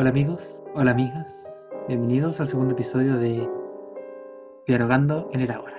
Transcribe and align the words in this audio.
Hola 0.00 0.10
amigos, 0.10 0.62
hola 0.76 0.92
amigas, 0.92 1.44
bienvenidos 1.88 2.40
al 2.40 2.46
segundo 2.46 2.72
episodio 2.72 3.16
de 3.16 3.50
Dialogando 4.64 5.28
en 5.32 5.40
el 5.40 5.50
Ahora. 5.50 5.74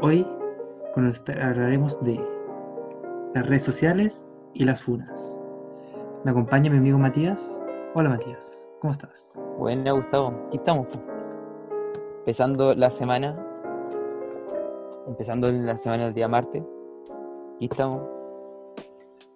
Hoy 0.00 0.26
hablaremos 1.40 2.02
de 2.02 2.20
las 3.32 3.46
redes 3.46 3.62
sociales 3.62 4.26
y 4.54 4.64
las 4.64 4.82
funas. 4.82 5.38
Me 6.24 6.32
acompaña 6.32 6.68
mi 6.68 6.78
amigo 6.78 6.98
Matías. 6.98 7.60
Hola 7.94 8.08
Matías, 8.08 8.56
¿cómo 8.80 8.90
estás? 8.90 9.40
Bueno, 9.56 9.94
Gustavo, 9.94 10.30
aquí 10.48 10.56
estamos. 10.56 10.88
Empezando 12.18 12.74
la 12.74 12.90
semana. 12.90 13.36
Empezando 15.06 15.52
la 15.52 15.76
semana 15.76 16.06
del 16.06 16.14
día 16.14 16.26
martes. 16.26 16.64
Aquí 17.54 17.66
estamos. 17.66 18.02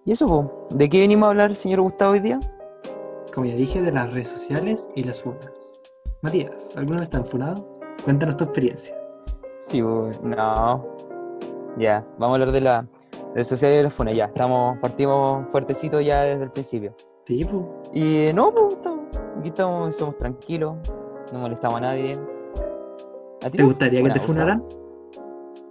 ¿Y 0.05 0.11
eso? 0.11 0.67
¿De 0.71 0.89
qué 0.89 0.99
venimos 0.99 1.29
a 1.29 1.31
hablar, 1.31 1.55
señor 1.55 1.83
Gustavo, 1.83 2.15
hoy 2.15 2.21
día? 2.21 2.41
Como 3.35 3.47
ya 3.47 3.55
dije, 3.55 3.81
de 3.81 3.93
las 3.93 4.13
redes 4.13 4.29
sociales 4.29 4.91
y 4.97 5.05
las 5.05 5.23
funas. 5.23 5.83
Matías, 6.23 6.77
¿alguna 6.77 6.99
vez 6.99 7.11
te 7.11 7.17
han 7.17 7.25
funado? 7.25 7.79
Cuéntanos 8.05 8.37
tu 8.37 8.45
experiencia. 8.45 8.97
Sí, 9.61 9.81
no. 9.81 10.87
Ya, 11.79 12.05
vamos 12.19 12.31
a 12.31 12.35
hablar 12.35 12.53
de 12.53 12.61
la 12.61 12.89
redes 13.35 13.49
sociales 13.49 13.81
y 13.81 13.83
las 13.85 13.95
funas. 13.95 14.17
Ya, 14.17 14.25
estamos, 14.27 14.79
partimos 14.79 15.49
fuertecito 15.51 16.01
ya 16.01 16.23
desde 16.23 16.45
el 16.45 16.51
principio. 16.51 16.95
Sí, 17.27 17.45
pues. 17.45 17.65
Y 17.93 18.33
no, 18.35 18.53
pues, 18.53 18.75
estamos, 18.75 19.01
aquí 19.39 19.49
estamos, 19.49 19.97
somos 19.97 20.19
tranquilos, 20.19 20.77
no 21.33 21.39
molestamos 21.39 21.77
a 21.77 21.81
nadie. 21.81 22.19
¿A 23.45 23.51
ti 23.51 23.59
¿Te 23.59 23.63
gustaría 23.63 24.03
que 24.03 24.11
te 24.11 24.21
funaran? 24.21 24.65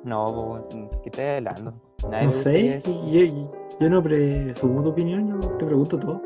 No, 0.05 0.61
pues, 0.69 0.89
¿qué 1.03 1.09
estás 1.09 1.37
hablando? 1.37 1.73
Nadie 2.09 2.25
No 2.25 2.31
sé, 2.31 2.79
yo, 2.79 3.49
yo 3.79 3.89
no 3.89 4.01
presumo 4.01 4.81
tu 4.81 4.89
opinión, 4.89 5.27
yo 5.27 5.49
te 5.57 5.65
pregunto 5.65 5.99
todo. 5.99 6.21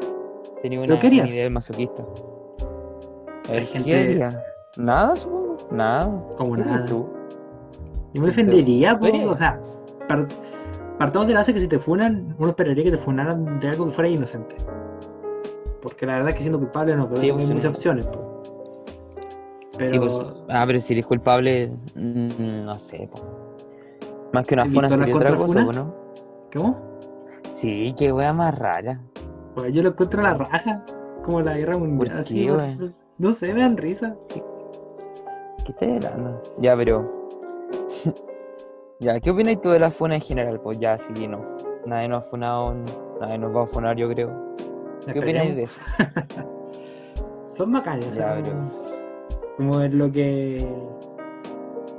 Tenía 0.64 0.80
¿Pero 0.80 0.94
una, 0.94 1.02
qué 1.02 1.08
idea 1.28 1.44
del 1.44 1.52
masoquista. 1.54 2.04
Ver, 3.50 3.66
gente- 3.66 3.90
¿qué 3.90 3.96
haría? 4.00 4.44
Nada, 4.78 5.14
supongo. 5.18 5.58
Nada. 5.72 6.06
Como 6.38 6.56
¿Qué 6.56 6.62
nada. 6.62 6.86
tú? 6.86 7.06
Yo 8.14 8.22
me 8.22 8.30
po, 8.98 9.04
¿Verías? 9.06 9.30
o 9.30 9.36
sea, 9.36 9.60
par- 10.08 10.28
partamos 10.98 11.28
de 11.28 11.34
la 11.34 11.42
base 11.42 11.54
que 11.54 11.60
si 11.60 11.68
te 11.68 11.78
funan, 11.78 12.34
uno 12.40 12.50
esperaría 12.50 12.86
que 12.86 12.92
te 12.92 12.98
funaran 12.98 13.60
de 13.60 13.68
algo 13.68 13.88
que 13.88 13.92
fuera 13.92 14.10
inocente. 14.10 14.56
Porque 15.82 16.06
la 16.06 16.14
verdad 16.14 16.30
es 16.30 16.36
que 16.36 16.42
siendo 16.44 16.60
culpable 16.60 16.96
no, 16.96 17.08
pero 17.10 17.18
Sí, 17.18 17.28
no 17.30 17.38
hay 17.40 17.48
muchas 17.48 17.66
opciones. 17.76 18.06
po. 18.08 18.42
Pero 19.78 19.90
Sí, 19.92 20.00
pues, 20.00 20.14
ah, 20.50 20.64
pero 20.66 20.80
si 20.80 20.94
eres 20.94 21.06
culpable, 21.06 21.72
mm, 21.96 22.64
no 22.64 22.74
sé. 22.76 23.10
po. 23.12 23.20
Más 24.32 24.48
que 24.48 24.54
una 24.54 24.64
¿Has 24.64 24.72
funa 24.74 24.88
sería 24.88 25.14
otra 25.14 25.36
cosa? 25.36 25.62
¿no? 25.66 25.94
¿cómo? 26.56 26.78
Sí, 27.52 27.94
qué 27.98 28.14
wea 28.14 28.32
más 28.32 28.58
rara. 28.58 29.02
Pues 29.56 29.74
yo 29.74 29.84
lo 29.84 29.90
encuentro 29.90 30.20
a 30.22 30.24
la 30.24 30.34
raja, 30.34 30.84
como 31.24 31.42
la 31.42 31.58
guerra 31.58 31.78
mundial. 31.78 32.10
¿Por 32.10 32.20
así, 32.20 32.48
qué, 32.48 32.92
no 33.18 33.34
sé, 33.34 33.54
me 33.54 33.62
dan 33.62 33.78
risa. 33.78 34.16
¿Qué 34.30 35.72
estás 35.72 35.90
hablando? 35.90 36.42
Ya, 36.60 36.76
pero. 36.76 37.30
ya, 39.00 39.20
¿qué 39.20 39.32
opinas 39.32 39.62
tú 39.62 39.70
de 39.70 39.80
la 39.80 39.90
funa 39.90 40.16
en 40.16 40.22
general? 40.22 40.60
Pues 40.60 40.80
ya, 40.80 40.98
sí, 40.98 41.28
no. 41.28 41.40
Nadie 41.86 42.08
nos 42.08 42.26
ha 42.26 42.30
funado, 42.30 42.76
nadie 43.22 43.38
nos 43.38 43.56
va 43.56 43.64
a 43.64 43.68
funar, 43.68 43.96
yo 43.96 44.10
creo. 44.10 44.56
¿Qué 45.12 45.20
opináis 45.20 45.56
de 45.56 45.64
eso? 45.64 45.80
Son 47.58 47.76
o 47.76 47.84
sea, 47.84 48.00
Ya, 48.00 48.42
pero- 48.44 48.84
como 49.58 49.82
es 49.82 49.94
lo 49.94 50.12
que 50.12 50.68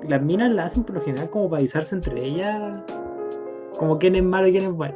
las 0.08 0.20
minas 0.20 0.50
la 0.50 0.64
hacen 0.64 0.82
por 0.82 0.96
lo 0.96 1.00
general 1.02 1.30
como 1.30 1.48
para 1.48 1.60
avisarse 1.60 1.94
entre 1.94 2.24
ellas 2.24 2.82
como 3.78 3.98
quién 3.98 4.16
es 4.16 4.24
malo 4.24 4.48
y 4.48 4.52
quién 4.52 4.64
es 4.64 4.72
bueno. 4.72 4.94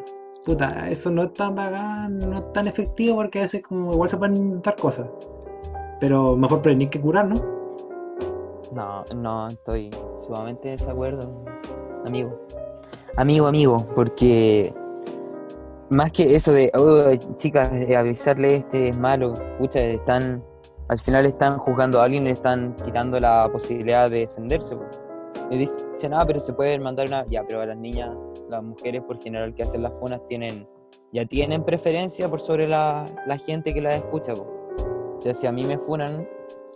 Puta, 0.48 0.88
eso 0.88 1.10
no 1.10 1.24
es 1.24 1.34
tan 1.34 1.54
bacán, 1.54 2.18
no 2.20 2.38
es 2.38 2.52
tan 2.54 2.66
efectivo 2.66 3.16
porque 3.16 3.40
a 3.40 3.42
veces 3.42 3.60
como 3.60 3.92
igual 3.92 4.08
se 4.08 4.16
pueden 4.16 4.34
inventar 4.34 4.76
cosas. 4.76 5.06
Pero 6.00 6.38
mejor 6.38 6.62
prevenir 6.62 6.88
que 6.88 6.98
curar, 6.98 7.26
¿no? 7.26 7.34
No, 8.72 9.04
no, 9.14 9.48
estoy 9.48 9.90
sumamente 10.24 10.68
de 10.68 10.76
desacuerdo, 10.78 11.44
amigo. 12.06 12.40
Amigo, 13.16 13.46
amigo, 13.46 13.76
porque 13.94 14.72
más 15.90 16.12
que 16.12 16.34
eso 16.34 16.52
de, 16.52 16.72
"Oh, 16.74 17.14
chicas, 17.36 17.70
eh, 17.70 17.94
avisarle 17.94 18.56
este 18.56 18.88
es 18.88 18.98
malo, 18.98 19.34
pucha, 19.58 19.80
están, 19.80 20.42
al 20.88 20.98
final 20.98 21.26
están 21.26 21.58
juzgando 21.58 22.00
a 22.00 22.04
alguien 22.04 22.22
y 22.22 22.26
le 22.28 22.32
están 22.32 22.74
quitando 22.86 23.20
la 23.20 23.50
posibilidad 23.52 24.08
de 24.08 24.20
defenderse. 24.20 24.76
po. 24.76 25.07
Y 25.50 25.58
dicen, 25.58 26.12
ah, 26.12 26.24
pero 26.26 26.40
se 26.40 26.52
pueden 26.52 26.82
mandar 26.82 27.08
una, 27.08 27.24
ya, 27.26 27.42
pero 27.46 27.60
a 27.62 27.66
las 27.66 27.76
niñas, 27.76 28.14
las 28.48 28.62
mujeres 28.62 29.02
por 29.02 29.18
general 29.20 29.54
que 29.54 29.62
hacen 29.62 29.82
las 29.82 29.98
funas 29.98 30.24
tienen, 30.26 30.66
ya 31.12 31.24
tienen 31.24 31.64
preferencia 31.64 32.28
por 32.28 32.40
sobre 32.40 32.66
la, 32.68 33.04
la 33.26 33.38
gente 33.38 33.72
que 33.72 33.80
las 33.80 33.96
escucha. 33.96 34.34
po. 34.34 34.46
O 35.16 35.20
sea, 35.20 35.32
si 35.34 35.46
a 35.46 35.52
mí 35.52 35.64
me 35.64 35.78
funan 35.78 36.28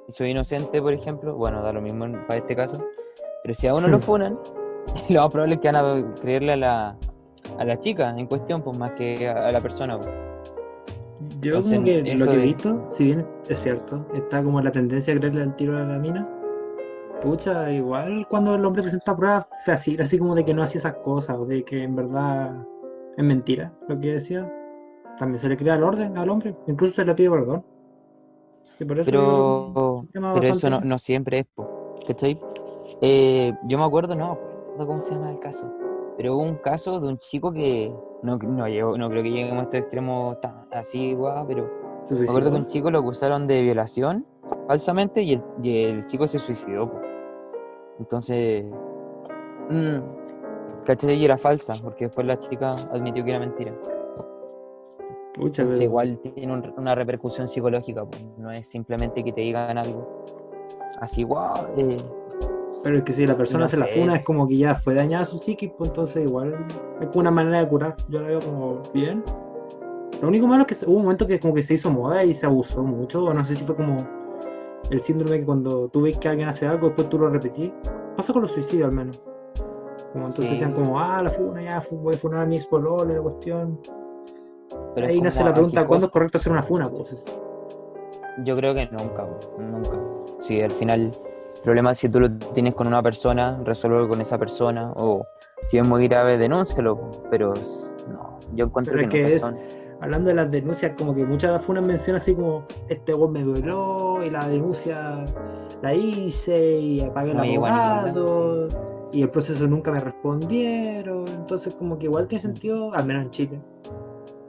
y 0.08 0.12
soy 0.12 0.30
inocente, 0.30 0.80
por 0.80 0.92
ejemplo, 0.92 1.34
bueno, 1.36 1.62
da 1.62 1.72
lo 1.72 1.80
mismo 1.82 2.06
para 2.26 2.38
este 2.38 2.56
caso, 2.56 2.82
pero 3.42 3.54
si 3.54 3.66
a 3.68 3.74
uno 3.74 3.88
lo 3.88 3.98
funan, 3.98 4.38
lo 5.10 5.20
más 5.22 5.30
probable 5.30 5.54
es 5.56 5.60
que 5.60 5.70
van 5.70 5.76
a 5.76 6.14
creerle 6.20 6.52
a 6.52 6.56
la, 6.56 6.96
a 7.58 7.64
la 7.64 7.78
chica 7.78 8.14
en 8.16 8.26
cuestión, 8.26 8.62
pues 8.62 8.78
más 8.78 8.92
que 8.92 9.28
a, 9.28 9.48
a 9.48 9.52
la 9.52 9.60
persona. 9.60 9.98
pues. 9.98 10.10
Yo 11.40 11.50
Entonces, 11.56 11.74
como 11.74 11.84
que 11.86 12.14
lo 12.16 12.26
que 12.26 12.32
he 12.32 12.36
de- 12.38 12.44
visto, 12.44 12.86
si 12.90 13.04
bien 13.04 13.26
es 13.48 13.58
cierto, 13.60 14.04
está 14.14 14.42
como 14.42 14.60
la 14.60 14.72
tendencia 14.72 15.14
a 15.14 15.16
creerle 15.18 15.42
al 15.42 15.54
tiro 15.56 15.76
a 15.76 15.82
la 15.82 15.98
mina. 15.98 16.28
Pucha, 17.22 17.70
igual 17.70 18.26
cuando 18.28 18.56
el 18.56 18.64
hombre 18.64 18.82
presenta 18.82 19.16
pruebas 19.16 19.46
fácil, 19.64 20.00
así 20.00 20.18
como 20.18 20.34
de 20.34 20.44
que 20.44 20.52
no 20.52 20.62
hacía 20.62 20.80
esas 20.80 20.94
cosas, 20.94 21.38
o 21.38 21.46
de 21.46 21.62
que 21.64 21.84
en 21.84 21.94
verdad 21.94 22.66
es 23.16 23.24
mentira 23.24 23.72
lo 23.88 24.00
que 24.00 24.14
decía, 24.14 24.52
también 25.18 25.38
se 25.38 25.48
le 25.48 25.56
crea 25.56 25.76
el 25.76 25.84
orden 25.84 26.18
al 26.18 26.28
hombre, 26.28 26.56
incluso 26.66 26.94
se 26.94 27.04
le 27.04 27.14
pide 27.14 27.30
perdón. 27.30 27.64
Y 28.80 28.84
por 28.84 28.98
eso 28.98 29.10
Pero, 29.10 30.04
pero 30.12 30.48
eso 30.48 30.68
no, 30.68 30.80
no 30.80 30.98
siempre 30.98 31.40
es, 31.40 31.46
po, 31.54 31.96
¿cachai? 32.06 32.36
Eh, 33.00 33.52
yo 33.68 33.78
me 33.78 33.84
acuerdo, 33.84 34.16
no, 34.16 34.32
acuerdo 34.32 34.86
cómo 34.88 35.00
se 35.00 35.14
llama 35.14 35.30
el 35.30 35.38
caso, 35.38 35.72
pero 36.16 36.34
hubo 36.34 36.42
un 36.42 36.56
caso 36.56 36.98
de 36.98 37.06
un 37.06 37.18
chico 37.18 37.52
que 37.52 37.94
no, 38.24 38.36
no, 38.36 38.66
llegó, 38.66 38.98
no 38.98 39.08
creo 39.08 39.22
que 39.22 39.30
lleguemos 39.30 39.60
a 39.60 39.64
este 39.64 39.78
extremo 39.78 40.36
tan 40.42 40.66
así, 40.72 41.14
guau, 41.14 41.46
pero 41.46 41.70
Me 42.10 42.28
acuerdo 42.28 42.50
que 42.50 42.56
un 42.56 42.66
chico 42.66 42.90
lo 42.90 42.98
acusaron 42.98 43.46
de 43.46 43.62
violación 43.62 44.26
falsamente 44.66 45.22
y 45.22 45.34
el, 45.34 45.42
y 45.62 45.84
el 45.84 46.06
chico 46.06 46.26
se 46.26 46.40
suicidó. 46.40 46.90
po. 46.90 47.11
Entonces, 48.02 48.64
mm, 49.70 49.98
¿cachai? 50.84 51.14
Y 51.14 51.24
era 51.24 51.38
falsa, 51.38 51.74
porque 51.80 52.06
después 52.06 52.26
la 52.26 52.36
chica 52.36 52.72
admitió 52.92 53.24
que 53.24 53.30
era 53.30 53.38
mentira. 53.38 53.72
Pucha, 55.34 55.62
Entonces, 55.62 55.84
igual 55.84 56.18
tiene 56.18 56.52
un- 56.52 56.74
una 56.76 56.94
repercusión 56.96 57.46
psicológica, 57.48 58.04
po. 58.04 58.18
no 58.38 58.50
es 58.50 58.66
simplemente 58.66 59.22
que 59.22 59.32
te 59.32 59.40
digan 59.42 59.78
algo 59.78 60.24
así, 61.00 61.22
wow. 61.24 61.68
eh, 61.76 61.96
Pero 62.82 62.98
es 62.98 63.04
que 63.04 63.12
si 63.12 63.24
la 63.24 63.36
persona 63.36 63.64
No 63.64 63.68
se 63.70 63.76
la 63.78 63.86
sé. 63.86 64.00
funa 64.00 64.16
es 64.16 64.24
como 64.24 64.48
que 64.48 64.56
ya 64.56 64.74
fue 64.74 64.94
dañada 64.94 65.24
su 65.24 65.38
psiquis, 65.38 65.70
pues 65.78 65.90
entonces 65.90 66.26
igual 66.28 66.66
es 67.00 67.06
como 67.06 67.20
una 67.20 67.30
manera 67.30 67.60
de 67.60 67.68
curar. 67.68 67.94
Yo 68.08 68.20
la 68.20 68.26
veo 68.26 68.40
como 68.40 68.82
bien. 68.92 69.22
Lo 70.20 70.26
único 70.26 70.48
malo 70.48 70.66
es 70.68 70.78
que 70.80 70.86
hubo 70.86 70.96
un 70.96 71.02
momento 71.04 71.24
que 71.24 71.38
como 71.38 71.54
que 71.54 71.62
se 71.62 71.74
hizo 71.74 71.90
moda 71.92 72.24
y 72.24 72.34
se 72.34 72.44
abusó 72.46 72.82
mucho. 72.82 73.32
No 73.32 73.44
sé 73.44 73.54
si 73.54 73.64
fue 73.64 73.76
como 73.76 73.96
el 74.92 75.00
síndrome 75.00 75.38
que 75.40 75.46
cuando 75.46 75.88
tú 75.88 76.02
ves 76.02 76.18
que 76.18 76.28
alguien 76.28 76.48
hace 76.48 76.66
algo, 76.66 76.88
después 76.88 77.08
tú 77.08 77.18
lo 77.18 77.30
repetís. 77.30 77.72
Pasa 78.16 78.32
con 78.32 78.42
los 78.42 78.52
suicidios 78.52 78.86
al 78.88 78.92
menos. 78.92 79.22
Como 80.12 80.26
entonces 80.26 80.44
Sí. 80.44 80.50
decían 80.52 80.72
como, 80.74 81.00
ah, 81.00 81.22
la 81.22 81.30
funa, 81.30 81.62
ya 81.62 81.82
voy 81.90 82.14
a 82.14 82.18
funar 82.18 82.40
a 82.40 82.46
mi 82.46 82.56
ex 82.56 82.68
la 82.70 83.22
cuestión. 83.22 83.78
pero 84.94 85.06
Ahí 85.06 85.20
nace 85.20 85.42
la 85.42 85.50
¿a 85.50 85.54
pregunta, 85.54 85.86
¿cuándo 85.86 86.06
es 86.06 86.12
correcto 86.12 86.38
hacer 86.38 86.52
una 86.52 86.62
funa? 86.62 86.90
Pues 86.90 87.24
Yo 88.44 88.54
creo 88.56 88.74
que 88.74 88.86
nunca, 88.86 89.26
nunca. 89.58 89.98
Si 90.38 90.60
al 90.60 90.70
final 90.70 91.00
el 91.54 91.62
problema 91.62 91.92
es 91.92 91.98
si 91.98 92.08
tú 92.10 92.20
lo 92.20 92.38
tienes 92.38 92.74
con 92.74 92.86
una 92.86 93.02
persona, 93.02 93.60
resuelve 93.64 94.06
con 94.08 94.20
esa 94.20 94.38
persona, 94.38 94.92
o 94.96 95.24
si 95.64 95.78
es 95.78 95.86
muy 95.88 96.06
grave, 96.08 96.36
denúncialo, 96.38 96.98
pero 97.30 97.52
no, 98.10 98.38
yo 98.54 98.66
encuentro 98.66 98.94
Pero 98.96 99.08
que, 99.10 99.22
no 99.22 99.28
es- 99.28 99.42
hablando 100.02 100.28
de 100.28 100.34
las 100.34 100.50
denuncias, 100.50 100.92
como 100.98 101.14
que 101.14 101.24
muchas 101.24 101.50
de 101.50 101.56
las 101.56 101.64
funas 101.64 101.86
mencionan 101.86 102.20
así 102.20 102.34
como, 102.34 102.64
este 102.88 103.12
gol 103.12 103.30
me 103.30 103.42
dueló 103.42 104.22
y 104.24 104.30
la 104.30 104.46
denuncia 104.48 105.24
la 105.80 105.94
hice 105.94 106.78
y 106.80 107.00
apagué 107.00 107.30
el 107.30 107.36
No 107.36 107.42
abogado 107.44 108.68
y 109.12 109.22
el 109.22 109.30
proceso 109.30 109.66
nunca 109.66 109.90
me 109.92 110.00
respondieron. 110.00 111.26
Entonces 111.28 111.74
como 111.74 111.98
que 111.98 112.06
igual 112.06 112.26
tiene 112.26 112.42
sentido, 112.42 112.92
al 112.94 113.06
menos 113.06 113.24
en 113.24 113.30
Chile, 113.30 113.60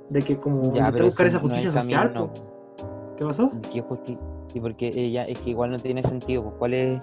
de 0.10 0.22
que 0.22 0.38
como 0.38 0.74
Ya, 0.74 0.92
pero 0.92 1.06
buscar 1.06 1.28
esa 1.28 1.38
no 1.40 1.46
es 1.48 1.52
justicia 1.54 1.70
el 1.70 1.84
social. 1.84 2.14
camino, 2.14 2.34
po. 2.34 2.34
po. 2.34 3.16
¿Qué 3.18 3.26
pasó? 3.26 3.52
¿Qué 3.72 3.84
justi- 3.84 4.20
y 4.56 4.60
porque 4.60 4.92
ella 4.94 5.26
es 5.26 5.40
que 5.40 5.52
igual 5.52 5.72
no 5.72 5.78
tiene 5.78 6.04
sentido, 6.04 6.44
pues 6.44 6.56
cuál 6.60 6.74
es 6.74 7.02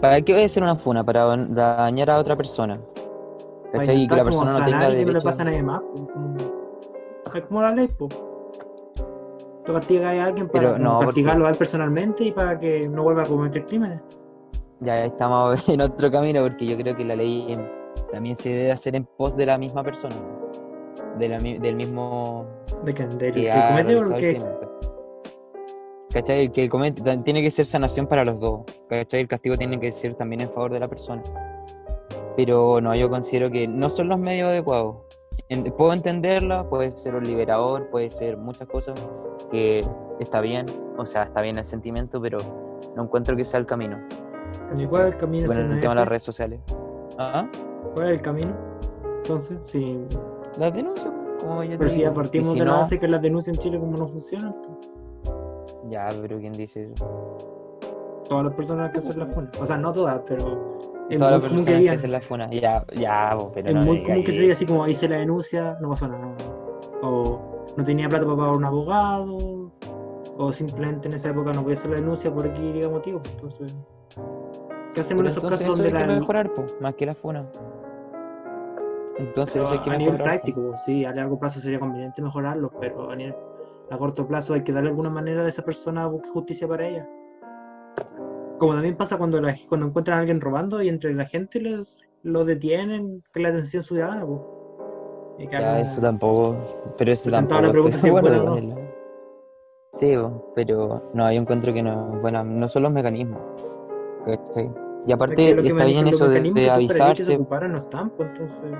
¿para 0.00 0.20
qué 0.22 0.32
voy 0.32 0.42
a 0.42 0.46
hacer 0.46 0.62
una 0.62 0.74
funa? 0.76 1.04
Para 1.04 1.24
dañar 1.36 2.10
a 2.10 2.18
otra 2.18 2.36
persona. 2.36 2.78
¿Cachai? 3.72 4.02
Y 4.02 4.08
que 4.08 4.16
la 4.16 4.24
persona 4.24 4.58
no 4.58 4.64
tenga 4.64 4.78
que 4.80 4.84
no 4.84 4.90
le 4.90 4.96
derecho. 5.04 5.20
pasa 5.22 5.42
a 5.42 5.44
nadie 5.44 5.62
más. 5.62 5.80
como- 6.12 6.49
Como 7.48 7.62
la 7.62 7.72
ley, 7.74 7.88
pues. 7.88 8.10
Tú 9.64 9.72
castigas 9.74 10.16
a 10.18 10.24
alguien 10.24 10.48
para 10.48 10.78
no, 10.78 10.94
porque- 10.94 11.06
castigarlo 11.06 11.46
a 11.46 11.50
él 11.50 11.56
personalmente 11.56 12.24
y 12.24 12.32
para 12.32 12.58
que 12.58 12.88
no 12.88 13.02
vuelva 13.02 13.22
a 13.22 13.26
cometer 13.26 13.66
crímenes. 13.66 14.00
Ya 14.80 14.94
estamos 14.94 15.68
en 15.68 15.80
otro 15.82 16.10
camino 16.10 16.42
porque 16.42 16.66
yo 16.66 16.76
creo 16.76 16.96
que 16.96 17.04
la 17.04 17.14
ley 17.16 17.56
también 18.10 18.34
se 18.36 18.48
debe 18.50 18.72
hacer 18.72 18.96
en 18.96 19.04
pos 19.04 19.36
de 19.36 19.46
la 19.46 19.58
misma 19.58 19.82
persona. 19.82 20.14
de 21.18 21.28
la 21.28 21.38
mi- 21.38 21.58
del 21.58 21.76
mismo 21.76 22.46
¿De 22.84 22.94
qué? 22.94 23.06
¿Del 23.06 23.32
que 23.34 23.42
que 23.42 23.52
ha 23.52 23.68
comete 23.68 23.96
o 23.96 24.00
el 24.02 24.14
que.? 24.14 24.34
crimen. 24.36 24.54
¿Cachai? 26.12 26.50
Que 26.50 26.62
el 26.64 26.70
comete 26.70 27.02
tiene 27.18 27.40
que 27.42 27.50
ser 27.50 27.66
sanación 27.66 28.06
para 28.06 28.24
los 28.24 28.40
dos. 28.40 28.62
¿Cachai? 28.88 29.20
El 29.20 29.28
castigo 29.28 29.56
tiene 29.56 29.78
que 29.78 29.92
ser 29.92 30.14
también 30.14 30.40
en 30.40 30.50
favor 30.50 30.72
de 30.72 30.80
la 30.80 30.88
persona. 30.88 31.22
Pero 32.36 32.80
no, 32.80 32.94
yo 32.94 33.08
considero 33.10 33.50
que 33.50 33.68
no 33.68 33.88
son 33.90 34.08
los 34.08 34.18
medios 34.18 34.48
adecuados. 34.48 34.96
En- 35.50 35.64
puedo 35.72 35.92
entenderla, 35.92 36.68
puede 36.68 36.96
ser 36.96 37.14
un 37.16 37.24
liberador, 37.24 37.88
puede 37.90 38.08
ser 38.08 38.36
muchas 38.36 38.68
cosas 38.68 38.94
que 39.50 39.80
está 40.20 40.40
bien, 40.40 40.66
o 40.96 41.04
sea, 41.04 41.24
está 41.24 41.40
bien 41.42 41.58
el 41.58 41.66
sentimiento, 41.66 42.20
pero 42.20 42.38
no 42.94 43.02
encuentro 43.02 43.34
que 43.36 43.44
sea 43.44 43.58
el 43.58 43.66
camino. 43.66 43.98
¿Y 44.78 44.86
cuál 44.86 45.08
es 45.08 45.14
el 45.14 45.20
camino? 45.20 45.46
Bueno, 45.46 45.60
si 45.60 45.64
en 45.64 45.68
no 45.70 45.74
el 45.74 45.80
tema 45.80 45.94
de 45.94 46.00
las 46.00 46.08
redes 46.08 46.22
sociales. 46.22 46.60
¿Ah? 47.18 47.48
¿Cuál 47.94 48.06
es 48.06 48.12
el 48.18 48.22
camino? 48.22 48.52
Entonces, 49.18 49.58
sí. 49.64 49.98
Las 50.56 50.72
denuncias, 50.72 51.12
como 51.40 51.64
yo 51.64 51.70
te 51.72 51.78
Pero 51.78 51.90
si 51.90 52.00
ya 52.02 52.14
partimos 52.14 52.52
si 52.52 52.58
de 52.60 52.64
la 52.64 52.70
no, 52.72 52.78
base 52.78 52.98
que 53.00 53.08
las 53.08 53.20
denuncias 53.20 53.56
en 53.56 53.62
Chile 53.62 53.80
como 53.80 53.96
no 53.96 54.06
funcionan, 54.06 54.54
Ya, 55.88 56.08
pero 56.22 56.38
¿quién 56.38 56.52
dice 56.52 56.92
eso? 56.94 57.06
todas 58.28 58.44
las 58.44 58.54
personas 58.54 58.92
que 58.92 58.98
hacen 58.98 59.18
la 59.18 59.26
funa. 59.26 59.50
O 59.60 59.66
sea, 59.66 59.76
no 59.76 59.92
todas, 59.92 60.20
pero 60.28 60.78
es 61.10 61.18
Todas 61.18 61.32
las 61.32 61.40
muy 61.42 61.48
común 61.50 61.64
que 61.64 61.70
personas 61.72 61.74
que 61.74 61.78
digan. 61.80 61.94
hacen 61.96 62.12
la 62.12 62.20
funa. 62.20 62.50
Ya, 62.50 62.84
ya, 62.94 63.34
vos, 63.34 63.50
pero 63.54 63.68
Es 63.68 63.74
no 63.74 63.82
muy 63.82 64.02
común 64.02 64.24
que 64.24 64.32
se 64.32 64.40
diga 64.40 64.52
así 64.54 64.66
como 64.66 64.86
hice 64.88 65.08
la 65.08 65.16
denuncia, 65.16 65.76
no 65.80 65.88
pasó 65.90 66.08
nada. 66.08 66.34
O 67.02 67.40
no 67.76 67.84
tenía 67.84 68.08
plata 68.08 68.24
para 68.24 68.36
pagar 68.36 68.56
un 68.56 68.64
abogado. 68.64 69.72
O 70.38 70.52
simplemente 70.52 71.08
en 71.08 71.14
esa 71.14 71.30
época 71.30 71.52
no 71.52 71.62
podía 71.62 71.76
hacer 71.76 71.90
la 71.90 71.96
denuncia 71.96 72.32
por 72.32 72.46
aquí 72.46 72.80
motivo. 72.90 73.20
Entonces, 73.34 73.76
¿qué 74.94 75.00
hacemos 75.02 75.08
Pero 75.08 75.20
en 75.20 75.26
esos 75.26 75.44
casos 75.44 75.60
eso 75.60 75.70
donde 75.72 75.88
que 75.92 75.98
la, 75.98 76.06
mejorar, 76.06 76.52
po, 76.52 76.64
más 76.80 76.94
que 76.94 77.06
la 77.06 77.14
funa. 77.14 77.46
Entonces 79.18 79.62
eso 79.62 79.72
hay 79.72 79.78
que 79.80 79.90
a 79.90 79.96
nivel 79.96 80.12
mejorar. 80.14 80.40
po. 80.40 80.44
práctico, 80.44 80.74
sí, 80.86 81.04
a 81.04 81.12
largo 81.14 81.38
plazo 81.38 81.60
sería 81.60 81.78
conveniente 81.78 82.22
mejorarlo, 82.22 82.70
pero 82.80 83.10
a, 83.10 83.16
nivel- 83.16 83.36
a 83.90 83.98
corto 83.98 84.26
plazo 84.26 84.54
hay 84.54 84.62
que 84.64 84.72
darle 84.72 84.88
alguna 84.88 85.10
manera 85.10 85.42
de 85.42 85.50
esa 85.50 85.62
persona 85.62 86.06
busque 86.06 86.28
justicia 86.30 86.66
para 86.66 86.86
ella. 86.88 87.06
Como 88.60 88.74
también 88.74 88.96
pasa 88.96 89.16
cuando, 89.16 89.40
la- 89.40 89.56
cuando 89.68 89.86
encuentran 89.88 90.18
a 90.18 90.20
alguien 90.20 90.40
robando 90.40 90.80
y 90.82 90.88
entre 90.88 91.12
la 91.14 91.24
gente 91.26 91.58
les, 91.60 91.96
lo 92.22 92.44
detienen, 92.44 93.22
que 93.32 93.40
es 93.40 93.42
la 93.42 93.48
atención 93.48 93.82
ciudadana. 93.82 94.24
po. 94.26 95.34
Y 95.38 95.46
que 95.46 95.52
Ya, 95.52 95.70
hagan- 95.72 95.80
eso 95.80 96.00
tampoco. 96.00 96.56
Pero 96.98 97.10
eso 97.10 97.30
tampoco. 97.30 97.62
la 97.62 97.70
pregunta 97.72 97.96
estoy 97.96 98.10
si 98.10 98.14
es 98.14 98.14
de 98.14 98.20
buena 98.20 98.36
acuerdo 98.36 98.52
o 98.52 98.54
con 98.70 98.78
él. 98.78 98.90
Sí, 99.92 100.14
pero 100.54 101.02
no, 101.14 101.32
yo 101.32 101.40
encuentro 101.40 101.72
que 101.72 101.82
no 101.82 102.14
es 102.14 102.20
buena. 102.20 102.44
No 102.44 102.68
son 102.68 102.82
los 102.84 102.92
mecanismos. 102.92 103.40
¿cachai? 104.24 104.70
Y 105.06 105.08
Es 105.08 105.14
aparte 105.14 105.56
que 105.56 105.66
está 105.68 105.84
bien 105.86 106.06
eso 106.06 106.28
de, 106.28 106.52
de 106.52 106.70
avisarse. 106.70 107.38
no 107.38 107.78
están, 107.78 108.10
pues 108.10 108.28
entonces. 108.28 108.78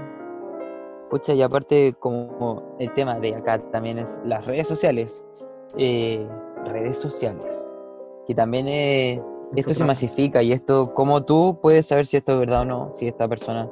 Pucha, 1.09 1.33
y 1.33 1.41
aparte, 1.43 1.95
como 1.99 2.77
el 2.79 2.93
tema 2.93 3.19
de 3.19 3.35
acá 3.35 3.59
también 3.71 3.99
es 3.99 4.21
las 4.25 4.45
redes 4.47 4.69
sociales. 4.69 5.25
eh, 5.79 6.29
redes 6.67 6.99
sociales. 6.99 7.75
Que 8.27 8.35
también 8.35 8.67
eh, 8.69 9.23
esto 9.57 9.75
se 9.75 9.85
masifica 9.85 10.43
y 10.43 10.53
esto, 10.53 10.93
como 10.95 11.25
tú 11.25 11.59
puedes 11.61 11.87
saber 11.87 12.07
si 12.07 12.17
esto 12.17 12.35
es 12.35 12.39
verdad 12.41 12.63
o 12.63 12.65
no, 12.65 12.91
si 12.95 13.07
esta 13.09 13.27
persona 13.29 13.69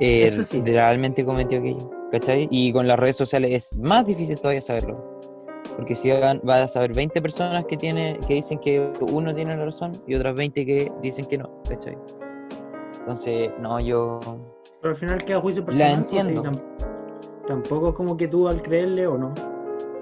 eh, 0.00 0.30
sí. 0.48 0.62
realmente 0.62 1.24
cometió 1.24 1.58
aquello. 1.58 1.90
¿Cachai? 2.10 2.48
Y 2.50 2.72
con 2.72 2.88
las 2.88 2.98
redes 2.98 3.16
sociales 3.16 3.52
es 3.52 3.76
más 3.76 4.06
difícil 4.06 4.36
todavía 4.36 4.62
saberlo. 4.62 5.20
Porque 5.76 5.94
si 5.94 6.10
van, 6.10 6.40
vas 6.42 6.62
a 6.62 6.68
saber 6.68 6.94
20 6.94 7.20
personas 7.20 7.66
que, 7.66 7.76
tiene, 7.76 8.18
que 8.26 8.34
dicen 8.34 8.58
que 8.58 8.92
uno 9.12 9.34
tiene 9.34 9.54
la 9.56 9.66
razón 9.66 9.92
y 10.06 10.14
otras 10.14 10.34
20 10.34 10.64
que 10.64 10.90
dicen 11.02 11.26
que 11.26 11.36
no. 11.36 11.50
¿Cachai? 11.68 11.98
Entonces, 13.00 13.50
no, 13.60 13.78
yo 13.78 14.20
Pero 14.80 14.94
al 14.94 14.96
final 14.98 15.24
queda 15.24 15.40
juicio 15.40 15.64
personal. 15.64 16.04
pues, 16.08 16.10
sí, 16.10 16.18
entiendo. 16.18 16.42
tam- 16.50 17.44
tampoco 17.46 17.88
es 17.90 17.94
como 17.94 18.16
que 18.16 18.28
tú 18.28 18.48
al 18.48 18.62
creerle 18.62 19.06
o 19.06 19.18
no, 19.18 19.34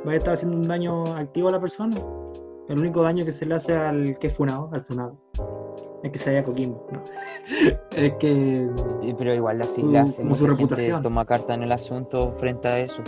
vas 0.04 0.14
a 0.14 0.16
estar 0.16 0.34
haciendo 0.34 0.56
un 0.56 0.62
daño 0.62 1.04
activo 1.16 1.48
a 1.48 1.52
la 1.52 1.60
persona. 1.60 1.96
El 2.68 2.80
único 2.80 3.02
daño 3.02 3.24
que 3.24 3.32
se 3.32 3.46
le 3.46 3.54
hace 3.54 3.74
al 3.76 4.18
que 4.18 4.26
es 4.28 4.34
funado, 4.34 4.68
al 4.72 4.84
funado, 4.84 5.16
es 6.02 6.10
que 6.10 6.18
se 6.18 6.30
vaya 6.30 6.44
Coquimbo. 6.44 6.86
¿no? 6.92 7.00
es 7.96 8.12
que 8.14 8.68
Pero 9.18 9.34
igual 9.34 9.62
así 9.62 9.82
Su- 9.82 9.90
le 9.92 9.98
hace 10.00 10.22
su 10.22 10.24
mucha 10.24 10.40
gente 10.42 10.56
reputación. 10.62 11.02
toma 11.02 11.24
carta 11.24 11.54
en 11.54 11.62
el 11.62 11.72
asunto 11.72 12.32
frente 12.32 12.66
a 12.68 12.78
eso. 12.80 13.02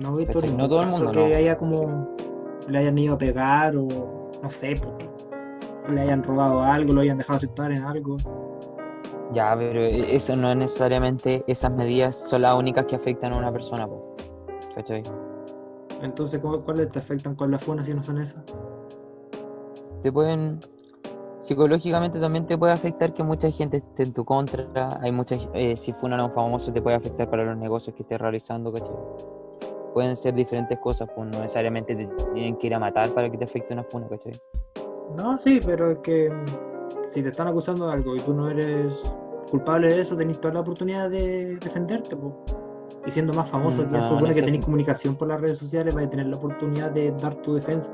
no 0.00 0.14
he 0.14 0.18
visto 0.18 0.34
¿Cachai? 0.34 0.50
ningún 0.50 0.58
No 0.62 0.68
todo 0.68 0.82
el 0.82 0.88
mundo, 0.88 1.10
que 1.12 1.28
no. 1.30 1.36
haya 1.36 1.56
como 1.56 2.14
le 2.68 2.78
hayan 2.78 2.98
ido 2.98 3.14
a 3.14 3.18
pegar 3.18 3.76
o 3.76 3.86
no 4.42 4.50
sé, 4.50 4.74
po, 4.82 4.92
le 5.90 6.00
hayan 6.02 6.22
robado 6.22 6.60
algo, 6.62 6.92
lo 6.92 7.00
hayan 7.00 7.16
dejado 7.16 7.38
aceptar 7.38 7.70
en 7.72 7.82
algo. 7.84 8.16
Ya, 9.32 9.54
pero 9.56 9.80
e- 9.82 10.14
eso 10.14 10.36
no 10.36 10.50
es 10.50 10.56
necesariamente, 10.56 11.42
esas 11.46 11.72
medidas 11.72 12.16
son 12.28 12.42
las 12.42 12.54
únicas 12.54 12.84
que 12.86 12.96
afectan 12.96 13.32
a 13.32 13.38
una 13.38 13.50
persona. 13.52 13.88
¿cachai? 14.74 15.02
Entonces, 16.02 16.40
¿cu- 16.40 16.62
¿cuáles 16.62 16.90
te 16.90 16.98
afectan 16.98 17.34
con 17.34 17.50
la 17.50 17.58
funa 17.58 17.82
si 17.82 17.94
no 17.94 18.02
son 18.02 18.20
esas? 18.20 18.42
Te 20.02 20.12
pueden, 20.12 20.60
psicológicamente 21.40 22.20
también 22.20 22.46
te 22.46 22.56
puede 22.58 22.72
afectar 22.72 23.12
que 23.14 23.22
mucha 23.22 23.50
gente 23.50 23.78
esté 23.78 24.02
en 24.04 24.12
tu 24.12 24.24
contra, 24.24 24.68
hay 25.00 25.10
muchas, 25.10 25.48
eh, 25.54 25.76
si 25.76 25.92
funan 25.92 26.20
a 26.20 26.24
un 26.26 26.32
famoso 26.32 26.72
te 26.72 26.80
puede 26.82 26.96
afectar 26.96 27.28
para 27.28 27.44
los 27.44 27.56
negocios 27.56 27.94
que 27.96 28.02
estés 28.02 28.20
realizando, 28.20 28.72
¿cachai? 28.72 28.94
Pueden 29.94 30.14
ser 30.14 30.34
diferentes 30.34 30.78
cosas, 30.78 31.08
pues 31.14 31.28
no 31.30 31.40
necesariamente 31.40 31.96
te 31.96 32.06
tienen 32.34 32.56
que 32.56 32.66
ir 32.66 32.74
a 32.74 32.78
matar 32.78 33.10
para 33.10 33.30
que 33.30 33.38
te 33.38 33.44
afecte 33.44 33.72
una 33.72 33.82
funa, 33.82 34.06
¿cachai? 34.08 34.32
No, 35.16 35.38
sí, 35.38 35.60
pero 35.64 35.92
es 35.92 35.98
que 36.00 36.28
mm, 36.30 36.44
si 37.12 37.22
te 37.22 37.30
están 37.30 37.48
acusando 37.48 37.86
de 37.86 37.94
algo 37.94 38.14
y 38.14 38.20
tú 38.20 38.34
no 38.34 38.50
eres 38.50 39.02
culpable 39.50 39.88
de 39.94 40.02
eso, 40.02 40.16
tenés 40.16 40.38
toda 40.40 40.52
la 40.54 40.60
oportunidad 40.60 41.08
de 41.08 41.56
defenderte, 41.56 42.14
po. 42.16 42.36
Y 43.06 43.10
siendo 43.12 43.32
más 43.32 43.48
famoso, 43.48 43.82
Mm, 43.82 43.86
que 43.86 43.92
ya 43.92 43.98
no, 44.00 44.08
supone 44.08 44.28
no 44.30 44.34
que 44.34 44.42
tenéis 44.42 44.64
comunicación 44.64 45.14
por 45.16 45.28
las 45.28 45.40
redes 45.40 45.58
sociales, 45.58 45.94
vas 45.94 46.04
a 46.06 46.10
tener 46.10 46.26
la 46.26 46.36
oportunidad 46.36 46.90
de 46.90 47.12
dar 47.12 47.34
tu 47.36 47.54
defensa. 47.54 47.90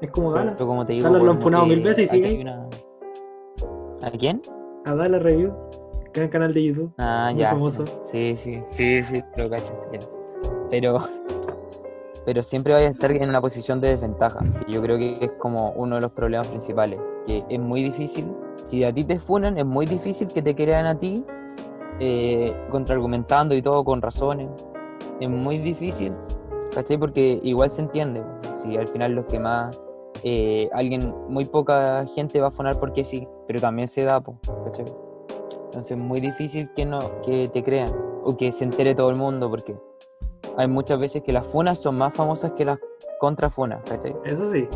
Es 0.00 0.10
como 0.10 0.32
Dallas. 0.32 0.54
Pero 0.56 0.66
como 0.68 0.86
te 0.86 0.92
digo, 0.92 1.04
Dallas 1.08 1.22
lo 1.22 1.30
han 1.32 1.38
funado 1.40 1.66
mil 1.66 1.82
veces 1.82 2.04
y 2.12 2.22
sigue 2.22 2.42
una- 2.42 2.66
¿A 4.02 4.10
quién? 4.12 4.40
A 4.84 4.94
Dallas 4.94 5.22
Review, 5.22 5.52
gran 6.12 6.28
canal 6.28 6.52
de 6.54 6.64
YouTube. 6.64 6.92
Ah, 6.98 7.30
Muy 7.32 7.40
ya. 7.40 7.50
famoso. 7.50 7.84
Sí, 8.02 8.36
sí, 8.36 8.62
sí, 8.70 9.02
sí, 9.02 9.24
lo 9.36 9.48
cacho, 9.50 9.72
ya. 9.92 9.98
Pero, 10.70 10.98
pero 12.24 12.42
siempre 12.42 12.74
vaya 12.74 12.88
a 12.88 12.90
estar 12.90 13.10
en 13.10 13.28
una 13.28 13.40
posición 13.40 13.80
de 13.80 13.88
desventaja. 13.88 14.40
Y 14.66 14.72
yo 14.74 14.82
creo 14.82 14.98
que 14.98 15.14
es 15.20 15.30
como 15.38 15.70
uno 15.72 15.96
de 15.96 16.02
los 16.02 16.12
problemas 16.12 16.46
principales. 16.48 17.00
Que 17.26 17.42
es 17.48 17.58
muy 17.60 17.82
difícil, 17.82 18.26
si 18.66 18.84
a 18.84 18.92
ti 18.92 19.04
te 19.04 19.18
funan, 19.18 19.58
es 19.58 19.66
muy 19.66 19.86
difícil 19.86 20.28
que 20.28 20.42
te 20.42 20.54
crean 20.54 20.86
a 20.86 20.98
ti 20.98 21.24
eh, 22.00 22.54
contraargumentando 22.70 23.54
y 23.54 23.62
todo 23.62 23.84
con 23.84 24.00
razones. 24.02 24.48
Es 25.20 25.28
muy 25.28 25.58
difícil, 25.58 26.12
¿cachai? 26.74 26.96
Porque 26.98 27.40
igual 27.42 27.70
se 27.70 27.82
entiende. 27.82 28.22
Si 28.56 28.76
al 28.76 28.88
final 28.88 29.12
los 29.12 29.26
que 29.26 29.38
más. 29.38 29.80
eh, 30.24 30.68
alguien, 30.72 31.14
muy 31.28 31.44
poca 31.44 32.04
gente 32.06 32.40
va 32.40 32.48
a 32.48 32.50
funar 32.50 32.78
porque 32.80 33.04
sí, 33.04 33.28
pero 33.46 33.60
también 33.60 33.86
se 33.86 34.04
da, 34.04 34.20
po, 34.20 34.36
¿cachai? 34.64 34.84
Entonces 35.66 35.92
es 35.92 35.98
muy 35.98 36.20
difícil 36.20 36.68
que 36.74 36.84
no 36.84 36.98
que 37.22 37.48
te 37.48 37.62
crean 37.62 37.90
o 38.24 38.36
que 38.36 38.50
se 38.50 38.64
entere 38.64 38.94
todo 38.94 39.10
el 39.10 39.16
mundo 39.16 39.48
porque 39.48 39.76
hay 40.56 40.66
muchas 40.66 40.98
veces 40.98 41.22
que 41.22 41.32
las 41.32 41.46
funas 41.46 41.78
son 41.78 41.96
más 41.98 42.14
famosas 42.14 42.52
que 42.52 42.64
las 42.64 42.78
contrafunas, 43.20 43.80
¿cachai? 43.88 44.16
Eso 44.24 44.50
sí. 44.50 44.66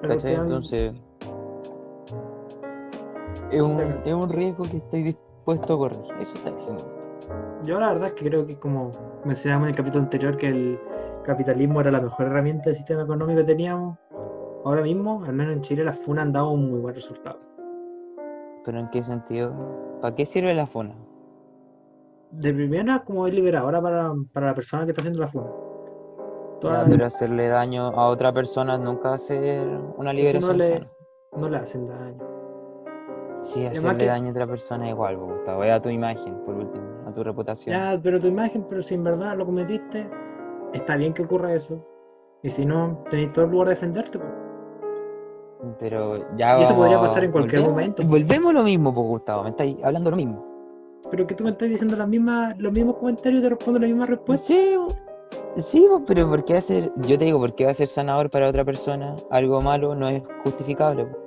Pero 0.00 0.14
¿Cachai? 0.14 0.34
Entonces 0.34 0.92
es 3.50 3.62
un, 3.62 3.80
es 4.04 4.12
un 4.12 4.28
riesgo 4.28 4.64
que 4.64 4.78
estoy 4.78 5.02
dispuesto 5.02 5.29
a 5.46 5.76
correr. 5.76 5.98
Eso 6.20 6.34
está 6.34 6.50
diciendo. 6.50 6.82
Yo 7.64 7.78
la 7.78 7.88
verdad 7.92 8.06
es 8.06 8.12
que 8.14 8.24
creo 8.28 8.46
que 8.46 8.58
como 8.58 8.92
mencionamos 9.24 9.64
en 9.66 9.70
el 9.70 9.76
capítulo 9.76 10.04
anterior 10.04 10.36
que 10.36 10.48
el 10.48 10.80
capitalismo 11.24 11.80
era 11.80 11.90
la 11.90 12.00
mejor 12.00 12.26
herramienta 12.26 12.64
del 12.66 12.76
sistema 12.76 13.02
económico 13.02 13.40
que 13.40 13.44
teníamos, 13.46 13.98
ahora 14.64 14.82
mismo, 14.82 15.22
al 15.24 15.32
menos 15.34 15.52
en 15.54 15.60
Chile, 15.60 15.84
las 15.84 15.98
funas 15.98 16.22
han 16.24 16.32
dado 16.32 16.50
un 16.50 16.70
muy 16.70 16.80
buen 16.80 16.94
resultado. 16.94 17.38
Pero 18.64 18.78
¿en 18.78 18.88
qué 18.90 19.02
sentido? 19.02 19.52
¿Para 20.00 20.14
qué 20.14 20.24
sirve 20.24 20.54
la 20.54 20.66
funa? 20.66 20.94
De 22.30 22.52
primera, 22.54 23.00
como 23.04 23.26
es 23.26 23.34
liberadora 23.34 23.82
para, 23.82 24.12
para 24.32 24.46
la 24.46 24.54
persona 24.54 24.84
que 24.84 24.90
está 24.92 25.02
haciendo 25.02 25.20
la 25.20 25.28
funa. 25.28 25.50
Toda- 26.60 26.84
pero 26.86 27.06
hacerle 27.06 27.48
daño 27.48 27.88
a 27.88 28.06
otra 28.08 28.32
persona 28.32 28.76
nunca 28.78 29.10
va 29.10 29.14
a 29.14 29.18
ser 29.18 29.66
una 29.96 30.12
liberación 30.12 30.52
no, 30.52 30.58
le, 30.58 30.68
sana. 30.68 30.86
no 31.36 31.48
le 31.48 31.56
hacen 31.56 31.86
daño. 31.88 32.18
Sí, 33.42 33.64
hacerle 33.66 33.98
que- 33.98 34.06
daño 34.06 34.28
a 34.28 34.30
otra 34.30 34.46
persona 34.46 34.84
es 34.86 34.90
igual, 34.92 35.16
po, 35.16 35.26
Gustavo. 35.26 35.64
Es 35.64 35.72
a 35.72 35.80
tu 35.80 35.88
imagen, 35.88 36.34
por 36.44 36.54
último, 36.56 36.84
a 37.06 37.12
tu 37.12 37.22
reputación. 37.24 37.76
Ya, 37.76 37.98
pero 38.02 38.20
tu 38.20 38.26
imagen, 38.26 38.64
pero 38.68 38.82
si 38.82 38.94
en 38.94 39.04
verdad 39.04 39.36
lo 39.36 39.46
cometiste, 39.46 40.08
está 40.72 40.96
bien 40.96 41.12
que 41.14 41.22
ocurra 41.22 41.54
eso. 41.54 41.84
Y 42.42 42.50
si 42.50 42.64
no, 42.64 43.02
tenéis 43.10 43.32
todo 43.32 43.44
el 43.46 43.50
lugar 43.50 43.68
de 43.68 43.74
defenderte. 43.74 44.18
pues. 44.18 44.30
Pero 45.78 46.24
ya 46.36 46.58
Y 46.58 46.62
eso 46.62 46.74
podría 46.74 46.98
pasar 47.00 47.24
en 47.24 47.32
cualquier 47.32 47.60
volvemos- 47.62 47.70
momento. 47.70 48.02
Volvemos 48.04 48.54
lo 48.54 48.62
mismo, 48.62 48.94
pues 48.94 49.06
Gustavo, 49.06 49.42
me 49.44 49.50
estáis 49.50 49.76
hablando 49.82 50.10
lo 50.10 50.16
mismo. 50.16 50.44
Pero 51.10 51.26
que 51.26 51.34
tú 51.34 51.44
me 51.44 51.50
estás 51.50 51.68
diciendo 51.68 51.96
las 51.96 52.08
mismas, 52.08 52.58
los 52.58 52.72
mismos 52.72 52.96
comentarios 52.96 53.40
y 53.40 53.42
te 53.42 53.48
respondo 53.50 53.78
la 53.80 53.86
misma 53.86 54.06
respuesta. 54.06 54.46
Sí, 54.46 54.76
sí, 55.56 55.86
po, 55.90 56.02
pero 56.06 56.28
¿por 56.28 56.44
qué 56.44 56.56
hacer, 56.56 56.90
yo 56.96 57.18
te 57.18 57.26
digo, 57.26 57.38
¿por 57.38 57.54
qué 57.54 57.64
va 57.66 57.70
a 57.72 57.74
ser 57.74 57.88
sanador 57.88 58.30
para 58.30 58.48
otra 58.48 58.64
persona 58.64 59.14
algo 59.30 59.60
malo 59.60 59.94
no 59.94 60.08
es 60.08 60.22
justificable? 60.44 61.04
po? 61.06 61.18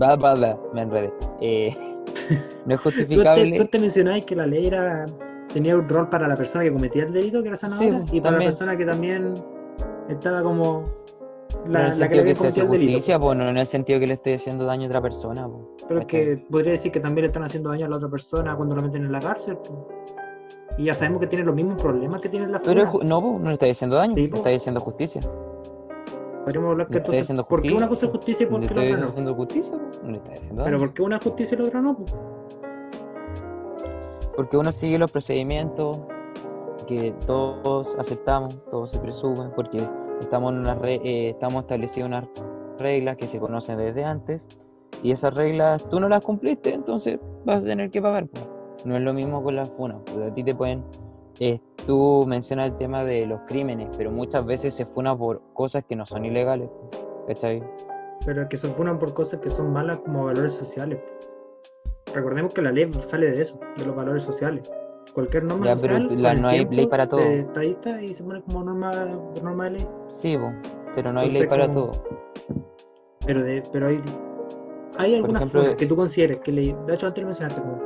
Va, 0.00 0.16
va, 0.16 0.34
va, 0.34 0.58
me 0.72 0.82
enredé. 0.82 1.12
Eh, 1.40 1.74
no 2.66 2.74
es 2.74 2.80
te, 2.80 2.84
justificable. 2.84 3.58
tú 3.58 3.64
te 3.66 3.78
mencionabas 3.78 4.24
que 4.24 4.36
la 4.36 4.46
ley 4.46 4.66
era, 4.66 5.06
tenía 5.52 5.76
un 5.76 5.88
rol 5.88 6.08
para 6.08 6.28
la 6.28 6.36
persona 6.36 6.64
que 6.64 6.72
cometía 6.72 7.04
el 7.04 7.12
delito, 7.12 7.42
que 7.42 7.48
era 7.48 7.56
sanadora, 7.56 7.98
pues, 7.98 8.12
y 8.12 8.20
para 8.20 8.32
también. 8.32 8.38
la 8.38 8.44
persona 8.56 8.76
que 8.76 8.84
también 8.84 9.34
estaba 10.08 10.42
como 10.42 10.84
en 11.64 11.72
La, 11.72 11.88
el 11.88 11.98
la 11.98 12.08
que 12.08 12.14
sentido 12.16 12.24
le 12.24 12.28
que 12.30 12.34
se 12.34 12.46
hace 12.46 12.66
justicia, 12.66 13.18
pues 13.18 13.36
no 13.38 13.48
en 13.48 13.56
el 13.56 13.66
sentido 13.66 14.00
que 14.00 14.06
le 14.06 14.14
esté 14.14 14.34
haciendo 14.34 14.64
daño 14.64 14.84
a 14.84 14.86
otra 14.88 15.00
persona. 15.02 15.46
po. 15.46 15.74
Pero 15.88 16.00
es 16.00 16.06
que 16.06 16.44
podría 16.50 16.72
decir 16.72 16.92
que 16.92 17.00
también 17.00 17.22
le 17.22 17.26
están 17.28 17.44
haciendo 17.44 17.70
daño 17.70 17.86
a 17.86 17.88
la 17.88 17.96
otra 17.96 18.08
persona 18.08 18.56
cuando 18.56 18.76
lo 18.76 18.82
meten 18.82 19.04
en 19.04 19.12
la 19.12 19.20
cárcel. 19.20 19.56
po. 19.56 19.88
Y 20.76 20.84
ya 20.84 20.94
sabemos 20.94 21.20
que 21.20 21.26
tiene 21.26 21.44
los 21.44 21.54
mismos 21.54 21.82
problemas 21.82 22.20
que 22.20 22.28
tiene 22.28 22.46
la 22.46 22.60
Pero 22.60 22.84
no, 23.02 23.20
po, 23.20 23.38
no 23.40 23.48
le 23.48 23.54
está 23.54 23.66
diciendo 23.66 23.96
daño, 23.96 24.14
Sí, 24.14 24.28
le 24.28 24.36
está 24.36 24.50
diciendo 24.50 24.80
justicia. 24.80 25.20
Podríamos 26.48 26.70
hablar 26.72 26.88
que 26.88 26.96
entonces, 26.98 27.20
diciendo 27.22 27.46
¿por 27.46 27.62
qué 27.62 27.72
una 27.72 27.88
cosa 27.88 28.06
justicia. 28.08 28.08
es 28.08 28.12
justicia 28.12 28.44
y 28.44 28.46
por 28.50 28.60
qué 28.60 28.74
la 28.74 28.80
otra 28.82 28.96
no? 29.00 29.06
diciendo 29.06 29.34
justicia, 29.34 29.78
no 30.02 30.16
está 30.16 30.32
Pero. 30.64 30.78
¿por 30.78 30.94
qué 30.94 31.02
una 31.02 31.16
es 31.16 31.24
justicia 31.24 31.54
y 31.54 31.58
la 31.62 31.68
otra 31.68 31.80
no? 31.82 31.96
po? 31.96 32.04
Porque 34.36 34.56
uno 34.56 34.72
sigue 34.72 34.98
los 34.98 35.10
procedimientos 35.12 35.98
que 36.86 37.12
todos 37.26 37.96
aceptamos, 37.98 38.64
todos 38.70 38.90
se 38.92 38.98
presumen, 38.98 39.50
porque 39.54 39.78
estamos, 40.20 40.52
en 40.54 40.60
una 40.60 40.74
re- 40.74 41.00
eh, 41.04 41.30
estamos 41.30 41.62
establecidos 41.62 42.08
unas 42.08 42.24
reglas 42.78 43.16
que 43.16 43.26
se 43.26 43.38
conocen 43.40 43.76
desde 43.78 44.04
antes, 44.04 44.46
y 45.02 45.10
esas 45.10 45.34
reglas 45.34 45.86
tú 45.90 46.00
no 46.00 46.08
las 46.08 46.24
cumpliste, 46.24 46.72
entonces 46.72 47.18
vas 47.44 47.62
a 47.62 47.66
tener 47.66 47.90
que 47.90 48.00
pagar. 48.00 48.26
No 48.84 48.96
es 48.96 49.02
lo 49.02 49.12
mismo 49.12 49.42
con 49.42 49.56
las 49.56 49.68
funas, 49.70 49.98
porque 50.06 50.24
a 50.24 50.32
ti 50.34 50.44
te 50.44 50.54
pueden... 50.54 50.82
eh, 51.40 51.60
tú 51.86 52.24
mencionas 52.26 52.68
el 52.68 52.76
tema 52.76 53.04
de 53.04 53.26
los 53.26 53.40
crímenes, 53.46 53.88
pero 53.96 54.10
muchas 54.10 54.44
veces 54.44 54.74
se 54.74 54.84
funa 54.84 55.16
por 55.16 55.40
cosas 55.54 55.84
que 55.88 55.94
no 55.96 56.04
son 56.06 56.24
ilegales, 56.24 56.68
¿cachai? 57.26 57.62
Pero 58.26 58.48
que 58.48 58.56
se 58.56 58.68
funan 58.68 58.98
por 58.98 59.14
cosas 59.14 59.40
que 59.40 59.48
son 59.50 59.72
malas 59.72 59.98
como 60.00 60.24
valores 60.24 60.52
sociales. 60.54 60.98
Recordemos 62.14 62.52
que 62.54 62.62
la 62.62 62.72
ley 62.72 62.90
sale 62.94 63.30
de 63.30 63.42
eso, 63.42 63.58
de 63.76 63.84
los 63.86 63.94
valores 63.94 64.24
sociales. 64.24 64.70
Cualquier 65.14 65.44
norma 65.44 65.66
Ya, 65.66 65.76
pero 65.76 65.94
social, 65.98 66.22
la- 66.22 66.34
no 66.34 66.48
hay 66.48 66.64
ley 66.66 66.86
para 66.86 67.08
todo. 67.08 67.20
Se 67.20 67.38
estadista 67.40 68.02
y 68.02 68.14
se 68.14 68.22
pone 68.22 68.42
como 68.42 68.64
norma, 68.64 68.90
norma 69.42 69.64
de 69.64 69.70
ley. 69.70 69.86
Sí, 70.10 70.36
pero 70.94 71.12
no 71.12 71.20
hay 71.20 71.30
ley 71.30 71.46
para 71.46 71.68
como- 71.68 71.90
todo. 71.92 72.02
Pero, 73.26 73.42
de, 73.42 73.62
pero 73.72 73.88
hay, 73.88 74.00
hay 74.98 75.14
algunas 75.14 75.42
ejemplo, 75.42 75.76
que 75.76 75.86
tú 75.86 75.96
consideres 75.96 76.38
que 76.40 76.50
le, 76.50 76.74
de 76.86 76.94
hecho 76.94 77.06
antes 77.06 77.22
lo 77.22 77.28
mencionaste 77.28 77.60
como 77.60 77.78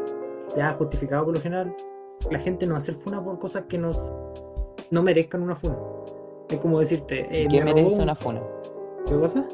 ya 0.56 0.72
justificado 0.74 1.24
por 1.24 1.34
lo 1.34 1.40
general 1.40 1.74
la 2.30 2.38
gente 2.38 2.66
no 2.66 2.76
hace 2.76 2.92
funa 2.92 3.22
por 3.22 3.38
cosas 3.38 3.64
que 3.68 3.78
nos 3.78 3.96
no 4.90 5.02
merezcan 5.02 5.42
una 5.42 5.56
funa 5.56 5.76
es 6.48 6.58
como 6.58 6.78
decirte 6.80 7.20
eh, 7.30 7.44
¿Y 7.44 7.48
qué 7.48 7.58
me 7.64 7.72
merece 7.74 7.96
un- 7.96 8.02
una 8.02 8.14
funa? 8.14 8.40
¿qué 9.06 9.14
cosa? 9.18 9.44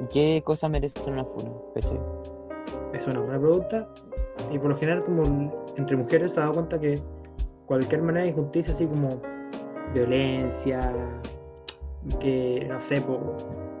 ¿Y 0.00 0.06
¿Qué 0.06 0.42
cosa 0.44 0.68
merece 0.68 1.08
una 1.10 1.24
funa? 1.24 1.50
¿Cachai? 1.74 2.00
es 2.92 3.06
una 3.06 3.20
buena 3.20 3.38
pregunta 3.40 3.88
y 4.52 4.58
por 4.58 4.70
lo 4.70 4.76
general 4.76 5.04
como 5.04 5.22
entre 5.76 5.96
mujeres 5.96 6.32
se 6.32 6.38
ha 6.40 6.42
dado 6.44 6.54
cuenta 6.54 6.78
que 6.80 6.98
cualquier 7.66 8.02
manera 8.02 8.24
de 8.24 8.30
injusticia 8.30 8.72
así 8.74 8.86
como 8.86 9.08
violencia 9.94 10.80
que 12.20 12.66
no 12.68 12.80
sé 12.80 13.00
po, 13.00 13.18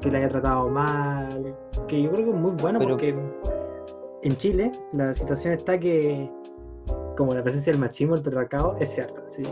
que 0.00 0.10
le 0.10 0.18
haya 0.18 0.28
tratado 0.28 0.68
mal 0.68 1.54
que 1.88 2.02
yo 2.02 2.10
creo 2.12 2.24
que 2.24 2.30
es 2.30 2.36
muy 2.36 2.52
bueno 2.52 2.78
Pero- 2.78 2.90
porque 2.92 3.14
en 4.22 4.36
Chile 4.38 4.72
la 4.92 5.14
situación 5.14 5.54
está 5.54 5.78
que 5.78 6.30
como 7.16 7.34
la 7.34 7.42
presencia 7.42 7.72
del 7.72 7.80
machismo 7.80 8.14
el 8.14 8.22
patriarcado 8.22 8.76
es 8.80 8.90
cierta 8.90 9.22
sí 9.28 9.42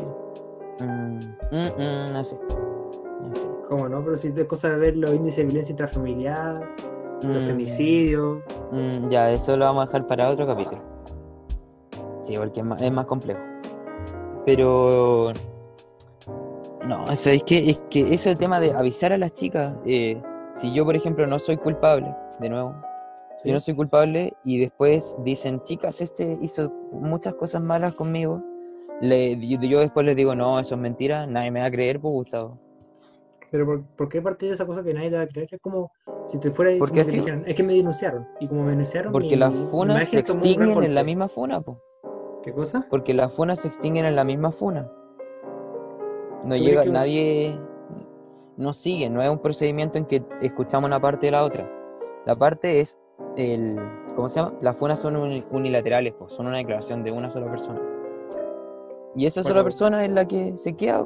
Mm, 0.81 1.19
mm, 1.53 1.67
mm, 1.79 2.13
no 2.13 2.25
sé. 2.25 2.37
No 3.21 3.37
sé. 3.37 3.47
como 3.69 3.89
no 3.89 4.03
pero 4.05 4.17
si 4.17 4.29
es 4.37 4.45
cosa 4.47 4.71
de 4.71 4.77
ver 4.79 4.97
los 4.97 5.13
índices 5.15 5.39
de 5.39 5.45
violencia 5.45 5.73
intrafamiliar 5.73 6.61
los 7.23 7.45
Mm, 7.45 7.47
femicidios 7.47 8.39
mm, 8.73 9.09
ya, 9.09 9.31
eso 9.31 9.57
lo 9.57 9.65
vamos 9.67 9.85
a 9.85 9.87
dejar 9.87 10.07
para 10.09 10.29
otro 10.31 10.47
capítulo. 10.47 10.81
Sí, 12.21 12.35
porque 12.37 12.61
es 12.61 12.67
más, 12.67 12.81
es 12.83 12.91
más 12.93 13.05
complejo. 13.07 13.41
Pero. 14.47 15.33
No, 16.87 17.05
o 17.05 17.15
sea, 17.15 17.33
es 17.33 17.43
que, 17.45 17.71
es 17.71 17.81
que 17.91 18.01
ese 18.01 18.15
es 18.15 18.27
el 18.27 18.37
tema 18.39 18.59
de 18.61 18.73
avisar 18.73 19.13
a 19.13 19.19
las 19.19 19.33
chicas. 19.35 19.75
eh, 19.85 20.21
si 20.55 20.73
yo, 20.75 20.85
por 20.85 20.97
ejemplo, 20.97 21.27
no 21.27 21.39
soy 21.39 21.57
culpable, 21.57 22.15
de 22.41 22.49
nuevo, 22.49 22.75
¿sí? 23.43 23.49
yo 23.49 23.55
no 23.55 23.61
soy 23.61 23.75
culpable 23.75 24.35
y 24.45 24.59
después 24.61 25.17
dicen, 25.25 25.63
chicas, 25.63 26.01
este 26.01 26.39
hizo 26.41 26.71
muchas 26.93 27.35
cosas 27.35 27.63
malas 27.63 27.95
conmigo. 27.95 28.43
Le, 29.01 29.37
yo, 29.39 29.81
después 29.81 30.07
les 30.07 30.15
digo, 30.17 30.35
no, 30.35 30.61
eso 30.61 30.75
es 30.77 30.81
mentira, 30.81 31.27
nadie 31.27 31.51
me 31.51 31.61
va 31.61 31.67
a 31.67 31.71
creer, 31.71 31.99
pues 32.01 32.13
Gustavo. 32.13 32.59
Pero 33.51 33.67
¿por, 33.67 33.83
por 33.83 34.09
qué 34.09 34.23
partir 34.23 34.49
de 34.49 34.55
esa 34.55 34.65
cosa 34.65 34.83
que 34.83 34.95
nadie 34.95 35.11
te 35.11 35.17
va 35.17 35.23
a 35.23 35.27
creer? 35.27 35.49
Es 35.51 35.61
como 35.61 35.91
si 36.27 36.39
te 36.39 36.51
fuera 36.51 36.71
Porque 36.79 37.01
así- 37.03 37.19
dijeran, 37.19 37.45
es 37.47 37.55
que 37.55 37.63
me 37.63 37.75
denunciaron. 37.75 38.27
Y 38.41 38.47
como 38.49 38.63
me 38.63 38.71
denunciaron, 38.71 39.13
Porque 39.13 39.31
mi- 39.31 39.37
las 39.37 39.53
funas 39.71 40.09
se 40.09 40.21
extinguen 40.21 40.83
en 40.85 40.95
la 40.95 41.05
misma 41.05 41.29
funa, 41.29 41.61
pues. 41.61 41.77
¿Qué 42.43 42.53
cosa? 42.53 42.87
Porque 42.89 43.13
las 43.13 43.33
funas 43.33 43.61
se 43.61 43.69
extinguen 43.69 44.05
en 44.07 44.17
la 44.17 44.25
misma 44.25 44.53
funa. 44.53 44.91
No 46.45 46.55
¿Tú 46.57 46.61
llega, 46.63 46.83
que- 46.85 46.91
nadie 46.91 47.61
no 48.57 48.73
sigue, 48.73 49.09
no 49.11 49.23
es 49.23 49.31
un 49.31 49.39
procedimiento 49.39 49.99
en 49.99 50.07
que 50.07 50.23
escuchamos 50.41 50.89
una 50.89 51.01
parte 51.01 51.27
de 51.27 51.33
la 51.33 51.45
otra. 51.45 51.71
La 52.27 52.37
parte 52.37 52.81
es 52.81 52.99
el, 53.37 53.81
¿cómo 54.15 54.29
se 54.29 54.41
llama? 54.41 54.55
Las 54.61 54.77
funas 54.77 55.01
son 55.01 55.17
uni- 55.17 55.45
unilaterales, 55.51 56.15
pues, 56.19 56.33
son 56.33 56.47
una 56.47 56.59
declaración 56.59 57.03
de 57.03 57.11
una 57.11 57.31
sola 57.31 57.51
persona. 57.51 57.81
Y 59.15 59.27
esa 59.27 59.43
sola 59.43 59.63
persona 59.63 60.03
es 60.05 60.11
la 60.11 60.27
que 60.27 60.57
se 60.57 60.75
queda. 60.75 61.05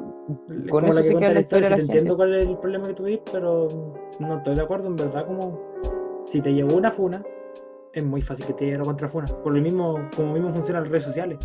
Con 0.69 0.85
eso 0.85 0.97
que 0.99 1.03
se 1.03 1.15
queda 1.17 1.33
la 1.33 1.41
historia 1.41 1.65
de 1.65 1.69
la 1.71 1.75
gente. 1.77 1.91
entiendo 1.93 2.15
cuál 2.15 2.35
es 2.35 2.45
el 2.47 2.57
problema 2.57 2.87
que 2.87 2.93
tuviste, 2.93 3.31
pero 3.33 3.67
no 4.19 4.37
estoy 4.37 4.55
de 4.55 4.61
acuerdo. 4.61 4.87
En 4.87 4.95
verdad, 4.95 5.25
como 5.25 5.59
si 6.25 6.39
te 6.41 6.53
llegó 6.53 6.75
una 6.77 6.89
funa, 6.89 7.21
es 7.91 8.05
muy 8.05 8.21
fácil 8.21 8.45
que 8.45 8.53
te 8.53 8.65
llegue 8.65 8.77
la 8.77 8.85
contrafuna. 8.85 9.25
Por 9.43 9.53
lo 9.53 9.61
mismo, 9.61 9.99
como 10.15 10.31
mismo 10.33 10.53
funcionan 10.53 10.83
las 10.83 10.91
redes 10.91 11.03
sociales. 11.03 11.37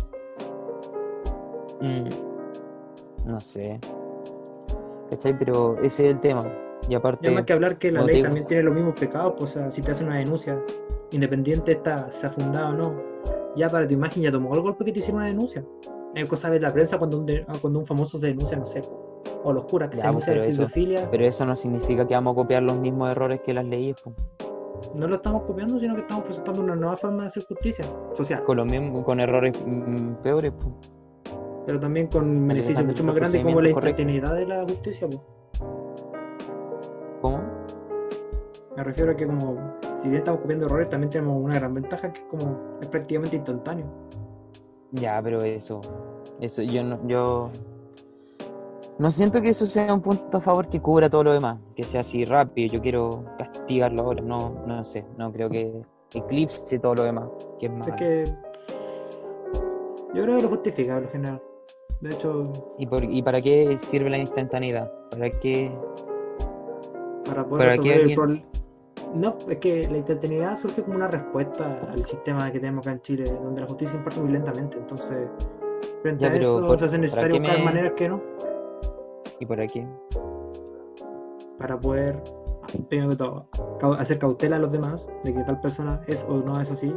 Mm, 1.81 2.09
no 3.25 3.41
sé. 3.41 3.79
¿Cachai? 5.09 5.37
Pero 5.37 5.77
ese 5.79 6.05
es 6.05 6.13
el 6.13 6.19
tema. 6.21 6.45
Y 6.89 6.95
aparte. 6.95 7.29
Y 7.31 7.33
más 7.33 7.43
que 7.45 7.53
hablar 7.53 7.77
que 7.77 7.91
la 7.91 8.01
ley 8.03 8.15
digo- 8.15 8.25
también 8.27 8.45
tiene 8.45 8.63
los 8.63 8.73
mismos 8.73 8.99
pecados, 8.99 9.33
pues, 9.37 9.51
o 9.55 9.59
sea, 9.59 9.71
si 9.71 9.81
te 9.81 9.91
hacen 9.91 10.07
una 10.07 10.17
denuncia, 10.17 10.59
independiente 11.11 11.73
esta 11.73 12.11
sea 12.11 12.29
fundada 12.29 12.69
o 12.69 12.73
no, 12.73 12.93
ya 13.55 13.69
para 13.69 13.87
tu 13.87 13.93
imagen 13.93 14.23
ya 14.23 14.31
tomó 14.31 14.53
el 14.55 14.61
golpe 14.61 14.83
que 14.85 14.91
te 14.91 14.99
hicieron 14.99 15.21
una 15.21 15.27
denuncia. 15.27 15.63
Es 16.15 16.29
cosa 16.29 16.49
de 16.49 16.59
la 16.59 16.71
prensa 16.71 16.97
cuando 16.97 17.17
un, 17.19 17.25
de- 17.25 17.45
cuando 17.61 17.79
un 17.79 17.85
famoso 17.85 18.17
se 18.17 18.27
denuncia, 18.27 18.57
no 18.57 18.65
sé, 18.65 18.81
o 19.43 19.53
los 19.53 19.65
curas 19.65 19.89
que 19.89 19.97
Ya, 19.97 20.03
se 20.03 20.11
pues, 20.11 20.25
denuncian 20.25 20.51
de 20.51 20.57
pedofilia, 20.57 21.07
Pero 21.11 21.25
eso 21.25 21.45
no 21.45 21.55
significa 21.55 22.05
que 22.05 22.13
vamos 22.13 22.33
a 22.33 22.35
copiar 22.35 22.63
los 22.63 22.77
mismos 22.77 23.09
errores 23.11 23.41
que 23.41 23.53
las 23.53 23.65
leyes, 23.65 23.95
pues. 24.03 24.15
no 24.95 25.07
lo 25.07 25.15
estamos 25.15 25.43
copiando, 25.43 25.79
sino 25.79 25.95
que 25.95 26.01
estamos 26.01 26.25
presentando 26.25 26.61
una 26.61 26.75
nueva 26.75 26.97
forma 26.97 27.23
de 27.23 27.29
hacer 27.29 27.43
justicia 27.45 27.85
social, 28.15 28.43
Con 28.43 28.57
los 28.57 28.69
mismos, 28.69 29.03
con 29.03 29.19
errores 29.19 29.53
mm, 29.65 30.15
peores, 30.21 30.51
pues. 30.51 30.91
pero 31.65 31.79
también 31.79 32.07
con 32.07 32.47
beneficios 32.47 32.85
mucho 32.85 33.03
más 33.05 33.15
grandes 33.15 33.43
como 33.43 33.61
la 33.61 33.69
instantaneidad 33.69 34.35
de 34.35 34.45
la 34.45 34.61
justicia. 34.63 35.07
po. 35.09 35.23
Me 38.75 38.83
refiero 38.83 39.11
a 39.11 39.15
que 39.15 39.25
como 39.27 39.57
si 40.01 40.09
bien 40.09 40.19
estamos 40.19 40.41
copiando 40.41 40.65
errores, 40.65 40.89
también 40.89 41.09
tenemos 41.09 41.37
una 41.43 41.55
gran 41.55 41.73
ventaja 41.73 42.11
que 42.11 42.19
es 42.21 42.25
como 42.25 42.57
es 42.81 42.87
prácticamente 42.87 43.35
instantáneo. 43.35 43.85
Ya, 44.91 45.21
pero 45.23 45.39
eso, 45.39 45.81
eso 46.39 46.61
yo 46.63 46.83
no, 46.83 46.99
yo 47.07 47.49
no 48.99 49.11
siento 49.11 49.41
que 49.41 49.49
eso 49.49 49.65
sea 49.65 49.93
un 49.93 50.01
punto 50.01 50.37
a 50.37 50.41
favor 50.41 50.67
que 50.67 50.79
cubra 50.81 51.09
todo 51.09 51.23
lo 51.23 51.33
demás, 51.33 51.59
que 51.75 51.83
sea 51.83 52.01
así 52.01 52.25
rápido. 52.25 52.73
Yo 52.73 52.81
quiero 52.81 53.23
castigarlo 53.37 54.03
ahora, 54.03 54.21
no, 54.21 54.63
no 54.65 54.83
sé, 54.83 55.05
no 55.17 55.31
creo 55.31 55.49
que 55.49 55.83
eclipse 56.13 56.79
todo 56.79 56.95
lo 56.95 57.03
demás, 57.03 57.29
que 57.59 57.67
es 57.67 57.71
más. 57.71 57.87
Es 57.87 57.95
que 57.95 58.23
yo 60.13 60.23
creo 60.23 60.35
que 60.37 60.41
lo 60.43 60.49
justifica 60.49 60.97
en 60.97 61.09
general. 61.09 61.41
De 62.01 62.09
hecho, 62.09 62.51
¿Y, 62.77 62.85
por- 62.85 63.03
¿Y 63.03 63.21
para 63.23 63.39
qué 63.41 63.77
sirve 63.77 64.09
la 64.09 64.17
instantaneidad? 64.17 64.91
¿Para 65.11 65.29
qué? 65.39 65.71
para 67.25 67.45
poder 67.47 67.67
¿Para 67.67 67.77
qué 67.81 67.93
resolver 67.93 68.01
alguien- 68.01 68.15
problema. 68.15 68.43
No, 69.13 69.37
es 69.47 69.57
que 69.59 69.87
la 69.89 69.97
instantaneidad 69.97 70.55
surge 70.55 70.81
como 70.83 70.95
una 70.95 71.07
respuesta 71.07 71.79
al 71.91 72.03
sistema 72.05 72.51
que 72.51 72.59
tenemos 72.59 72.85
acá 72.87 72.93
en 72.95 73.01
Chile, 73.01 73.23
donde 73.43 73.61
la 73.61 73.67
justicia 73.67 73.95
imparte 73.95 74.19
muy 74.21 74.31
lentamente. 74.31 74.77
Entonces, 74.77 75.29
frente 76.01 76.25
Ya, 76.25 76.31
a 76.31 76.35
eso, 76.35 76.65
por- 76.65 76.79
se 76.79 76.85
hace 76.85 76.95
¿para 76.95 77.01
necesario 77.01 77.33
qué 77.33 77.39
buscar 77.39 77.57
me- 77.59 77.63
maneras 77.65 77.93
que 77.95 78.09
no, 78.09 78.21
¿Y 79.39 79.45
para 79.45 79.67
qué? 79.67 79.87
para 81.59 81.79
poder, 81.79 82.21
primero 82.89 83.09
que 83.11 83.15
todo, 83.17 83.47
hacer 83.97 84.17
cautela 84.19 84.55
a 84.55 84.59
los 84.59 84.71
demás 84.71 85.07
de 85.23 85.33
que 85.33 85.43
tal 85.43 85.61
persona 85.61 86.01
es 86.07 86.25
o 86.27 86.37
no 86.37 86.59
es 86.59 86.71
así, 86.71 86.91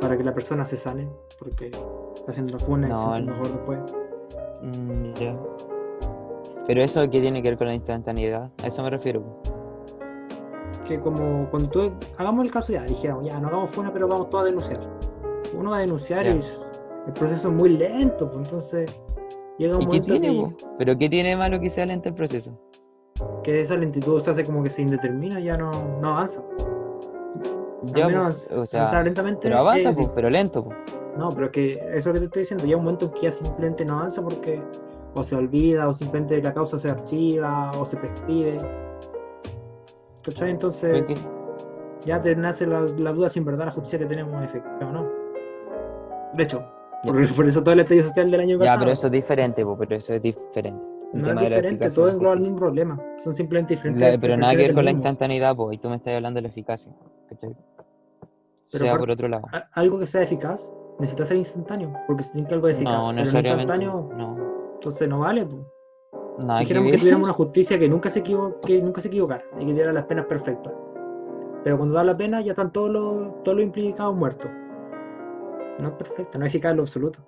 para 0.00 0.16
que 0.16 0.24
la 0.24 0.34
persona 0.34 0.64
se 0.64 0.76
sane, 0.76 1.08
porque 1.38 1.66
está 2.14 2.30
haciendo 2.30 2.52
la 2.54 2.58
funa 2.58 2.88
y 2.88 2.90
se 2.90 2.96
No, 2.96 3.14
siente 3.14 3.30
no. 3.30 3.36
mejor 3.38 3.52
después. 3.52 3.80
Mm, 4.62 5.12
ya. 5.14 5.36
Pero 6.66 6.82
eso 6.82 7.00
qué 7.10 7.20
tiene 7.20 7.42
que 7.42 7.48
ver 7.50 7.58
con 7.58 7.66
la 7.68 7.74
instantaneidad, 7.74 8.50
a 8.62 8.66
eso 8.66 8.82
me 8.82 8.90
refiero. 8.90 9.41
Que 10.86 10.98
como 11.00 11.48
cuando 11.50 11.68
tú 11.70 11.92
hagamos 12.18 12.44
el 12.46 12.50
caso 12.52 12.72
ya, 12.72 12.82
dijéramos, 12.84 13.24
ya 13.24 13.38
no 13.40 13.48
hagamos 13.48 13.70
funa, 13.70 13.92
pero 13.92 14.08
vamos 14.08 14.30
todos 14.30 14.42
a 14.42 14.46
denunciar. 14.46 14.80
Uno 15.56 15.70
va 15.70 15.78
a 15.78 15.80
denunciar 15.80 16.26
y 16.26 16.30
es- 16.38 16.66
el 17.06 17.12
proceso 17.12 17.48
es 17.48 17.54
muy 17.54 17.70
lento, 17.70 18.30
pues 18.30 18.48
entonces 18.48 19.00
llega 19.58 19.76
un 19.76 19.82
¿Y 19.82 19.86
qué 19.86 20.00
momento 20.00 20.12
tiene, 20.12 20.28
que? 20.56 20.66
¿Pero 20.78 20.98
qué 20.98 21.08
tiene 21.08 21.36
malo 21.36 21.60
que 21.60 21.68
sea 21.70 21.86
lento 21.86 22.08
el 22.08 22.14
proceso? 22.14 22.58
que 23.44 23.58
esa 23.60 23.76
lentitud 23.76 24.20
se 24.22 24.30
hace 24.30 24.44
como 24.44 24.62
que 24.62 24.70
se 24.70 24.82
indetermina, 24.82 25.38
ya 25.40 25.56
no, 25.56 25.70
no 26.00 26.08
avanza. 26.10 26.40
Ya, 27.82 28.06
menos 28.06 28.48
o 28.52 28.64
sea, 28.64 28.80
avanzar 28.82 29.04
lentamente. 29.04 29.40
pero 29.42 29.58
avanza, 29.58 29.92
po, 29.94 30.12
pero 30.14 30.30
lento. 30.30 30.68
No, 31.16 31.28
pero 31.30 31.46
es 31.46 31.52
que 31.52 31.70
eso 31.72 31.82
es 31.96 32.06
lo 32.06 32.12
que 32.14 32.18
te 32.20 32.24
estoy 32.26 32.42
diciendo, 32.42 32.64
llega 32.64 32.78
un 32.78 32.84
momento 32.84 33.06
en 33.06 33.12
que 33.12 33.20
ya 33.22 33.32
simplemente 33.32 33.84
no 33.84 33.98
avanza 33.98 34.22
porque 34.22 34.62
o 35.14 35.24
se 35.24 35.36
olvida, 35.36 35.88
o 35.88 35.92
simplemente 35.92 36.40
la 36.40 36.54
causa 36.54 36.78
se 36.78 36.88
archiva, 36.90 37.70
o 37.78 37.84
se 37.84 37.96
prescribe. 37.96 38.56
¿Cachai? 40.24 40.50
Entonces 40.50 41.04
ya 42.04 42.20
te 42.20 42.34
nace 42.36 42.66
la, 42.66 42.80
la 42.98 43.12
duda 43.12 43.28
si 43.28 43.38
en 43.38 43.44
verdad 43.44 43.66
la 43.66 43.72
justicia 43.72 43.98
que 43.98 44.06
tenemos 44.06 44.40
es 44.42 44.48
efectiva 44.48 44.88
o 44.90 44.92
no. 44.92 45.08
De 46.34 46.42
hecho, 46.44 46.64
Ya. 47.04 47.12
por, 47.12 47.34
por 47.34 47.46
eso 47.46 47.62
todo 47.62 47.74
el 47.74 47.80
estallido 47.80 48.06
social 48.08 48.30
del 48.30 48.40
año 48.40 48.52
Ya, 48.56 48.58
pasado. 48.60 48.78
pero 48.80 48.90
eso 48.92 49.06
es 49.08 49.12
diferente, 49.12 49.64
po, 49.64 49.76
pero 49.76 49.96
eso 49.96 50.14
es 50.14 50.22
diferente. 50.22 50.86
El 51.12 51.20
no 51.20 51.26
tema 51.26 51.42
es 51.42 51.44
de 51.44 51.50
la 51.50 51.56
diferente, 51.56 51.88
todo 51.94 52.08
engloba 52.08 52.34
el 52.34 52.40
mismo 52.40 52.56
problema. 52.56 52.98
Son 53.22 53.34
simplemente 53.34 53.74
diferentes. 53.74 54.00
La- 54.14 54.18
pero 54.18 54.36
nada 54.36 54.52
que 54.52 54.58
ver 54.58 54.74
con 54.74 54.84
la 54.84 54.90
instantaneidad, 54.92 55.54
pues, 55.56 55.76
y 55.76 55.78
tú 55.78 55.88
me 55.90 55.96
estás 55.96 56.14
hablando 56.14 56.38
de 56.38 56.42
la 56.42 56.48
eficacia, 56.48 56.92
¿cachai? 57.28 57.54
Pero 58.70 58.84
sea 58.84 58.96
por 58.96 59.10
otro 59.10 59.28
lado. 59.28 59.44
A- 59.52 59.68
Algo 59.74 59.98
que 59.98 60.06
sea 60.06 60.22
eficaz 60.22 60.72
necesita 60.98 61.24
ser 61.26 61.36
instantáneo, 61.36 61.92
porque 62.06 62.22
se 62.22 62.32
tiene 62.32 62.48
que 62.48 62.54
algo 62.54 62.66
de 62.68 62.72
eficaz. 62.74 62.92
No, 62.94 63.00
pero 63.00 63.12
no 63.12 63.18
necesariamente. 63.18 63.74
instantáneo, 63.74 64.10
No, 64.16 64.36
entonces 64.74 65.08
no 65.08 65.18
vale. 65.18 65.44
pues. 65.44 65.60
Que 66.38 66.60
Dijéramos 66.60 66.92
que 66.92 66.98
tuviéramos 66.98 67.24
una 67.28 67.32
justicia 67.36 67.78
que 67.78 67.88
nunca 67.88 68.10
se 68.10 68.22
equivo- 68.24 68.60
que 68.60 68.80
nunca 68.80 69.00
se 69.00 69.08
equivocara 69.08 69.44
y 69.58 69.66
que 69.66 69.72
diera 69.74 69.92
las 69.92 70.04
penas 70.06 70.26
perfectas. 70.26 70.72
Pero 71.64 71.76
cuando 71.76 71.94
da 71.94 72.04
la 72.04 72.16
pena 72.16 72.40
ya 72.40 72.52
están 72.52 72.72
todos 72.72 72.90
los, 72.90 73.42
todos 73.42 73.56
los 73.56 73.64
implicados 73.64 74.14
muertos. 74.16 74.50
No 75.78 75.88
es 75.88 75.94
perfecta, 75.94 76.38
no 76.38 76.44
es 76.46 76.52
eficaz 76.52 76.70
en 76.72 76.76
lo 76.78 76.82
absoluto. 76.82 77.18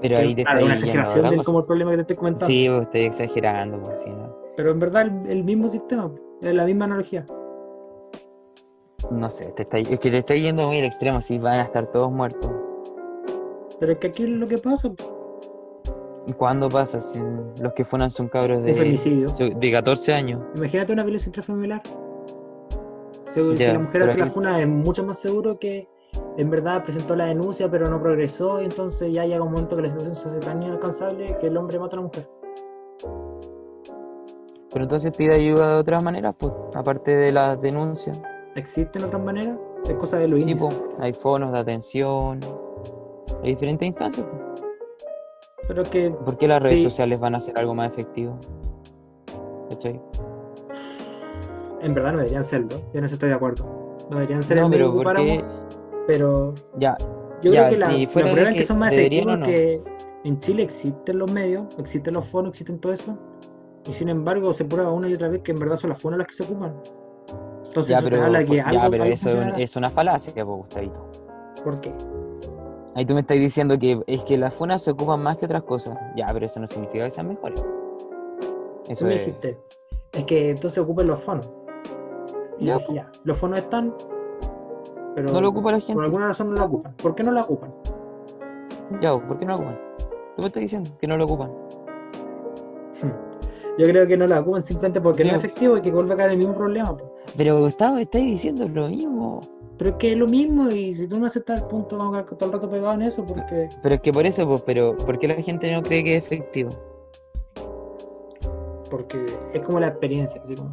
Pero 0.00 0.18
ahí 0.18 0.34
te 0.34 0.42
claro, 0.42 0.58
está 0.58 0.64
una 0.66 0.74
exageración 0.74 1.30
del 1.30 1.42
como 1.44 1.60
el 1.60 1.64
problema 1.66 1.90
que 1.92 1.96
te 1.98 2.00
estoy 2.02 2.16
comentando. 2.16 2.46
Sí, 2.46 2.66
estoy 2.66 3.00
exagerando, 3.02 3.80
pues, 3.82 4.02
sí, 4.02 4.10
¿no? 4.10 4.34
Pero 4.56 4.70
en 4.70 4.80
verdad 4.80 5.02
el, 5.02 5.30
el 5.30 5.44
mismo 5.44 5.68
sistema, 5.68 6.10
es 6.42 6.52
la 6.52 6.64
misma 6.64 6.84
analogía. 6.86 7.24
No 9.10 9.30
sé, 9.30 9.52
te 9.52 9.62
está- 9.62 9.78
es 9.78 9.88
que 10.00 10.10
te 10.10 10.18
está 10.18 10.34
yendo 10.34 10.66
muy 10.66 10.80
al 10.80 10.86
extremo, 10.86 11.20
si 11.20 11.38
van 11.38 11.60
a 11.60 11.62
estar 11.62 11.90
todos 11.90 12.10
muertos. 12.10 12.50
Pero 13.78 13.92
es 13.92 13.98
que 13.98 14.08
aquí 14.08 14.24
es 14.24 14.28
lo 14.30 14.46
que 14.46 14.58
pasa, 14.58 14.90
pues, 14.90 15.08
¿Y 15.08 15.15
¿Cuándo 16.34 16.68
pasa? 16.68 17.00
Si 17.00 17.20
los 17.60 17.72
que 17.72 17.84
fueron 17.84 18.10
son 18.10 18.28
cabros 18.28 18.62
de, 18.62 18.74
femicidio. 18.74 19.28
de 19.28 19.72
14 19.72 20.12
años. 20.12 20.42
Imagínate 20.56 20.92
una 20.92 21.04
violencia 21.04 21.28
intrafamiliar. 21.28 21.82
Si, 23.32 23.56
si 23.56 23.64
la 23.64 23.78
mujer 23.78 24.02
hace 24.02 24.18
la 24.18 24.26
funa, 24.26 24.60
es 24.60 24.66
mucho 24.66 25.04
más 25.04 25.18
seguro 25.18 25.58
que 25.58 25.88
en 26.36 26.50
verdad 26.50 26.82
presentó 26.82 27.16
la 27.16 27.26
denuncia, 27.26 27.70
pero 27.70 27.88
no 27.88 28.00
progresó, 28.00 28.60
y 28.60 28.64
entonces 28.64 29.12
ya 29.12 29.24
llega 29.24 29.42
un 29.42 29.52
momento 29.52 29.76
que 29.76 29.82
la 29.82 29.88
situación 29.88 30.16
se 30.16 30.28
hace 30.28 30.38
tan 30.38 30.62
inalcanzable 30.62 31.36
que 31.40 31.46
el 31.46 31.56
hombre 31.56 31.78
mata 31.78 31.96
a 31.96 32.00
la 32.00 32.02
mujer. 32.02 32.28
Pero 34.72 34.82
entonces 34.82 35.16
pide 35.16 35.34
ayuda 35.34 35.74
de 35.74 35.80
otras 35.80 36.02
maneras, 36.02 36.34
pues, 36.38 36.52
aparte 36.74 37.14
de 37.16 37.32
las 37.32 37.60
denuncias. 37.60 38.20
¿Existen 38.54 39.04
otras 39.04 39.22
maneras? 39.22 39.58
Es 39.88 39.94
cosa 39.94 40.18
de 40.18 40.28
los 40.28 40.42
Sí, 40.44 40.54
pues, 40.54 40.76
hay 40.98 41.12
fonos 41.12 41.52
de 41.52 41.58
atención, 41.58 42.40
hay 43.42 43.50
diferentes 43.50 43.86
instancias. 43.86 44.26
pues. 44.26 44.45
Pero 45.68 45.82
que 45.84 46.10
¿Por 46.10 46.38
qué 46.38 46.46
las 46.48 46.62
redes 46.62 46.78
Sí. 46.78 46.84
sociales 46.84 47.18
van 47.20 47.34
a 47.34 47.40
ser 47.40 47.58
algo 47.58 47.74
más 47.74 47.90
efectivo? 47.90 48.38
¿Cachai? 49.70 50.00
en 51.82 51.94
verdad 51.94 52.12
no 52.12 52.18
deberían 52.18 52.42
serlo. 52.42 52.68
Yo 52.92 52.98
en 52.98 53.04
eso 53.04 53.14
estoy 53.14 53.28
de 53.28 53.34
acuerdo. 53.36 53.64
No 54.10 54.16
deberían 54.16 54.42
ser 54.42 54.56
No, 54.56 54.68
pero 54.70 54.86
que 54.96 55.02
¿por 55.04 55.14
qué? 55.16 55.22
ocupáramos, 55.38 55.64
pero 56.06 56.54
Ya, 56.78 56.96
yo 57.42 57.52
Ya, 57.52 57.68
creo 57.68 57.70
que 57.70 57.76
la, 57.78 57.88
la 57.88 57.94
de 57.96 58.08
prueba 58.08 58.40
en 58.48 58.54
que 58.54 58.60
que 58.60 58.64
son 58.66 58.78
más 58.78 58.92
efectivos 58.92 59.38
no. 59.38 59.46
que 59.46 59.82
en 60.24 60.40
Chile 60.40 60.62
existen 60.64 61.18
los 61.18 61.30
medios, 61.30 61.66
existen 61.78 62.14
los 62.14 62.26
fonos, 62.26 62.50
existen 62.50 62.80
todo 62.80 62.92
eso, 62.92 63.16
y 63.88 63.92
sin 63.92 64.08
embargo 64.08 64.52
se 64.54 64.64
prueba 64.64 64.90
una 64.90 65.08
y 65.08 65.14
otra 65.14 65.28
vez 65.28 65.42
que 65.42 65.52
en 65.52 65.58
verdad 65.58 65.76
son 65.76 65.90
las 65.90 66.00
fonos 66.00 66.18
las 66.18 66.26
que 66.26 66.34
se 66.34 66.42
ocupan. 66.42 66.74
Entonces 67.66 67.90
ya, 67.90 68.00
pero, 68.02 68.24
habla 68.24 68.38
de 68.40 68.46
que 68.46 68.56
ya, 68.56 68.64
algo, 68.64 68.90
pero 68.90 69.02
algo 69.04 69.14
eso 69.14 69.30
es, 69.56 69.76
una 69.76 69.90
falacia, 69.90 70.42
Gustavito. 70.42 71.08
¿Por 71.62 71.80
qué? 71.80 71.92
Ahí 72.96 73.04
tú 73.04 73.12
me 73.14 73.20
estás 73.20 73.36
diciendo 73.38 73.78
que 73.78 74.02
es 74.06 74.24
que 74.24 74.38
las 74.38 74.54
funas 74.54 74.82
se 74.82 74.90
ocupan 74.90 75.22
más 75.22 75.36
que 75.36 75.44
otras 75.44 75.62
cosas. 75.64 75.98
Ya, 76.16 76.28
pero 76.32 76.46
eso 76.46 76.58
no 76.60 76.66
significa 76.66 77.04
que 77.04 77.10
sean 77.10 77.28
mejores. 77.28 77.62
Eso 78.88 79.04
me 79.04 79.14
es. 79.16 79.20
dijiste, 79.26 79.58
es 80.12 80.24
que 80.24 80.50
entonces 80.50 80.78
ocupen 80.78 81.06
los 81.06 81.22
fonos. 81.22 81.52
Ya, 82.58 82.78
dije, 82.78 82.94
ya, 82.94 83.12
los 83.24 83.36
fonos 83.36 83.58
están, 83.58 83.94
pero 85.14 85.30
No 85.30 85.42
lo 85.42 85.50
ocupa 85.50 85.72
la 85.72 85.76
por 85.76 85.86
gente. 85.86 86.02
alguna 86.02 86.28
razón 86.28 86.48
no 86.50 86.56
la 86.56 86.64
ocupan. 86.64 86.94
¿Por 86.96 87.14
qué 87.14 87.22
no 87.22 87.32
la 87.32 87.42
ocupan? 87.42 87.74
Ya, 89.02 89.12
¿por 89.12 89.38
qué 89.38 89.44
no 89.44 89.52
lo 89.52 89.58
ocupan? 89.58 89.78
Tú 90.36 90.42
me 90.42 90.46
estás 90.46 90.60
diciendo 90.62 90.90
que 90.98 91.06
no 91.06 91.16
lo 91.18 91.24
ocupan. 91.24 91.52
Yo 93.78 93.84
creo 93.84 94.06
que 94.06 94.16
no 94.16 94.26
la 94.26 94.40
ocupan 94.40 94.64
simplemente 94.64 95.02
porque 95.02 95.22
Sí, 95.22 95.28
no 95.28 95.36
es 95.36 95.44
efectivo 95.44 95.76
y 95.76 95.82
que 95.82 95.92
vuelve 95.92 96.14
a 96.14 96.16
caer 96.16 96.30
el 96.30 96.38
mismo 96.38 96.54
problema. 96.54 96.96
po. 96.96 97.14
Pero 97.36 97.60
Gustavo, 97.60 97.98
estás 97.98 98.22
diciendo 98.22 98.68
lo 98.68 98.88
mismo. 98.88 99.40
Pero 99.78 99.90
es 99.90 99.96
que 99.96 100.12
es 100.12 100.18
lo 100.18 100.26
mismo 100.26 100.70
y 100.70 100.94
si 100.94 101.06
tú 101.06 101.20
no 101.20 101.26
aceptas 101.26 101.62
el 101.62 101.68
punto 101.68 101.98
vamos 101.98 102.16
a 102.16 102.24
quedar 102.24 102.38
todo 102.38 102.46
el 102.48 102.52
rato 102.54 102.70
pegado 102.70 102.94
en 102.94 103.02
eso 103.02 103.26
porque 103.26 103.68
Pero 103.82 103.94
es 103.94 104.00
que 104.00 104.10
por 104.10 104.24
eso, 104.24 104.46
pues, 104.46 104.62
pero 104.62 104.96
¿por 104.96 105.18
qué 105.18 105.28
la 105.28 105.34
gente 105.34 105.70
no 105.70 105.82
cree 105.82 106.02
que 106.02 106.16
es 106.16 106.24
efectivo? 106.24 106.70
porque 108.90 109.26
es 109.52 109.62
como 109.62 109.80
la 109.80 109.88
experiencia, 109.88 110.40
así 110.42 110.54
como 110.54 110.70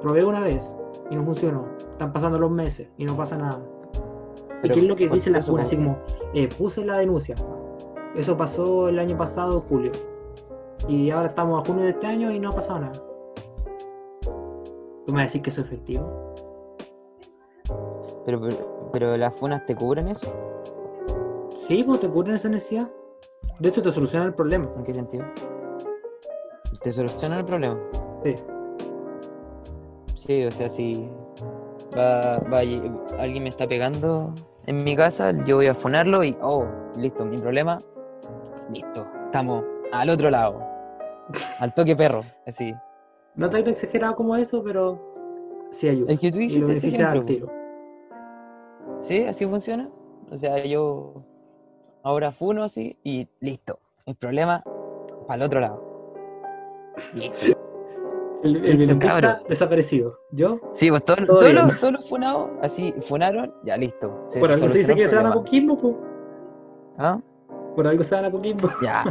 probé 0.00 0.24
una 0.24 0.40
vez 0.40 0.74
y 1.10 1.16
no 1.16 1.24
funcionó, 1.24 1.66
están 1.78 2.12
pasando 2.12 2.38
los 2.38 2.50
meses 2.50 2.88
y 2.98 3.04
no 3.04 3.16
pasa 3.16 3.36
nada. 3.36 3.60
¿Y 4.64 4.68
qué 4.68 4.78
es 4.78 4.84
lo 4.86 4.96
que 4.96 5.08
dice 5.08 5.30
la 5.30 5.40
po. 5.40 5.58
Así 5.58 5.76
como, 5.76 5.98
eh, 6.34 6.48
puse 6.48 6.84
la 6.84 6.98
denuncia. 6.98 7.34
Eso 8.14 8.36
pasó 8.36 8.88
el 8.88 8.98
año 8.98 9.16
pasado, 9.16 9.60
julio. 9.60 9.90
Y 10.88 11.10
ahora 11.10 11.28
estamos 11.28 11.60
a 11.60 11.66
junio 11.66 11.84
de 11.84 11.90
este 11.90 12.06
año 12.06 12.30
y 12.30 12.38
no 12.38 12.50
ha 12.50 12.52
pasado 12.52 12.80
nada. 12.80 12.92
¿Tú 15.06 15.12
me 15.12 15.18
vas 15.18 15.22
a 15.22 15.28
decir 15.28 15.42
que 15.42 15.50
es 15.50 15.58
efectivo? 15.58 16.34
Pero, 18.24 18.40
pero, 18.40 18.90
pero 18.92 19.16
las 19.16 19.34
funas 19.34 19.64
te 19.66 19.74
cubren 19.74 20.08
eso. 20.08 20.32
Sí, 21.66 21.82
pues 21.82 22.00
te 22.00 22.08
cubren 22.08 22.34
esa 22.34 22.48
necesidad. 22.48 22.90
De 23.58 23.68
hecho, 23.68 23.82
te 23.82 23.90
solucionan 23.90 24.28
el 24.28 24.34
problema. 24.34 24.68
¿En 24.76 24.84
qué 24.84 24.92
sentido? 24.92 25.24
¿Te 26.82 26.92
soluciona 26.92 27.38
el 27.38 27.44
problema? 27.44 27.78
Sí. 28.24 28.34
Sí, 30.16 30.44
o 30.44 30.50
sea, 30.50 30.68
si 30.68 31.08
va, 31.96 32.38
va 32.38 32.58
alguien 33.18 33.42
me 33.42 33.48
está 33.48 33.66
pegando 33.66 34.32
en 34.66 34.82
mi 34.84 34.96
casa, 34.96 35.32
yo 35.44 35.56
voy 35.56 35.66
a 35.66 35.74
fonarlo 35.74 36.22
y, 36.24 36.36
oh, 36.40 36.64
listo, 36.96 37.24
mi 37.24 37.38
problema, 37.38 37.78
listo, 38.70 39.06
estamos 39.24 39.64
al 39.92 40.10
otro 40.10 40.30
lado, 40.30 40.60
al 41.58 41.74
toque 41.74 41.96
perro, 41.96 42.22
así. 42.46 42.72
No 43.34 43.48
tan 43.48 43.66
exagerado 43.66 44.14
como 44.14 44.36
eso, 44.36 44.62
pero 44.62 44.98
sí 45.70 45.88
ayuda. 45.88 46.12
Es 46.12 46.20
que 46.20 46.30
tú 46.30 46.38
hiciste 46.38 46.72
ese 46.72 46.88
ejemplo. 46.88 47.24
tiro. 47.24 47.50
¿Sí? 48.98 49.24
¿Así 49.24 49.46
funciona? 49.46 49.90
O 50.30 50.36
sea, 50.36 50.64
yo 50.64 51.24
ahora 52.02 52.32
funo 52.32 52.64
así 52.64 52.96
y 53.02 53.28
listo, 53.40 53.78
el 54.06 54.14
problema 54.16 54.62
para 55.26 55.36
el 55.36 55.42
otro 55.42 55.60
lado. 55.60 55.82
Listo. 57.14 57.58
El, 58.42 58.56
el 58.64 58.76
Listo, 58.88 59.44
desaparecido. 59.48 60.18
Yo, 60.32 60.58
Sí, 60.72 60.90
pues 60.90 61.04
todos, 61.04 61.26
Todo 61.28 61.38
todos 61.38 61.52
los, 61.54 61.78
todos 61.78 61.92
los 61.92 62.08
funados, 62.08 62.50
así, 62.60 62.92
funaron, 63.02 63.54
ya 63.62 63.76
listo. 63.76 64.20
Se 64.26 64.40
por 64.40 64.50
algo 64.50 64.68
se 64.68 64.78
dice 64.78 64.96
que 64.96 65.08
se 65.08 65.14
van 65.14 65.26
a. 65.26 65.32
Coquimbo, 65.34 65.78
pues. 65.78 65.94
¿Ah? 66.98 67.20
Por 67.76 67.86
algo 67.86 68.02
se 68.02 68.16
van 68.16 68.24
a 68.24 68.32
Coquimbo. 68.32 68.68
Ya, 68.82 69.04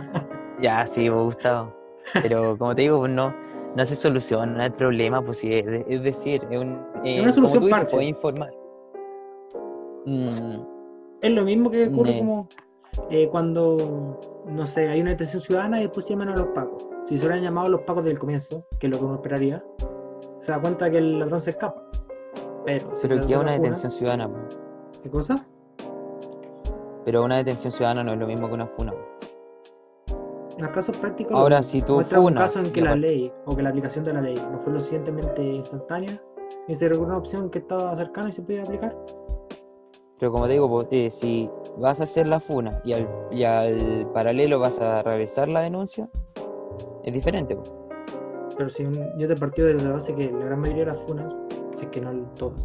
ya, 0.60 0.86
sí, 0.86 1.10
me 1.10 1.16
ha 1.16 1.22
gustado. 1.22 1.74
Pero 2.22 2.58
como 2.58 2.76
te 2.76 2.82
digo, 2.82 3.00
pues 3.00 3.12
no, 3.14 3.34
no 3.76 3.86
se 3.86 3.96
soluciona 3.96 4.66
el 4.66 4.74
problema, 4.74 5.24
pues 5.24 5.40
sí, 5.40 5.54
es, 5.54 5.66
es 5.88 6.04
decir, 6.04 6.46
es, 6.50 6.60
un, 6.60 6.80
eh, 7.04 7.22
una 7.22 7.32
solución 7.32 7.64
dices, 7.66 7.80
parche. 7.80 8.04
informar. 8.04 8.52
Mm, 10.06 10.30
Es 11.22 11.32
lo 11.32 11.44
mismo 11.44 11.70
que 11.70 11.88
ocurre 11.88 12.18
como 12.18 12.48
eh, 13.10 13.28
cuando, 13.30 14.20
no 14.48 14.66
sé, 14.66 14.90
hay 14.90 15.02
una 15.02 15.12
detención 15.12 15.42
ciudadana 15.42 15.80
y 15.80 15.84
después 15.84 16.06
se 16.06 16.14
llaman 16.14 16.30
a 16.30 16.36
los 16.36 16.48
pacos. 16.48 16.88
Si 17.06 17.18
se 17.18 17.26
hubieran 17.26 17.44
llamado 17.44 17.68
a 17.68 17.70
los 17.70 17.82
pacos 17.82 18.04
desde 18.04 18.14
el 18.14 18.20
comienzo, 18.20 18.66
que 18.80 18.88
es 18.88 18.92
lo 18.92 19.00
que 19.00 19.06
uno 19.06 19.16
esperaría, 19.16 19.64
se 20.42 20.52
da 20.52 20.60
cuenta 20.60 20.90
que 20.90 20.98
el 20.98 21.20
ladrón 21.20 21.42
se 21.42 21.52
escapa. 21.52 21.82
Pero, 22.66 22.96
si 22.96 23.08
pero 23.08 23.26
que 23.26 23.34
es 23.34 23.40
una 23.40 23.52
detención 23.54 23.92
ciudadana. 23.92 24.30
¿Qué 25.02 25.10
cosa? 25.10 25.36
Pero 27.06 27.24
una 27.24 27.38
detención 27.38 27.72
ciudadana 27.72 28.04
no 28.04 28.14
es 28.14 28.20
lo 28.20 28.28
mismo 28.28 28.48
que 28.48 28.54
una 28.54 28.68
funa. 28.68 28.94
Los 30.62 30.72
casos 30.72 30.98
prácticos, 30.98 31.34
Ahora, 31.38 31.62
si 31.64 31.82
tú 31.82 31.96
muestra 31.96 32.20
un 32.20 32.26
funas 32.28 32.54
caso 32.54 32.66
en 32.66 32.72
que 32.74 32.82
la 32.82 32.96
ley 32.96 33.32
o 33.46 33.56
que 33.56 33.62
la 33.64 33.70
aplicación 33.70 34.04
de 34.04 34.14
la 34.14 34.22
ley 34.22 34.36
no 34.36 34.60
fue 34.64 34.74
lo 34.74 34.80
suficientemente 34.80 35.44
instantánea 35.44 36.22
y 36.68 36.76
se 36.76 36.88
reguló 36.90 37.08
una 37.08 37.18
opción 37.18 37.50
que 37.50 37.60
estaba 37.60 37.96
cercana 37.96 38.30
y 38.30 38.32
se 38.32 38.42
podía 38.42 38.64
aplicar. 38.64 38.96
Pero 40.20 40.32
como 40.32 40.46
te 40.46 40.54
digo, 40.54 40.70
pues, 40.70 40.88
eh, 40.92 41.10
si 41.10 41.50
vas 41.80 42.00
a 42.00 42.04
hacer 42.04 42.28
la 42.28 42.40
funa 42.40 42.80
y 42.84 42.94
al, 42.94 43.10
y 43.32 43.44
al 43.44 44.08
paralelo 44.14 44.60
vas 44.60 44.80
a 44.80 45.02
realizar 45.02 45.50
la 45.50 45.62
denuncia, 45.62 46.08
es 47.04 47.14
diferente. 47.14 47.56
pues. 47.56 47.74
Pero 48.58 48.70
si 48.70 48.84
un- 48.86 49.18
yo 49.18 49.28
te 49.28 49.36
partido 49.36 49.68
de 49.70 49.74
la 49.76 49.92
base 49.94 50.14
que 50.14 50.32
la 50.32 50.46
gran 50.46 50.60
mayoría 50.60 50.86
de 50.86 50.92
las 50.92 51.00
funas, 51.00 51.34
si 51.76 51.86
es 51.86 51.90
que 51.90 52.02
no 52.02 52.12
todas, 52.38 52.64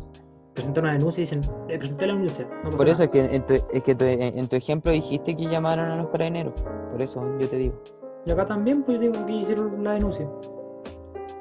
presentan 0.52 0.84
una 0.84 0.92
denuncia 0.94 1.20
y 1.22 1.24
dicen, 1.24 1.40
"Eh, 1.68 1.78
presenté 1.78 2.06
la 2.06 2.14
denuncia. 2.14 2.46
No 2.64 2.70
Por 2.70 2.88
eso 2.88 3.04
nada". 3.04 3.04
es 3.04 3.10
que, 3.28 3.36
en 3.36 3.46
tu, 3.46 3.54
es 3.54 3.82
que 3.82 3.94
tu- 3.94 4.04
en 4.04 4.48
tu 4.48 4.56
ejemplo 4.56 4.92
dijiste 4.92 5.34
que 5.36 5.44
llamaron 5.48 5.86
a 5.86 5.96
los 5.96 6.08
carabineros. 6.08 6.52
Por 6.96 7.02
eso 7.02 7.22
yo 7.38 7.46
te 7.46 7.56
digo. 7.56 7.74
Y 8.24 8.30
acá 8.30 8.46
también, 8.46 8.82
pues 8.82 8.96
yo 8.98 9.10
digo 9.12 9.26
que 9.26 9.32
hicieron 9.32 9.84
la 9.84 9.92
denuncia. 9.92 10.26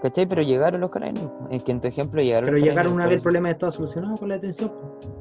¿Cachai? 0.02 0.26
Pero 0.28 0.42
llegaron 0.42 0.82
los 0.82 0.90
carabineros. 0.90 1.32
Es 1.50 1.64
que 1.64 1.72
en 1.72 1.80
tu 1.80 1.88
ejemplo 1.88 2.22
llegaron 2.22 2.44
Pero 2.44 2.58
los 2.58 2.68
llegaron 2.68 2.92
una 2.92 3.06
vez 3.06 3.16
el 3.16 3.22
problema 3.22 3.52
estaba 3.52 3.72
solucionado 3.72 4.18
con 4.18 4.28
la 4.28 4.36
detención. 4.36 4.70
pues. 4.70 5.14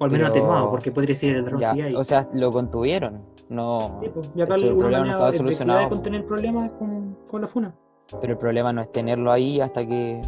O 0.00 0.04
al 0.04 0.10
menos 0.10 0.30
Pero- 0.30 0.40
atenuado, 0.42 0.70
porque 0.70 0.90
podría 0.90 1.14
ser 1.14 1.36
el 1.36 1.44
sigue 1.48 1.82
ahí. 1.84 1.94
O 1.94 2.02
sea, 2.02 2.28
lo 2.32 2.50
contuvieron. 2.50 3.22
No. 3.50 4.00
Sí, 4.02 4.08
pues, 4.12 4.32
y 4.34 4.42
acá 4.42 4.56
el 4.56 4.62
problema 4.76 4.98
no 5.04 5.10
estaba 5.12 5.28
efectiva 5.28 5.44
solucionado. 5.52 5.80
de 5.82 5.88
contener 5.90 6.20
el 6.22 6.26
problema 6.26 6.66
es 6.66 6.72
con, 6.72 7.16
con 7.30 7.40
la 7.40 7.46
funa. 7.46 7.74
Pero 8.20 8.32
el 8.32 8.38
problema 8.38 8.72
no 8.72 8.80
es 8.80 8.90
tenerlo 8.90 9.30
ahí 9.30 9.60
hasta 9.60 9.86
que 9.86 10.20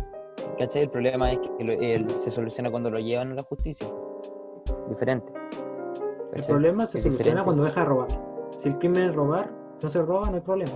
¿cachai? 0.58 0.82
El 0.82 0.90
problema 0.90 1.32
es 1.32 1.40
que 1.40 1.50
el- 1.94 2.08
se 2.10 2.30
soluciona 2.30 2.70
cuando 2.70 2.88
lo 2.88 3.00
llevan 3.00 3.32
a 3.32 3.34
la 3.34 3.42
justicia. 3.42 3.88
Diferente. 4.88 5.32
El 6.34 6.44
problema 6.44 6.86
se 6.86 6.98
Es 6.98 7.02
soluciona 7.04 7.10
diferente. 7.40 7.44
cuando 7.44 7.64
deja 7.64 7.80
de 7.80 7.86
robar. 7.86 8.08
Si 8.64 8.70
el 8.70 8.79
crimen 8.79 9.11
es 9.11 9.14
robar, 9.14 9.50
no 9.83 9.90
se 9.90 10.00
roba, 10.00 10.31
no 10.31 10.37
hay 10.37 10.40
problema. 10.40 10.72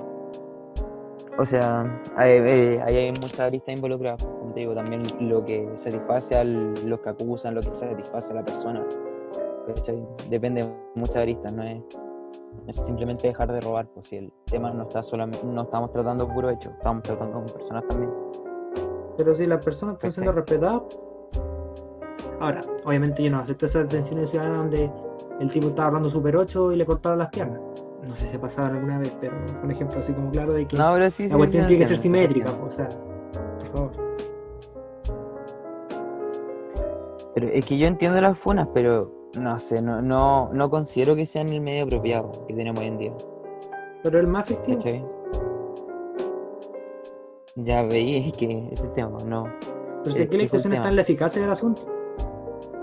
O 1.39 1.47
sea, 1.47 2.03
hay, 2.17 2.33
eh, 2.33 2.83
ahí 2.85 2.97
hay 2.97 3.09
muchas 3.13 3.41
aristas 3.41 3.75
involucradas. 3.75 4.23
Como 4.23 4.53
te 4.53 4.61
digo, 4.61 4.75
también 4.75 5.01
lo 5.21 5.43
que 5.43 5.71
satisface 5.75 6.37
a 6.37 6.45
los 6.45 7.01
que 7.01 7.09
acusan, 7.09 7.55
lo 7.55 7.63
que 7.63 7.75
satisface 7.75 8.31
a 8.31 8.35
la 8.35 8.45
persona. 8.45 8.85
¿cachai? 9.69 10.07
Depende 10.29 10.65
de 10.65 10.69
muchas 10.97 11.17
aristas, 11.17 11.51
no 11.55 11.63
es, 11.63 11.79
no 11.79 12.69
es 12.69 12.77
simplemente 12.77 13.27
dejar 13.27 13.51
de 13.51 13.63
robar. 13.63 13.87
Pues 13.87 14.09
si 14.09 14.17
el 14.17 14.33
tema 14.45 14.71
no 14.71 14.83
está 14.83 15.03
solamente, 15.03 15.47
no 15.47 15.63
estamos 15.63 15.91
tratando 15.91 16.29
puro 16.29 16.51
hecho, 16.51 16.69
estamos 16.69 17.03
tratando 17.05 17.39
con 17.39 17.47
personas 17.47 17.89
también. 17.89 18.13
Pero 19.17 19.35
si 19.35 19.47
las 19.47 19.65
personas 19.65 19.95
están 19.95 20.13
siendo 20.13 20.33
respetadas. 20.33 20.83
Ahora, 22.39 22.61
obviamente 22.85 23.23
yo 23.23 23.31
no 23.31 23.39
acepto 23.39 23.65
esas 23.65 23.85
detenciones 23.85 24.29
ciudadanas 24.29 24.59
donde 24.59 25.08
el 25.41 25.51
tipo 25.51 25.69
estaba 25.69 25.89
hablando 25.89 26.11
Super 26.11 26.37
8 26.37 26.73
y 26.73 26.77
le 26.77 26.87
cortaron 26.87 27.19
las 27.19 27.29
piernas. 27.31 27.61
No 28.09 28.15
sé 28.17 28.25
si 28.27 28.31
se 28.33 28.39
pasaban 28.39 28.75
alguna 28.77 28.99
vez, 28.99 29.15
pero 29.21 29.37
un 29.63 29.71
ejemplo 29.71 29.99
así 29.99 30.13
como 30.13 30.31
claro 30.31 30.53
de 30.53 30.67
que 30.67 30.77
No, 30.77 30.95
sí, 31.11 31.25
sí. 31.25 31.29
la 31.29 31.37
cuestión 31.37 31.65
sí, 31.65 31.69
tiene 31.69 31.83
que 31.83 31.89
ser 31.89 31.97
sí 31.97 32.03
simétrica, 32.05 32.51
o 32.53 32.71
sea, 32.71 32.89
por 33.59 33.67
favor. 33.73 33.93
Pero 37.35 37.49
es 37.49 37.65
que 37.67 37.79
yo 37.79 37.87
entiendo 37.87 38.21
las 38.21 38.39
funas, 38.39 38.69
pero 38.73 39.13
no 39.39 39.59
sé, 39.59 39.83
no, 39.83 40.01
no, 40.01 40.51
no 40.53 40.71
considero 40.71 41.15
que 41.15 41.27
sean 41.27 41.49
el 41.51 41.61
medio 41.61 41.85
apropiado 41.85 42.31
que 42.49 42.55
tenemos 42.55 42.81
hoy 42.81 42.87
en 42.89 42.99
día. 42.99 43.13
Pero 44.03 44.19
el 44.21 44.27
más 44.27 44.51
efectivo. 44.51 45.07
Ya 47.57 47.83
veí, 47.83 48.17
es 48.29 48.33
que 48.35 48.69
ese 48.71 48.89
tema, 48.89 49.19
no. 49.27 49.45
Pero 50.05 50.15
si 50.17 50.23
Eh, 50.23 50.25
aquí 50.25 50.37
la 50.37 50.45
es 50.45 50.51
discusión 50.53 50.73
está 50.73 50.89
en 50.89 50.97
la 50.97 51.03
eficacia 51.03 51.43
del 51.43 51.51
asunto. 51.51 51.83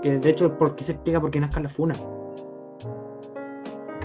Que 0.02 0.18
de 0.18 0.30
hecho, 0.30 0.56
¿por 0.56 0.76
qué 0.76 0.84
se 0.84 0.92
explica 0.92 1.20
por 1.20 1.30
qué 1.30 1.40
nazca 1.40 1.60
la 1.60 1.68
funa? 1.70 1.94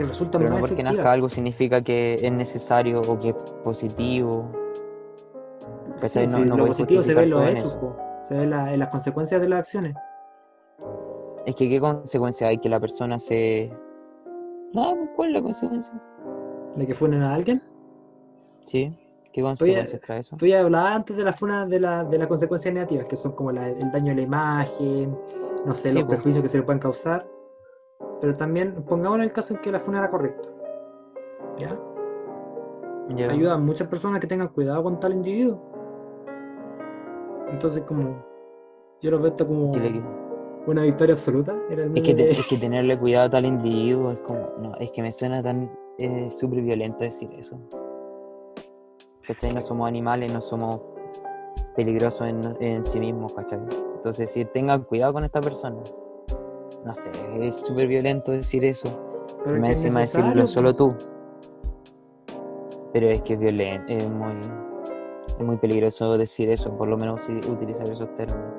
Que 0.02 0.08
resulta 0.08 0.40
Pero 0.40 0.50
más 0.52 0.62
no 0.62 0.68
porque 0.68 0.82
nazca 0.82 1.12
algo 1.12 1.30
significa 1.30 1.82
que 1.84 2.16
es 2.16 2.32
necesario 2.32 3.02
o 3.02 3.20
que 3.20 3.30
es 3.30 3.36
positivo. 3.64 4.50
No- 6.02 6.08
sí, 6.08 6.26
no 6.26 6.58
lo 6.58 6.66
positivo 6.66 7.04
se 7.04 7.14
ve 7.14 7.24
en 7.24 7.30
los 7.30 7.48
hechos, 7.48 7.76
po. 7.76 7.96
se 8.28 8.34
ve 8.34 8.48
la- 8.48 8.74
en 8.74 8.80
las 8.80 8.90
consecuencias 8.90 9.40
de 9.40 9.48
las 9.50 9.60
acciones. 9.60 9.96
Es 11.46 11.56
que 11.56 11.70
qué 11.70 11.80
consecuencia 11.80 12.48
hay 12.48 12.58
que 12.58 12.68
la 12.70 12.80
persona 12.80 13.20
se... 13.20 13.72
No, 14.74 14.96
pues, 14.96 15.10
¿cuál 15.16 15.30
es 15.30 15.34
la 15.36 15.42
consecuencia? 15.44 15.94
De 16.76 16.88
que 16.88 16.94
funen 16.96 17.22
a 17.22 17.36
alguien. 17.36 17.62
¿Sí? 18.66 18.98
¿Qué 19.32 19.42
consecuencias 19.44 20.02
trae 20.02 20.20
eso? 20.22 20.36
Tú 20.38 20.48
ya 20.48 20.62
hablabas 20.62 20.96
antes 20.96 21.16
de 21.16 21.24
las 21.24 21.36
funas 21.36 21.70
de, 21.70 21.80
la, 21.80 22.04
de 22.06 22.18
las 22.18 22.28
consecuencias 22.28 22.74
negativas, 22.74 23.06
que 23.06 23.16
son 23.16 23.34
como 23.34 23.52
la- 23.52 23.70
el 23.70 23.92
daño 23.92 24.14
a 24.14 24.16
la 24.16 24.22
imagen, 24.22 25.16
no 25.64 25.76
sé, 25.76 25.90
Sí, 25.90 25.96
los 25.96 26.06
po. 26.06 26.10
prejuicios 26.10 26.42
que 26.42 26.50
se 26.50 26.58
le 26.58 26.64
pueden 26.64 26.80
causar. 26.80 27.24
Pero 28.21 28.36
también, 28.36 28.84
pongamos 28.88 29.17
en 29.17 29.23
el 29.23 29.31
caso 29.34 29.53
en 29.55 29.62
que 29.62 29.71
la 29.71 29.79
funa 29.79 29.99
era 29.99 30.10
correcta. 30.12 30.47
¿Ya? 31.57 31.77
Ayuda 33.29 33.53
a 33.55 33.57
muchas 33.57 33.88
personas 33.88 34.21
que 34.21 34.27
tengan 34.27 34.47
cuidado 34.49 34.84
con 34.84 34.99
tal 34.99 35.13
individuo. 35.13 35.60
Entonces, 37.49 37.84
como. 37.84 38.23
Yo 39.01 39.12
lo 39.12 39.17
veo 39.19 39.29
esto 39.29 39.47
como 39.47 39.71
una 40.67 40.84
victoria 40.84 41.13
absoluta. 41.13 41.55
Era 41.69 41.84
el 41.84 41.97
Es 41.97 42.03
que, 42.03 42.13
te- 42.13 42.23
de- 42.23 42.31
es 42.31 42.45
que 42.47 42.57
tenerle 42.57 42.97
cuidado 42.97 43.25
a 43.25 43.29
tal 43.31 43.45
individuo 43.45 44.12
es 44.12 44.19
como. 44.19 44.47
No, 44.60 44.75
es 44.75 44.91
que 44.91 45.01
me 45.01 45.12
suena 45.12 45.41
tan 45.43 45.69
eh, 45.97 46.29
súper 46.31 46.62
violento 46.62 46.99
decir 46.99 47.29
eso. 47.34 47.60
¿Cachai? 49.27 49.53
No 49.53 49.62
somos 49.62 49.88
animales, 49.88 50.31
no 50.31 50.41
somos 50.41 50.79
peligrosos 51.75 52.27
en, 52.27 52.41
en 52.60 52.84
sí 52.84 52.99
mismos, 52.99 53.34
¿cachai? 53.34 53.60
Entonces, 53.95 54.29
si 54.31 54.45
tengan 54.45 54.84
cuidado 54.84 55.13
con 55.13 55.23
esta 55.23 55.41
persona. 55.41 55.77
No 56.86 56.96
sé, 56.96 57.12
es 57.39 57.58
súper 57.58 57.88
violento 57.88 58.32
decir 58.32 58.65
eso. 58.65 58.89
pero 59.44 59.60
Me 59.60 59.70
encima 59.70 60.02
decirlo 60.02 60.48
solo 60.48 60.76
tú. 60.76 60.96
Pero 62.94 63.10
es 63.10 63.22
que 63.22 63.34
es 63.34 63.39
violento, 63.39 63.94
es 63.94 64.10
muy, 64.10 64.34
es 65.28 65.46
muy 65.46 65.58
peligroso 65.58 66.12
decir 66.17 66.50
eso, 66.50 66.76
por 66.76 66.88
lo 66.88 66.98
menos 66.98 67.24
si 67.24 67.34
utilizar 67.50 67.88
esos 67.88 68.13
términos. 68.15 68.52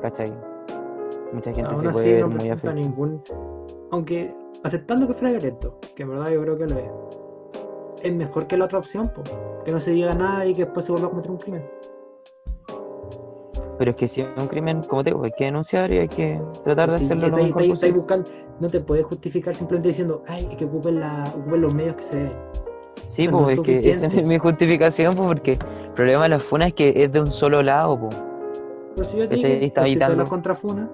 ¿Cachai? 0.00 0.32
Mucha 1.32 1.52
gente 1.52 1.70
Aún 1.70 1.80
se 1.80 1.90
puede 1.90 2.12
ver 2.14 2.28
no 2.28 2.36
muy 2.36 2.48
afectada. 2.48 2.74
ningún. 2.74 3.22
Aunque 3.90 4.34
aceptando 4.62 5.06
que 5.06 5.14
fuera 5.14 5.30
violento, 5.30 5.78
que 5.94 6.02
en 6.02 6.10
verdad 6.10 6.32
yo 6.32 6.42
creo 6.42 6.58
que 6.58 6.66
lo 6.66 6.78
es, 6.78 6.90
es 8.02 8.14
mejor 8.14 8.46
que 8.46 8.56
la 8.56 8.66
otra 8.66 8.78
opción, 8.78 9.10
po, 9.14 9.22
que 9.64 9.72
no 9.72 9.80
se 9.80 9.92
diga 9.92 10.12
nada 10.12 10.46
y 10.46 10.54
que 10.54 10.64
después 10.64 10.86
se 10.86 10.92
vuelva 10.92 11.08
a 11.08 11.10
cometer 11.10 11.30
un 11.30 11.38
crimen. 11.38 11.64
Pero 13.78 13.90
es 13.90 13.96
que 13.96 14.06
si 14.06 14.20
es 14.20 14.28
un 14.36 14.46
crimen, 14.46 14.82
como 14.82 15.02
te 15.02 15.10
digo, 15.10 15.24
hay 15.24 15.32
que 15.32 15.44
denunciar 15.46 15.90
y 15.92 15.98
hay 15.98 16.08
que 16.08 16.40
tratar 16.62 16.90
de 16.90 16.96
hacerlo 16.96 17.28
lo 17.28 17.36
mejor 17.36 17.68
posible. 17.68 17.98
buscando, 17.98 18.30
no 18.60 18.68
te 18.68 18.80
puedes 18.80 19.04
justificar 19.06 19.54
simplemente 19.54 19.88
diciendo, 19.88 20.22
ay, 20.28 20.46
es 20.50 20.56
que 20.56 20.64
ocupen, 20.64 21.00
la, 21.00 21.24
ocupen 21.36 21.60
los 21.60 21.74
medios 21.74 21.96
que 21.96 22.02
se 22.02 22.16
deben. 22.16 22.36
Sí, 23.06 23.26
no 23.26 23.38
pues 23.38 23.58
es 23.58 23.64
que 23.64 23.90
esa 23.90 24.06
es 24.06 24.24
mi 24.24 24.38
justificación, 24.38 25.14
pues 25.14 25.28
porque 25.28 25.52
el 25.52 25.90
problema 25.94 26.22
de 26.24 26.28
la 26.30 26.38
funa 26.38 26.68
es 26.68 26.74
que 26.74 26.92
es 26.96 27.12
de 27.12 27.20
un 27.20 27.32
solo 27.32 27.62
lado, 27.62 27.98
pues. 27.98 28.16
Pero 28.94 29.08
si 29.08 29.16
yo 29.18 29.28
te 29.28 29.34
digo, 29.34 29.48
Está 29.48 29.82
evitando- 29.82 30.16
las 30.16 30.30
contrafunas, 30.30 30.88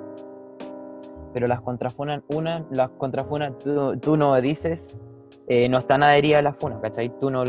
Pero 1.33 1.47
las 1.47 1.61
contrafunas, 1.61 2.23
una, 2.35 2.67
las 2.71 2.91
contrafunas, 2.91 3.57
tú, 3.59 3.97
tú 3.99 4.17
no 4.17 4.41
dices, 4.41 4.99
eh, 5.47 5.69
no 5.69 5.79
están 5.79 6.03
adheridas 6.03 6.41
a 6.41 6.43
la 6.43 6.53
funa, 6.53 6.81
¿cachai? 6.81 7.13
Tú 7.21 7.31
no, 7.31 7.45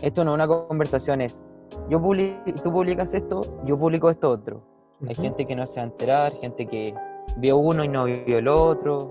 esto 0.00 0.24
no 0.24 0.32
es 0.32 0.34
una 0.34 0.48
conversación, 0.48 1.20
es, 1.20 1.42
yo 1.88 2.00
publi- 2.00 2.42
tú 2.62 2.72
publicas 2.72 3.14
esto, 3.14 3.40
yo 3.64 3.78
publico 3.78 4.10
esto 4.10 4.30
otro. 4.30 4.60
Hay 5.06 5.14
gente 5.14 5.46
que 5.46 5.54
no 5.54 5.66
se 5.66 5.80
va 5.80 5.84
a 5.84 5.90
enterar, 5.90 6.32
gente 6.34 6.66
que 6.66 6.94
vio 7.36 7.56
uno 7.58 7.84
y 7.84 7.88
no 7.88 8.04
vio 8.04 8.38
el 8.38 8.48
otro, 8.48 9.10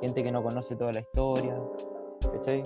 gente 0.00 0.22
que 0.22 0.30
no 0.32 0.42
conoce 0.42 0.76
toda 0.76 0.92
la 0.92 1.00
historia, 1.00 1.56
¿cachai? 2.32 2.62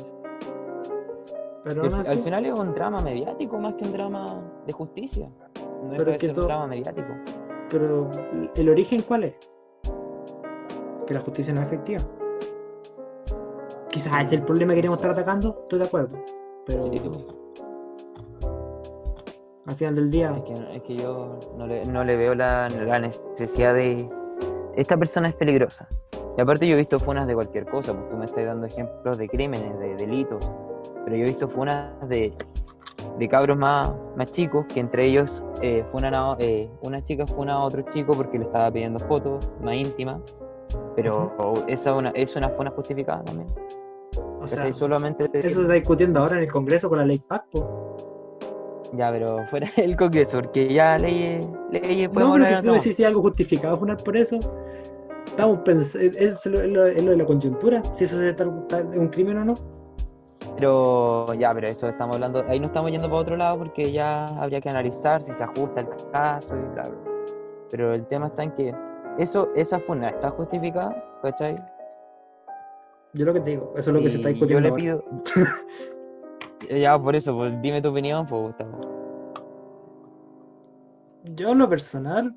pero 1.65 1.83
al, 1.85 1.95
así, 1.95 2.11
al 2.11 2.19
final 2.19 2.45
es 2.45 2.59
un 2.59 2.75
drama 2.75 3.01
mediático 3.01 3.59
más 3.59 3.75
que 3.75 3.85
un 3.85 3.93
drama 3.93 4.27
de 4.67 4.73
justicia. 4.75 5.31
No 5.83 5.95
Pero 5.97 6.11
es 6.13 6.19
que 6.19 6.29
todo- 6.29 6.43
un 6.43 6.47
drama 6.49 6.67
mediático. 6.67 7.09
pero 7.71 8.11
el 8.55 8.69
origen 8.69 9.01
cuál 9.03 9.25
es? 9.25 9.35
Que 11.07 11.15
la 11.15 11.21
justicia 11.21 11.53
no 11.55 11.63
es 11.63 11.67
efectiva. 11.69 12.01
Quizás 13.91 14.27
es 14.27 14.33
el 14.33 14.43
problema 14.43 14.73
que 14.73 14.77
queremos 14.79 14.99
estar 14.99 15.11
atacando, 15.13 15.59
estoy 15.63 15.79
de 15.79 15.85
acuerdo. 15.87 16.19
Pero 16.67 16.83
Sí, 16.83 17.01
al 19.67 19.75
final 19.75 19.95
del 19.95 20.11
día, 20.11 20.33
Es 20.37 20.43
que, 20.43 20.77
es 20.77 20.83
que 20.83 20.97
yo 20.97 21.39
no 21.57 21.67
le, 21.67 21.85
no 21.87 22.05
le 22.05 22.17
veo 22.17 22.35
la, 22.35 22.69
la 22.69 22.99
necesidad 22.99 23.75
de... 23.75 24.09
Esta 24.77 24.97
persona 24.97 25.29
es 25.29 25.35
peligrosa. 25.35 25.89
Y 26.37 26.41
aparte 26.41 26.67
yo 26.67 26.75
he 26.75 26.79
visto 26.79 26.99
funas 26.99 27.27
de 27.27 27.35
cualquier 27.35 27.65
cosa, 27.67 27.95
pues 27.95 28.09
tú 28.09 28.17
me 28.17 28.25
estás 28.25 28.45
dando 28.45 28.67
ejemplos 28.67 29.19
de 29.19 29.29
crímenes, 29.29 29.79
de 29.79 29.95
delitos. 29.95 30.51
Pero 31.05 31.17
yo 31.17 31.23
he 31.23 31.29
visto 31.29 31.49
funas 31.49 32.09
de, 32.09 32.35
de 33.19 33.29
cabros 33.29 33.57
más, 33.57 33.95
más 34.17 34.33
chicos, 34.33 34.67
que 34.67 34.81
entre 34.81 35.07
ellos 35.07 35.43
eh, 35.63 35.85
funan 35.87 36.13
a, 36.15 36.37
eh, 36.41 36.69
una 36.83 37.03
chica 37.03 37.27
funa 37.27 37.55
a 37.55 37.61
otro 37.61 37.83
chico 37.83 38.15
porque 38.15 38.39
le 38.39 38.47
estaba 38.47 38.71
pidiendo 38.71 38.99
fotos 38.99 39.53
más 39.63 39.77
íntimas. 39.77 40.21
Pero 40.97 41.33
esa 41.69 41.91
es 41.91 41.97
una, 41.97 42.11
es 42.11 42.35
una 42.35 42.49
funa 42.49 42.71
justificada 42.71 43.23
también. 43.23 43.49
o 44.41 44.47
sea. 44.47 44.73
Solamente... 44.73 45.31
eso 45.33 45.57
se 45.57 45.63
está 45.63 45.75
discutiendo 45.75 46.21
ahora 46.21 46.37
en 46.37 46.43
el 46.43 46.51
Congreso 46.51 46.89
con 46.89 46.99
la 46.99 47.07
ley 47.07 47.21
PACPO. 47.21 48.14
Ya, 48.97 49.11
pero 49.11 49.47
fuera 49.49 49.69
del 49.77 49.97
Congreso, 49.97 50.41
porque 50.41 50.73
ya 50.73 50.99
leyes, 50.99 51.45
leyes 51.71 52.09
No, 52.09 52.15
podemos 52.15 52.33
pero 52.35 52.45
hablar 52.47 52.63
que 52.63 52.89
en 52.89 52.95
si 52.95 53.05
algo 53.05 53.23
justificado 53.23 53.77
funar 53.77 53.97
por 53.97 54.17
eso, 54.17 54.39
estamos 55.27 55.59
pensando, 55.65 55.99
es 56.07 56.47
lo, 56.47 56.61
es 56.61 56.69
lo- 56.71 56.87
es 56.87 57.03
lo 57.05 57.11
de 57.11 57.17
la 57.17 57.25
coyuntura, 57.27 57.83
si 57.95 58.05
eso 58.05 58.17
se 58.19 58.29
está, 58.31 58.45
está- 58.45 58.81
es 58.81 58.97
un 58.99 59.09
crimen 59.09 59.39
o 59.39 59.45
no. 59.45 59.55
Pero 60.55 61.35
ya, 61.35 61.53
pero 61.53 61.67
eso 61.67 61.89
estamos 61.89 62.15
hablando, 62.15 62.45
ahí 62.49 62.61
no 62.61 62.67
estamos 62.67 62.91
yendo 62.91 63.09
para 63.09 63.21
otro 63.21 63.37
lado 63.37 63.59
porque 63.59 63.91
ya 63.91 64.27
habría 64.41 64.61
que 64.61 64.69
analizar 64.69 65.23
si 65.23 65.33
se 65.33 65.43
ajusta 65.43 65.81
el 65.81 65.89
caso 66.13 66.55
y 66.57 66.61
bla, 66.75 66.83
bla. 66.85 66.99
Pero 67.71 67.93
el 67.93 68.07
tema 68.07 68.27
está 68.29 68.45
en 68.45 68.53
que 68.53 68.73
eso, 69.19 69.49
esa 69.57 69.81
funa 69.81 70.11
está 70.11 70.31
justificada, 70.31 71.03
¿cachai? 71.23 71.57
Yo 73.15 73.25
lo 73.25 73.33
que 73.33 73.41
te 73.41 73.51
digo, 73.51 73.73
eso 73.77 73.91
es 73.91 73.97
lo 73.97 74.03
que 74.03 74.11
se 74.11 74.17
está 74.19 74.29
discutiendo. 74.29 74.69
Yo 74.69 74.75
le 74.77 74.81
pido. 74.81 75.05
ya, 76.69 76.99
por 76.99 77.17
eso, 77.17 77.37
pues 77.37 77.61
dime 77.61 77.81
tu 77.83 77.89
opinión, 77.91 78.27
pues 78.27 78.43
Gustavo. 78.43 78.81
Yo 81.25 81.53
en 81.53 81.59
lo 81.59 81.69
personal, 81.69 82.37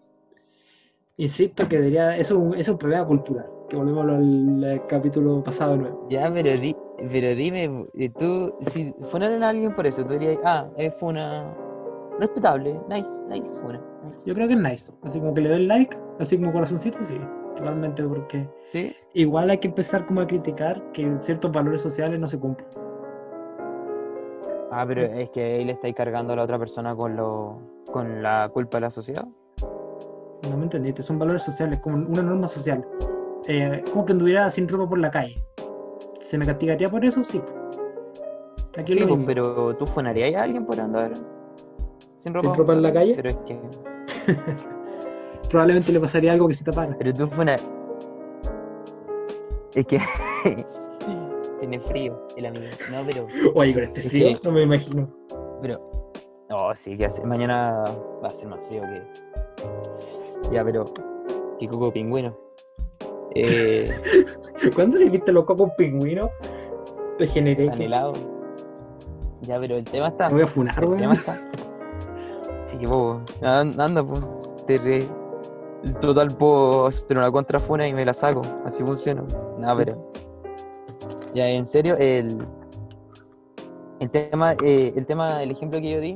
insisto 1.17 1.67
que 1.67 1.77
debería, 1.77 2.17
eso 2.17 2.35
es 2.35 2.39
un, 2.39 2.55
es 2.55 2.69
un 2.69 2.77
problema 2.77 3.05
cultural, 3.05 3.45
que 3.69 3.75
volvemos 3.75 4.05
al, 4.05 4.63
al 4.63 4.87
capítulo 4.87 5.43
pasado 5.43 5.73
de 5.73 5.77
nuevo. 5.79 6.07
Ya, 6.09 6.31
pero, 6.33 6.57
di, 6.57 6.75
pero 7.11 7.35
dime, 7.35 7.85
eh, 7.95 8.09
tú, 8.09 8.53
si 8.61 8.93
funaran 9.11 9.43
a 9.43 9.49
alguien 9.49 9.75
por 9.75 9.85
eso, 9.85 10.03
tú 10.05 10.13
dirías, 10.13 10.37
ah, 10.45 10.67
es 10.77 10.93
funa 10.95 11.53
respetable, 12.17 12.79
nice, 12.89 13.21
nice, 13.29 13.59
funa. 13.59 13.81
nice". 14.05 14.25
Yo 14.25 14.33
creo 14.33 14.47
que 14.47 14.53
es 14.53 14.59
nice, 14.61 14.93
así 15.03 15.19
como 15.19 15.33
que 15.33 15.41
le 15.41 15.49
doy 15.49 15.65
like, 15.65 15.97
así 16.19 16.37
como 16.37 16.53
corazoncito, 16.53 17.03
sí, 17.03 17.19
totalmente, 17.57 18.03
porque 18.03 18.47
¿Sí? 18.63 18.95
igual 19.13 19.49
hay 19.49 19.57
que 19.57 19.67
empezar 19.67 20.05
como 20.05 20.21
a 20.21 20.27
criticar 20.27 20.81
que 20.93 21.13
ciertos 21.17 21.51
valores 21.51 21.81
sociales 21.81 22.19
no 22.19 22.27
se 22.27 22.39
cumplen. 22.39 22.67
Ah, 24.71 24.85
pero 24.87 25.01
es 25.03 25.29
que 25.29 25.43
ahí 25.43 25.65
le 25.65 25.73
estáis 25.73 25.95
cargando 25.95 26.33
a 26.33 26.35
la 26.35 26.43
otra 26.43 26.59
persona 26.59 26.95
con, 26.95 27.15
lo, 27.15 27.57
con 27.91 28.21
la 28.21 28.49
culpa 28.53 28.77
de 28.77 28.81
la 28.81 28.91
sociedad. 28.91 29.25
No 30.49 30.57
me 30.57 30.63
entendiste, 30.63 31.03
son 31.03 31.17
valores 31.19 31.43
sociales, 31.43 31.79
como 31.79 31.97
una 31.97 32.21
norma 32.21 32.47
social. 32.47 32.85
Eh, 33.47 33.81
como 33.91 34.05
que 34.05 34.13
anduviera 34.13 34.49
sin 34.51 34.67
ropa 34.67 34.89
por 34.89 34.99
la 34.99 35.09
calle. 35.09 35.41
¿Se 36.21 36.37
me 36.37 36.45
castigaría 36.45 36.89
por 36.89 37.03
eso? 37.05 37.23
Sí. 37.23 37.41
Aquí 38.77 38.93
Sí, 38.93 39.03
pues, 39.07 39.21
pero 39.25 39.75
tú 39.75 39.87
funarías 39.87 40.35
a 40.35 40.43
alguien 40.43 40.65
por 40.65 40.79
andar 40.79 41.13
sin 42.19 42.33
ropa? 42.33 42.55
ropa 42.55 42.73
en 42.73 42.81
la 42.81 42.93
calle? 42.93 43.13
Pero 43.15 43.29
es 43.29 43.37
que. 43.37 43.59
Probablemente 45.49 45.91
le 45.93 45.99
pasaría 45.99 46.33
algo 46.33 46.47
que 46.47 46.53
se 46.53 46.65
tapara. 46.65 46.93
Pero 46.97 47.13
tú 47.13 47.27
funas. 47.27 47.63
Es 49.73 49.85
que. 49.87 49.99
Tiene 51.69 51.83
frío 51.83 52.27
el 52.37 52.45
amigo. 52.45 52.65
No, 52.91 52.97
pero. 53.05 53.27
Oye, 53.55 53.73
con 53.73 53.83
este 53.83 53.99
Es 54.01 54.07
frío, 54.07 54.27
que- 54.27 54.39
no 54.47 54.51
me 54.53 54.61
imagino. 54.63 55.09
Pero. 55.61 55.79
No, 56.49 56.73
sí, 56.75 56.97
que 56.97 57.05
hace- 57.05 57.25
mañana 57.25 57.83
va 58.23 58.27
a 58.27 58.31
ser 58.31 58.47
más 58.47 58.59
frío 58.67 58.81
que. 58.83 59.03
Ya, 60.53 60.63
pero. 60.63 60.85
Que 61.59 61.67
coco 61.67 61.91
pingüino. 61.91 62.33
Eh. 63.35 63.85
¿Cuándo 64.75 64.97
le 64.97 65.09
viste 65.09 65.31
los 65.33 65.43
cocos 65.45 65.71
pingüinos? 65.77 66.29
Te 67.17 67.27
generé. 67.27 67.67
Tan 67.69 67.81
helado. 67.81 68.13
Ya, 69.41 69.59
pero 69.59 69.75
el 69.75 69.83
tema 69.83 70.07
está. 70.07 70.27
Me 70.29 70.35
voy 70.35 70.43
a 70.43 70.47
funar, 70.47 70.83
El 70.83 70.95
tema 70.95 71.13
está. 71.15 71.37
Sí, 72.65 72.77
an- 73.41 73.79
Anda, 73.79 74.03
pues. 74.05 74.55
Te 74.67 74.77
re- 74.77 75.07
Total, 76.01 76.29
puedo 76.29 76.87
hacer 76.87 77.17
una 77.17 77.31
contrafuna 77.31 77.87
y 77.87 77.93
me 77.93 78.05
la 78.05 78.13
saco. 78.13 78.41
Así 78.65 78.83
funciona. 78.83 79.23
No, 79.59 79.75
pero. 79.75 80.11
Ya, 81.37 81.47
en 81.49 81.65
serio, 81.67 81.95
el. 81.99 82.35
El 83.99 84.09
tema, 84.09 84.53
eh, 84.63 84.91
el 84.95 85.05
tema 85.05 85.37
del 85.37 85.51
ejemplo 85.51 85.79
que 85.79 85.91
yo 85.91 85.99
di. 85.99 86.15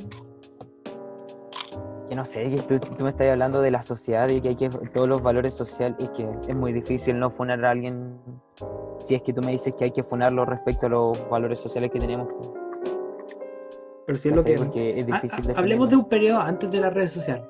Que 2.08 2.16
no 2.16 2.24
sé, 2.24 2.50
que 2.50 2.58
tú, 2.62 2.80
tú 2.80 3.04
me 3.04 3.10
estás 3.10 3.28
hablando 3.30 3.60
de 3.62 3.70
la 3.70 3.82
sociedad 3.82 4.28
y 4.28 4.40
que 4.40 4.48
hay 4.48 4.56
que. 4.56 4.68
Todos 4.68 5.08
los 5.08 5.22
valores 5.22 5.54
sociales. 5.54 5.96
Y 6.00 6.08
que 6.08 6.28
es 6.48 6.56
muy 6.56 6.72
difícil 6.72 7.16
no 7.20 7.30
funar 7.30 7.64
a 7.64 7.70
alguien. 7.70 8.18
Si 8.98 9.14
es 9.14 9.22
que 9.22 9.32
tú 9.32 9.42
me 9.42 9.52
dices 9.52 9.74
que 9.74 9.84
hay 9.84 9.90
que 9.92 10.02
funarlo 10.02 10.44
respecto 10.44 10.86
a 10.86 10.88
los 10.88 11.28
valores 11.30 11.60
sociales 11.60 11.92
que 11.92 12.00
tenemos. 12.00 12.26
Pero 14.06 14.18
si 14.18 14.28
es 14.28 14.34
lo 14.34 14.42
que. 14.42 14.54
Porque 14.56 14.98
es 14.98 15.04
Ha- 15.04 15.06
difícil 15.20 15.50
ha- 15.54 15.58
hablemos 15.60 15.88
de 15.88 15.96
un 15.98 16.08
periodo 16.08 16.40
antes 16.40 16.68
de 16.68 16.80
las 16.80 16.92
redes 16.92 17.12
sociales. 17.12 17.44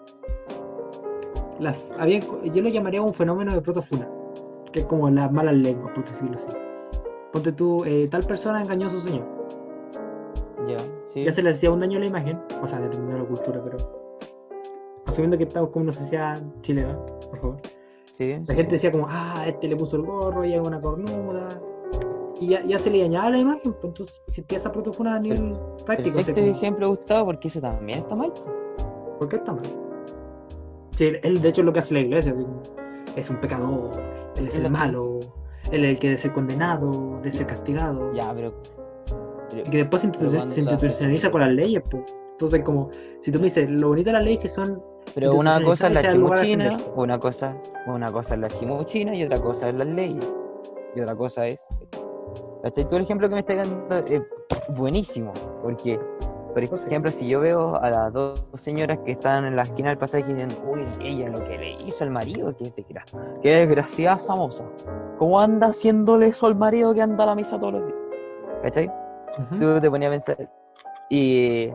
Las, 1.59 1.77
había, 1.99 2.21
yo 2.21 2.63
lo 2.63 2.69
llamaría 2.69 3.01
un 3.01 3.15
fenómeno 3.15 3.55
de 3.55 3.63
protofuna, 3.63 4.07
que 4.73 4.81
es 4.81 4.85
como 4.87 5.09
las 5.09 5.33
malas 5.33 5.55
lenguas, 5.55 5.95
por 5.95 6.05
decirlo 6.05 6.35
así. 6.35 6.49
Ponte 7.33 7.53
tú, 7.53 7.85
eh, 7.85 8.09
tal 8.11 8.23
persona 8.25 8.61
engañó 8.63 8.87
a 8.87 8.91
su 8.91 9.01
señor. 9.01 9.25
Ya, 10.67 10.77
sí. 11.07 11.23
Ya 11.23 11.33
se 11.33 11.43
le 11.43 11.51
hacía 11.51 11.71
un 11.71 11.81
daño 11.81 11.97
a 11.97 12.01
la 12.01 12.07
imagen, 12.07 12.39
o 12.63 12.67
sea, 12.67 12.79
dependiendo 12.79 13.15
de 13.17 13.23
la 13.23 13.29
cultura, 13.29 13.61
pero. 13.65 13.77
Asumiendo 15.07 15.37
que 15.37 15.45
estamos 15.45 15.71
como 15.71 15.85
una 15.85 15.93
sociedad 15.93 16.39
chilena, 16.63 16.97
por 17.31 17.39
favor. 17.41 17.57
Sí, 18.13 18.33
La 18.33 18.47
sí, 18.47 18.55
gente 18.55 18.73
decía 18.73 18.93
como, 18.93 19.07
ah, 19.09 19.45
este 19.47 19.67
le 19.69 19.77
puso 19.77 19.97
el 19.97 20.03
gorro, 20.03 20.45
y 20.45 20.55
es 20.55 20.61
una 20.61 20.81
cornuda. 20.81 21.49
Y 22.41 22.49
ya, 22.49 22.65
ya 22.65 22.79
se 22.79 22.91
le 22.91 23.01
dañaba 23.01 23.31
la 23.31 23.39
imagen, 23.39 23.73
pues 23.73 23.85
entonces 23.85 24.23
existía 24.29 24.59
esa 24.59 24.71
protofuna 24.73 25.15
a 25.17 25.19
nivel 25.19 25.57
práctico. 25.87 26.19
o 26.19 26.23
sea, 26.23 26.27
Perfecto 26.35 26.41
como- 26.41 26.55
ejemplo, 26.57 26.89
Gustavo, 26.91 27.27
porque 27.27 27.49
eso 27.49 27.61
también 27.61 27.99
está 28.01 28.15
mal. 28.15 28.33
¿Por 29.19 29.29
qué 29.29 29.37
está 29.37 29.53
mal? 29.53 29.63
Sí, 30.97 31.13
él 31.23 31.41
de 31.41 31.49
hecho 31.49 31.63
es 31.63 31.65
lo 31.67 31.73
que 31.73 31.79
hace 31.79 31.95
la 31.95 32.01
iglesia. 32.01 32.35
es 33.17 33.29
un 33.31 33.37
pecador, 33.41 33.91
él 34.37 34.47
es 34.47 34.55
Es 34.55 34.57
el 34.59 34.65
lo- 34.65 34.71
malo, 34.71 35.21
él 35.73 35.85
el 35.85 35.99
que 35.99 36.09
debe 36.09 36.19
ser 36.21 36.33
condenado, 36.33 37.17
debe 37.19 37.33
ser 37.33 37.47
castigado. 37.47 38.13
Ya, 38.13 38.33
pero. 38.35 38.53
pero- 39.51 39.67
Y 39.67 39.71
que 39.71 39.79
después 39.79 40.03
se, 40.03 40.09
Pero 40.09 40.31
se 40.51 40.61
institucionaliza 40.61 41.31
con 41.31 41.41
las 41.41 41.51
leyes. 41.51 41.83
po. 41.91 42.05
Entonces, 42.33 42.63
como, 42.65 42.91
si 43.21 43.31
tú 43.31 43.39
me 43.39 43.45
dices, 43.45 43.69
lo 43.69 43.89
bonito 43.89 44.09
de 44.11 44.15
las 44.15 44.25
leyes 44.25 44.39
es 44.39 44.43
que 44.45 44.49
son. 44.49 44.83
pero 45.15 45.35
una 45.35 45.63
cosa 45.63 45.89
es 45.89 45.95
la 45.95 46.09
chimuchina, 46.11 46.77
una 46.97 47.19
cosa, 47.19 47.57
una 47.87 48.11
cosa 48.11 48.35
es 48.35 48.41
la 48.41 48.49
chimuchina 48.49 49.15
y 49.15 49.25
otra 49.25 49.39
cosa 49.41 49.69
es 49.69 49.75
las 49.75 49.87
leyes. 49.87 50.33
Y 50.95 51.01
otra 51.01 51.15
cosa 51.15 51.47
es. 51.47 51.69
¿Cachai? 52.63 52.89
Tú 52.89 52.97
el 52.97 53.03
ejemplo 53.03 53.29
que 53.29 53.35
me 53.35 53.41
estás 53.41 53.57
dando 53.57 53.97
es 54.07 54.23
buenísimo. 54.77 55.33
Porque, 55.63 55.99
por 56.53 56.63
ejemplo, 56.63 57.11
si 57.13 57.27
yo 57.29 57.41
veo 57.41 57.77
a 57.77 57.89
las 57.91 58.13
dos 58.13 58.45
señoras 58.55 58.99
que 59.05 59.13
están 59.13 59.45
en 59.47 59.57
la 59.57 59.63
esquina 59.63 59.89
del 59.91 59.99
pasaje 59.99 60.31
y 60.31 60.35
dicen, 60.35 60.51
uy, 60.67 60.85
ella 61.01 61.29
lo 61.31 61.43
que 61.45 61.57
le 61.59 61.71
hizo 61.85 62.05
al 62.05 62.11
marido, 62.11 62.55
que 62.57 62.71
desgra 62.77 63.05
qué 63.43 63.57
desgraciada 63.67 64.17
esa 64.17 64.35
moza. 64.37 64.65
¿Cómo 65.19 65.41
anda 65.41 65.69
haciéndole 65.69 66.27
eso 66.27 66.47
al 66.47 66.57
marido 66.57 66.93
que 66.95 67.01
anda 67.03 67.25
a 67.25 67.29
la 67.29 67.35
misa 67.35 67.59
todos 67.59 67.75
los 67.75 67.87
días? 67.87 67.99
¿Cachai? 68.63 68.91
Ujú. 69.39 69.59
tú 69.59 69.81
te 69.81 69.91
ponías 69.91 70.09
a 70.09 70.13
pensar 70.13 70.51
y 71.09 71.71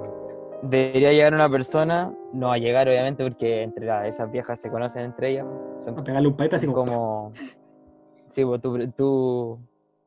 debería 0.61 1.11
llegar 1.11 1.33
una 1.33 1.49
persona, 1.49 2.13
no 2.33 2.49
va 2.49 2.53
a 2.53 2.57
llegar 2.59 2.87
obviamente 2.87 3.23
porque 3.23 3.63
entre 3.63 3.85
la- 3.87 4.07
esas 4.07 4.29
viejas 4.31 4.59
se 4.59 4.69
conocen 4.69 5.05
entre 5.05 5.29
ellas, 5.31 5.47
son 5.79 5.97
A 5.97 6.03
pegarle 6.03 6.27
un 6.27 6.35
pipe 6.37 6.55
así 6.55 6.67
como... 6.67 7.31
Sí, 8.29 8.43
pues 8.45 8.61
tú, 8.61 8.77
tú 8.95 9.59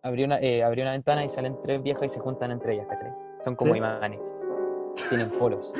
abrí, 0.03 0.25
una, 0.25 0.39
eh, 0.41 0.63
abrí 0.63 0.83
una 0.83 0.93
ventana 0.93 1.25
y 1.25 1.29
salen 1.29 1.57
tres 1.63 1.83
viejas 1.83 2.05
y 2.05 2.09
se 2.09 2.21
juntan 2.21 2.51
entre 2.53 2.75
ellas, 2.75 2.87
¿cachai? 2.89 3.13
Son 3.43 3.57
como 3.57 3.73
Sí. 3.73 3.79
imanes, 3.79 4.21
tienen 5.09 5.31
polos. 5.31 5.73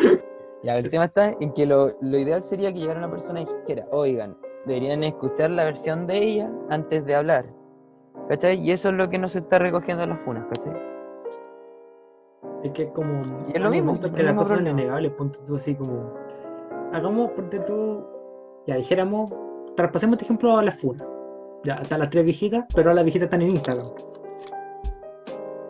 Ya, 0.63 0.77
el 0.77 0.91
tema 0.91 1.07
está 1.07 1.35
en 1.41 1.53
que 1.53 1.65
lo, 1.65 1.97
lo 2.01 2.19
ideal 2.19 2.43
sería 2.43 2.73
que 2.73 2.81
llegara 2.81 2.99
una 2.99 3.11
persona 3.11 3.41
y 3.41 3.47
dijera, 3.47 3.87
oigan, 3.93 4.37
deberían 4.67 5.03
escuchar 5.05 5.51
la 5.51 5.65
versión 5.65 6.07
de 6.07 6.19
ella 6.19 6.51
antes 6.69 7.05
de 7.07 7.15
hablar, 7.15 7.47
¿cachai? 8.29 8.61
Y 8.61 8.71
eso 8.71 8.91
es 8.91 8.95
lo 8.95 9.09
que 9.09 9.19
no 9.19 9.29
se 9.29 9.39
está 9.39 9.59
recogiendo 9.59 10.05
en 10.05 10.11
las 10.11 10.21
funas, 10.21 10.47
¿cachai? 10.49 10.91
Es 12.63 12.73
que 12.73 12.83
es 12.85 12.91
como. 12.91 13.23
Y 13.49 13.57
es 13.57 13.63
lo 13.63 13.71
mismo, 13.71 13.99
que 13.99 14.23
las 14.23 14.35
cosas 14.35 14.59
son 14.59 14.67
innegables. 14.67 15.13
Ponte 15.13 15.39
tú 15.47 15.57
así 15.57 15.75
como. 15.75 16.13
Hagamos, 16.93 17.31
ponte 17.31 17.59
tú. 17.61 18.05
Ya 18.67 18.77
dijéramos. 18.77 19.33
Traspasemos 19.77 20.15
este 20.15 20.25
ejemplo 20.25 20.59
a 20.59 20.63
las 20.63 20.79
funas. 20.79 21.11
Ya, 21.65 21.77
están 21.77 22.01
las 22.01 22.11
tres 22.11 22.25
viejitas, 22.25 22.65
pero 22.75 22.91
ahora 22.91 22.97
las 22.97 23.05
viejitas 23.05 23.27
están 23.27 23.43
en 23.43 23.51
Instagram. 23.51 23.87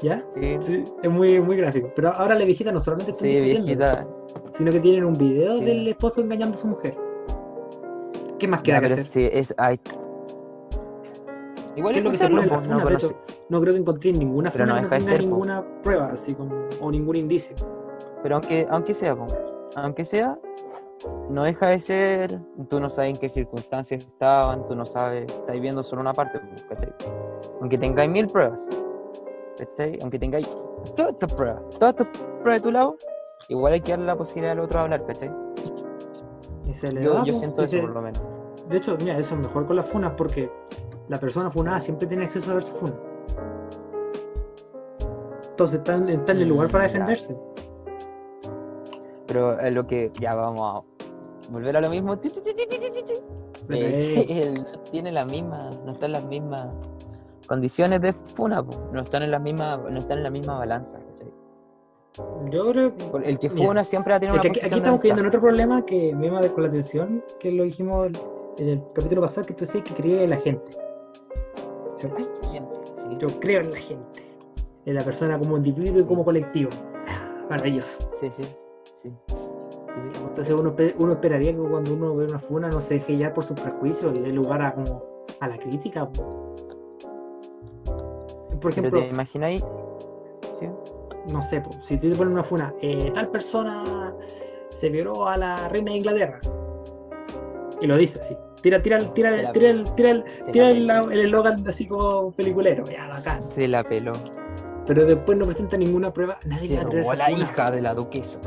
¿Ya? 0.03 0.25
Sí, 0.41 0.57
Sí, 0.61 0.85
es 1.03 1.11
muy, 1.11 1.41
muy 1.41 1.57
gráfico. 1.57 1.91
Pero 1.95 2.13
ahora 2.15 2.35
las 2.35 2.47
viejitas 2.47 2.73
no 2.73 2.81
solamente 2.81 3.11
están 3.11 3.29
sí, 3.29 3.41
viejita. 3.41 4.07
sino 4.55 4.73
que 4.73 4.81
tienen 4.81 5.05
un 5.05 5.15
video 5.15 5.59
Sí. 5.59 5.65
del 5.65 5.89
esposo 5.89 6.21
engañando 6.21 6.57
a 6.57 6.61
su 6.61 6.67
mujer. 6.69 6.97
¿Qué 8.39 8.49
más 8.49 8.63
queda 8.63 8.81
que 8.81 8.87
hacer? 8.87 9.05
sí, 9.07 9.29
es. 9.31 9.55
Ay. 9.59 9.79
Igual 11.77 11.93
¿Qué 11.93 11.99
es 12.01 12.05
lo 12.05 12.11
que 12.11 12.19
se 12.19 12.29
pone 12.29 12.43
en 12.43 12.49
la 12.49 12.57
pues, 12.57 12.69
no 12.69 12.81
conoce- 12.83 13.17
no 13.49 13.61
creo 13.61 13.73
que 13.75 13.81
encontré 13.81 14.13
ninguna 14.13 14.51
Pero 14.51 14.67
no 14.67 14.75
no 14.77 14.83
deja 14.89 14.99
de 14.99 15.13
po. 15.13 15.19
ninguna 15.19 15.65
prueba, 15.83 16.11
así 16.13 16.35
como, 16.35 16.55
o 16.81 16.91
ningún 16.91 17.17
indicio. 17.17 17.55
Pero 18.23 18.37
aunque, 18.37 18.67
aunque 18.71 18.95
sea, 18.95 19.15
po, 19.17 19.27
aunque 19.77 20.05
sea, 20.05 20.39
no 21.29 21.45
deja 21.45 21.69
de 21.69 21.81
ser. 21.81 22.41
Tú 22.69 22.81
no 22.81 22.89
sabes 22.91 23.15
en 23.15 23.21
qué 23.21 23.29
circunstancias 23.29 24.05
estaban, 24.05 24.67
tú 24.67 24.75
no 24.75 24.85
sabes, 24.85 25.27
estás 25.31 25.61
viendo 25.61 25.83
solo 25.83 26.03
una 26.03 26.13
parte. 26.13 26.41
Aunque 27.61 27.79
tengáis 27.79 28.11
mil 28.11 28.27
pruebas, 28.27 28.69
¿cachai? 29.61 29.99
Aunque 30.03 30.19
tengáis 30.19 30.49
todas 30.97 31.13
estas 31.13 31.33
pruebas, 31.35 31.63
todas 31.79 31.95
estas 32.01 32.09
pruebas 32.43 32.63
de 32.63 32.69
tu 32.69 32.73
lado, 32.73 32.97
igual 33.49 33.73
hay 33.75 33.81
que 33.81 33.93
darle 33.93 34.07
la 34.07 34.17
posibilidad 34.17 34.53
al 34.53 34.61
otro 34.61 34.79
de 34.79 34.85
hablar, 34.85 35.07
¿cachai? 35.07 35.31
Y 36.67 36.75
se 36.75 36.93
le 36.93 37.03
Yo, 37.03 37.15
da, 37.15 37.25
yo 37.25 37.33
po, 37.33 37.39
siento 37.39 37.63
eso 37.63 37.81
por 37.81 37.91
lo 37.91 38.03
menos. 38.03 38.23
De 38.69 38.77
hecho, 38.77 38.97
mira, 38.99 39.19
eso 39.19 39.35
es 39.35 39.41
mejor 39.41 39.67
con 39.67 39.77
las 39.77 39.89
funas 39.89 40.13
porque 40.17 40.51
la 41.09 41.19
persona 41.19 41.51
funada 41.51 41.81
siempre 41.81 42.07
tiene 42.07 42.25
acceso 42.25 42.51
a 42.51 42.55
ver 42.55 42.63
su 42.63 42.75
funa. 42.75 42.95
Entonces 45.51 45.79
está, 45.81 45.95
en- 45.97 46.09
el 46.29 46.49
lugar 46.49 46.69
Mm, 46.69 46.71
para 46.73 46.85
defenderse. 46.85 47.37
Pero 49.27 49.59
es 49.61 49.75
lo 49.75 49.87
que 49.87 50.11
ya 50.21 50.35
vamos 50.35 50.63
a 50.63 51.51
volver 51.53 51.77
a 51.77 51.81
lo 51.81 51.91
mismo. 51.91 52.15
Eh, 52.15 52.19
eh, 53.69 54.27
él 54.43 54.67
tiene 54.91 55.13
la 55.13 55.25
misma, 55.25 55.71
no 55.85 55.93
está 55.93 56.07
en 56.07 56.13
las 56.13 56.25
mismas 56.25 56.67
condiciones 57.51 58.01
de 58.01 58.13
funa, 58.13 58.63
po. 58.63 58.89
no 58.93 59.01
están 59.01 59.25
en 59.25 59.33
las 59.33 59.43
mismas, 59.43 59.81
no 59.81 59.99
están 59.99 60.19
en 60.19 60.23
la 60.23 60.31
misma 60.31 60.57
balanza. 60.57 61.01
¿cachai? 61.01 61.33
yo 62.49 62.71
creo 62.71 62.95
que. 62.95 63.29
El 63.29 63.41
que 63.41 63.49
Mira, 63.49 63.67
funa 63.67 63.85
siempre 63.85 64.13
va 64.13 64.19
a 64.19 64.21
tener 64.21 64.33
una 64.35 64.41
que 64.41 64.49
aquí, 64.51 64.61
aquí 64.61 64.77
estamos 64.77 65.01
cayendo 65.01 65.23
en 65.23 65.27
otro 65.27 65.41
problema 65.41 65.85
que 65.85 66.15
me 66.15 66.29
llama 66.29 66.49
con 66.49 66.63
la 66.63 66.69
atención, 66.69 67.25
que 67.41 67.51
lo 67.51 67.65
dijimos 67.65 68.13
en 68.59 68.69
el 68.69 68.83
capítulo 68.95 69.23
pasado, 69.23 69.49
que 69.49 69.55
tú 69.55 69.65
decías 69.65 69.83
que 69.83 69.95
creía 69.95 70.23
en 70.23 70.31
la 70.31 70.37
gente. 70.37 70.71
gente, 71.99 72.81
sí. 72.95 73.17
Yo 73.19 73.27
creo 73.41 73.63
en 73.63 73.73
la 73.73 73.79
gente. 73.79 74.23
En 74.87 74.95
la 74.95 75.03
persona 75.03 75.37
como 75.37 75.57
individuo 75.57 76.03
y 76.03 76.05
como 76.05 76.25
colectivo. 76.25 76.71
Maravilloso. 77.51 77.99
Sí, 78.13 78.31
sí, 78.31 78.45
sí. 78.95 79.13
Entonces 80.29 80.55
uno, 80.57 80.73
uno 80.99 81.13
esperaría 81.15 81.51
que 81.51 81.59
cuando 81.59 81.95
uno 81.95 82.15
ve 82.15 82.27
una 82.27 82.39
funa 82.39 82.69
no 82.69 82.81
se 82.81 82.95
deje 82.95 83.17
ya 83.17 83.35
por 83.35 83.43
sus 83.43 83.61
prejuicios 83.61 84.15
y 84.15 84.21
dé 84.21 84.31
lugar 84.31 84.63
a 84.63 84.73
como 84.73 85.03
a 85.41 85.49
la 85.49 85.59
crítica. 85.59 86.09
po. 86.09 86.40
Por 88.61 88.75
Pero 88.75 88.89
ejemplo, 88.89 89.01
te 89.01 89.09
imagináis, 89.09 89.65
sí, 90.59 90.69
no 91.33 91.43
sé, 91.43 91.61
po, 91.61 91.71
si 91.83 91.97
tú 91.99 92.11
te 92.11 92.17
pones 92.17 92.33
una 92.33 92.45
funa, 92.45 92.75
eh, 92.83 93.11
tal 93.15 93.29
persona 93.29 94.15
se 94.69 94.89
violó 94.89 95.27
a 95.27 95.37
la 95.37 95.69
reina 95.69 95.93
de 95.93 95.99
Inglaterra. 95.99 96.41
Y 97.81 97.87
lo 97.87 97.97
dice 97.97 98.21
así. 98.21 98.37
Tira, 98.63 98.83
tira, 98.83 98.99
tira, 99.15 99.53
tira, 99.53 99.71
el, 99.71 99.85
tira, 99.95 100.11
el, 100.11 100.25
tira 100.53 100.71
el 100.71 100.91
el 100.91 101.21
eslogan 101.21 101.67
así 101.67 101.87
como 101.87 102.31
peliculero, 102.33 102.85
ya 102.85 103.09
bacán. 103.09 103.43
Se 103.43 103.67
la 103.67 103.83
peló. 103.83 104.13
Pero 104.87 105.07
después 105.07 105.39
no 105.39 105.47
presenta 105.47 105.77
ninguna 105.79 106.13
prueba, 106.13 106.39
nadie 106.45 106.69
Se 106.69 106.79
a 106.79 106.83
robó 106.83 106.99
esa 106.99 107.15
la 107.15 107.31
hija 107.31 107.71
de 107.71 107.81
la 107.81 107.95
duquesa. 107.95 108.41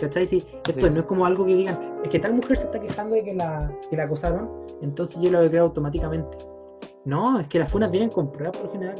¿Cachai? 0.00 0.24
Si 0.24 0.38
esto 0.38 0.72
Sí. 0.72 0.90
no 0.90 1.00
es 1.00 1.06
como 1.06 1.26
algo 1.26 1.44
que 1.44 1.54
digan, 1.56 1.98
es 2.04 2.08
que 2.08 2.18
tal 2.20 2.34
mujer 2.34 2.56
se 2.56 2.64
está 2.64 2.80
quejando 2.80 3.16
de 3.16 3.24
que 3.24 3.34
la, 3.34 3.70
que 3.90 3.96
la 3.96 4.04
acosaron, 4.04 4.48
entonces 4.80 5.20
yo 5.20 5.30
lo 5.30 5.38
voy 5.38 5.48
a 5.48 5.50
crear 5.50 5.64
automáticamente. 5.64 6.38
No, 7.04 7.40
es 7.40 7.48
que 7.48 7.58
las 7.58 7.70
funas 7.70 7.90
vienen 7.90 8.08
con 8.10 8.30
pruebas 8.30 8.56
por 8.56 8.66
lo 8.66 8.72
general. 8.72 8.94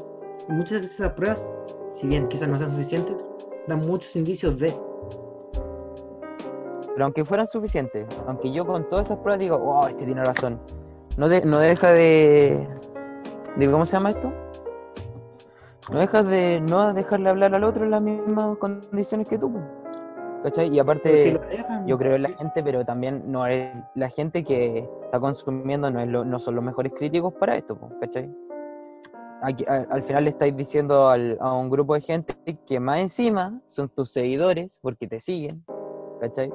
Muchas 0.48 0.82
veces 0.82 0.92
esas 0.94 1.12
pruebas, 1.12 1.46
si 1.92 2.06
bien 2.06 2.28
quizás 2.28 2.48
no 2.48 2.56
sean 2.56 2.70
suficientes, 2.70 3.24
dan 3.66 3.80
muchos 3.80 4.14
indicios 4.16 4.58
de. 4.58 4.72
Pero 6.94 7.04
aunque 7.04 7.24
fueran 7.24 7.46
suficientes, 7.46 8.06
aunque 8.26 8.50
yo 8.50 8.66
con 8.66 8.88
todas 8.88 9.06
esas 9.06 9.18
pruebas 9.18 9.40
digo, 9.40 9.56
oh, 9.56 9.86
este 9.88 10.04
tiene 10.04 10.24
razón, 10.24 10.58
no, 11.16 11.28
de- 11.28 11.44
no 11.44 11.58
deja 11.58 11.92
de, 11.92 12.66
de. 13.56 13.70
¿Cómo 13.70 13.86
se 13.86 13.92
llama 13.92 14.10
esto? 14.10 14.32
No 15.92 16.00
dejas 16.00 16.26
de 16.28 16.60
no 16.60 16.92
dejarle 16.92 17.30
hablar 17.30 17.54
al 17.54 17.64
otro 17.64 17.84
en 17.84 17.90
las 17.92 18.02
mismas 18.02 18.56
condiciones 18.58 19.26
que 19.28 19.38
tú. 19.38 19.52
¿Cachai? 20.42 20.68
Y 20.74 20.78
aparte. 20.78 21.24
Si 21.24 21.56
dejan, 21.56 21.86
Yo 21.86 21.98
creo 21.98 22.14
en 22.16 22.22
la 22.22 22.28
gente, 22.30 22.62
pero 22.62 22.84
también 22.84 23.22
no 23.30 23.46
es 23.46 23.70
la 23.94 24.08
gente 24.08 24.44
que 24.44 24.88
está 25.04 25.18
consumiendo 25.20 25.90
no, 25.90 26.00
es 26.00 26.08
lo- 26.08 26.24
no 26.24 26.38
son 26.38 26.54
los 26.56 26.64
mejores 26.64 26.92
críticos 26.94 27.32
para 27.34 27.56
esto, 27.56 27.76
¿cachai? 28.00 28.30
Aquí- 29.42 29.64
al, 29.68 29.86
al 29.90 30.02
final 30.02 30.24
le 30.24 30.30
estáis 30.30 30.56
diciendo 30.56 31.08
al- 31.08 31.36
a 31.40 31.52
un 31.52 31.70
grupo 31.70 31.94
de 31.94 32.00
gente 32.00 32.34
que 32.66 32.80
más 32.80 33.00
encima 33.00 33.60
son 33.66 33.88
tus 33.88 34.10
seguidores 34.10 34.78
porque 34.82 35.06
te 35.06 35.20
siguen, 35.20 35.64
¿cachai? 36.20 36.52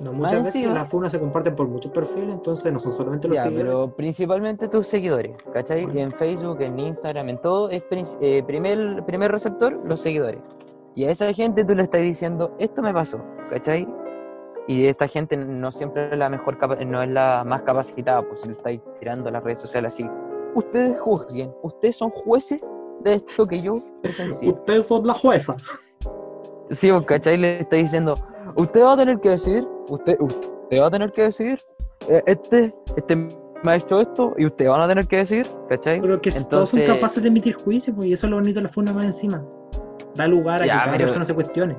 no, 0.00 0.12
muchas 0.14 0.32
veces 0.38 0.54
encima- 0.56 0.74
las 0.74 0.88
funas 0.88 1.12
se 1.12 1.20
comparten 1.20 1.54
por 1.54 1.68
muchos 1.68 1.92
perfiles, 1.92 2.30
entonces 2.30 2.72
no 2.72 2.80
son 2.80 2.92
solamente 2.92 3.28
los 3.28 3.36
Ya, 3.36 3.44
seguidores. 3.44 3.70
pero 3.70 3.94
principalmente 3.94 4.66
tus 4.68 4.86
seguidores, 4.88 5.36
¿cachai? 5.52 5.84
Bueno. 5.84 6.00
En 6.00 6.10
Facebook, 6.10 6.60
en 6.62 6.78
Instagram, 6.78 7.28
en 7.28 7.38
todo, 7.38 7.70
es 7.70 7.84
eh, 8.20 8.42
primer, 8.44 9.04
primer 9.04 9.30
receptor, 9.30 9.78
los 9.84 10.00
seguidores. 10.00 10.40
Y 10.94 11.04
a 11.04 11.10
esa 11.10 11.32
gente 11.32 11.64
tú 11.64 11.74
le 11.74 11.82
estás 11.84 12.00
diciendo, 12.00 12.56
esto 12.58 12.82
me 12.82 12.92
pasó, 12.92 13.20
¿cachai? 13.50 13.86
Y 14.66 14.86
esta 14.86 15.06
gente 15.06 15.36
no 15.36 15.70
siempre 15.70 16.08
es 16.10 16.18
la 16.18 16.28
mejor, 16.28 16.56
no 16.86 17.02
es 17.02 17.10
la 17.10 17.44
más 17.46 17.62
capacitada, 17.62 18.22
pues 18.22 18.40
si 18.40 18.48
le 18.48 18.54
estáis 18.54 18.80
tirando 18.98 19.28
a 19.28 19.32
las 19.32 19.42
redes 19.44 19.58
sociales 19.60 19.94
así. 19.94 20.08
Ustedes 20.54 21.00
juzguen, 21.00 21.50
ustedes 21.62 21.96
son 21.96 22.10
jueces 22.10 22.62
de 23.00 23.14
esto 23.14 23.46
que 23.46 23.60
yo 23.62 23.82
presencié. 24.02 24.50
Ustedes 24.50 24.86
son 24.86 25.06
la 25.06 25.14
jueza. 25.14 25.56
Sí, 26.70 26.90
¿cachai? 27.06 27.36
Le 27.36 27.60
está 27.60 27.76
diciendo, 27.76 28.14
usted 28.56 28.82
va 28.82 28.92
a 28.92 28.96
tener 28.96 29.18
que 29.20 29.30
decidir, 29.30 29.66
usted, 29.88 30.18
usted 30.20 30.80
va 30.80 30.86
a 30.86 30.90
tener 30.90 31.12
que 31.12 31.22
decidir, 31.22 31.58
eh, 32.08 32.22
este, 32.26 32.74
este 32.96 33.16
me 33.16 33.72
ha 33.72 33.76
hecho 33.76 34.00
esto 34.00 34.34
y 34.36 34.46
ustedes 34.46 34.70
van 34.70 34.80
a 34.82 34.88
tener 34.88 35.06
que 35.06 35.18
decidir, 35.18 35.46
¿cachai? 35.68 36.00
Pero 36.00 36.20
que 36.20 36.30
todos 36.30 36.70
son 36.70 36.80
Entonces- 36.80 36.88
capaces 36.88 37.22
de 37.22 37.28
emitir 37.28 37.54
juicio, 37.54 37.94
pues, 37.94 38.08
y 38.08 38.12
eso 38.12 38.26
es 38.26 38.30
lo 38.30 38.36
bonito 38.36 38.56
de 38.58 38.62
la 38.64 38.68
funa 38.68 38.92
más 38.92 39.04
encima. 39.04 39.44
Da 40.14 40.26
lugar 40.26 40.62
a 40.62 40.66
Ya, 40.66 40.72
que 40.72 40.78
cada 40.80 40.92
pero- 40.92 41.04
persona 41.04 41.24
se 41.24 41.34
cuestione. 41.34 41.76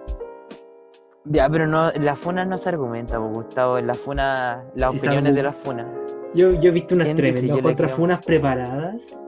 Ya, 1.26 1.50
pero 1.50 1.68
no, 1.68 1.90
la 1.92 2.16
funa 2.16 2.44
no 2.46 2.58
se 2.58 2.70
argumenta, 2.70 3.18
pues, 3.20 3.32
Gustavo, 3.34 3.78
en 3.78 3.88
la 3.88 3.94
funa, 3.94 4.64
las 4.76 4.92
Sí 4.92 5.00
se 5.00 5.08
opiniones 5.08 5.34
de 5.36 5.42
argu- 5.42 5.44
la 5.44 5.54
funa. 5.54 5.88
Yo, 6.34 6.50
yo 6.50 6.70
he 6.70 6.72
visto 6.72 6.96
unas 6.96 7.06
¿Quién 7.06 7.18
dice 7.18 7.32
tremendas 7.32 7.44
yo 7.50 7.56
le 7.58 7.62
contra 7.62 7.86
creo? 7.88 7.98
funas 7.98 8.26
preparadas. 8.26 9.20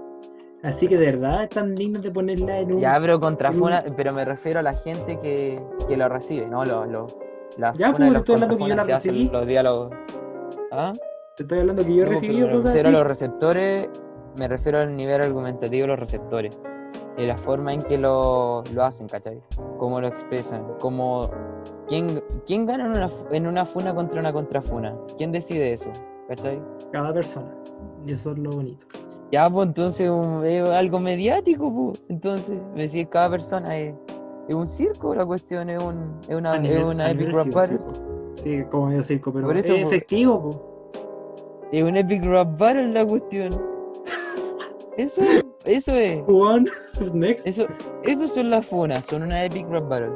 Así 0.64 0.88
que 0.88 0.98
de 0.98 1.06
verdad 1.06 1.44
están 1.44 1.76
dignos 1.76 2.02
de 2.02 2.10
ponerla 2.10 2.60
en 2.60 2.72
un. 2.74 2.80
Ya, 2.80 2.98
pero 3.00 3.20
contra 3.20 3.50
en 3.50 3.62
un- 3.62 3.96
pero 3.96 4.14
me 4.14 4.26
refiero 4.26 4.60
a 4.60 4.64
la 4.64 4.74
gente 4.76 5.20
que, 5.20 5.62
que 5.88 5.96
lo 5.98 6.10
recibe, 6.10 6.48
¿no? 6.48 6.66
Lo, 6.66 6.86
lo, 6.86 7.06
las 7.58 7.78
Ya, 7.78 7.92
pues, 7.92 8.02
estoy 8.02 8.08
hablando 8.08 8.24
que 8.24 8.32
yo 8.32 8.38
contrafunas 8.40 8.78
la 8.78 8.84
se 8.84 8.94
hacen 8.94 9.14
recibí. 9.16 9.32
los 9.32 9.46
diálogos. 9.48 9.92
¿Ah? 10.72 10.94
Te 11.38 11.44
estoy 11.44 11.60
hablando 11.60 11.86
que 11.86 11.94
yo 11.96 12.02
he 12.02 12.06
No, 12.06 12.12
recibido 12.12 12.48
me 12.48 12.54
cosas 12.54 12.66
refiero 12.74 12.90
así. 12.90 12.96
a 12.96 13.00
los 13.00 13.08
receptores, 13.08 13.90
me 14.40 14.48
refiero 14.48 14.80
al 14.80 14.98
nivel 14.98 15.22
argumentativo 15.22 15.82
de 15.84 15.88
los 15.90 16.00
receptores. 16.00 16.60
Y 17.18 17.26
la 17.28 17.38
forma 17.38 17.72
en 17.74 17.82
que 17.84 17.98
lo, 18.00 18.64
lo 18.74 18.84
hacen, 18.84 19.08
¿cachai? 19.08 19.40
Cómo 19.78 20.02
lo 20.02 20.08
expresan, 20.08 20.66
cómo... 20.80 21.30
¿Quién, 21.88 22.22
quién 22.46 22.66
gana 22.66 22.86
en 22.86 22.92
una, 22.92 23.10
en 23.32 23.48
una 23.48 23.66
funa 23.66 23.94
contra 23.94 24.20
una 24.20 24.34
contrafuna? 24.34 24.96
¿Quién 25.18 25.32
decide 25.32 25.72
eso? 25.74 25.92
¿Cachai? 26.28 26.62
Cada 26.92 27.14
persona. 27.14 27.48
Y 28.06 28.14
eso 28.14 28.32
es 28.32 28.40
lo 28.40 28.50
bonito. 28.52 28.86
Ya, 29.32 29.50
pues 29.50 29.68
entonces 29.68 30.10
un- 30.10 30.46
es 30.46 30.68
algo 30.70 31.00
mediático, 31.00 31.74
pues. 31.74 32.06
Entonces, 32.10 32.60
me 32.76 32.84
decís, 32.84 33.08
cada 33.10 33.30
persona 33.30 33.78
es, 33.78 33.94
es 34.48 34.56
un 34.56 34.68
circo, 34.68 35.14
la 35.16 35.26
cuestión 35.26 35.70
es, 35.70 35.84
un, 35.84 36.20
es 36.28 36.36
una, 36.36 36.58
nivel- 36.58 36.78
es 36.80 36.84
una 36.86 37.10
Epic 37.12 37.34
Rap 37.34 37.54
Battle. 37.54 37.80
sí, 38.36 38.64
como 38.70 38.92
yo 38.92 39.04
circo, 39.04 39.34
pero 39.34 39.48
Por 39.48 39.58
es 39.58 39.66
eso, 39.66 39.74
pues. 39.76 39.88
efectivo, 39.88 40.42
po. 40.42 40.92
Es 41.72 41.84
un 41.84 41.98
Epic 41.98 42.24
Rap 42.26 42.58
Battle 42.60 42.88
la 42.90 43.06
cuestión. 43.06 43.50
Eso, 44.98 45.22
eso 45.66 45.94
es. 45.94 46.24
One 46.28 46.70
is 47.02 47.14
next. 47.14 47.46
Eso, 47.46 47.66
esos 48.04 48.32
son 48.34 48.50
las 48.50 48.66
funas, 48.66 49.04
son 49.06 49.24
una 49.24 49.44
Epic 49.44 49.68
Rap 49.70 49.90
Battle. 49.90 50.12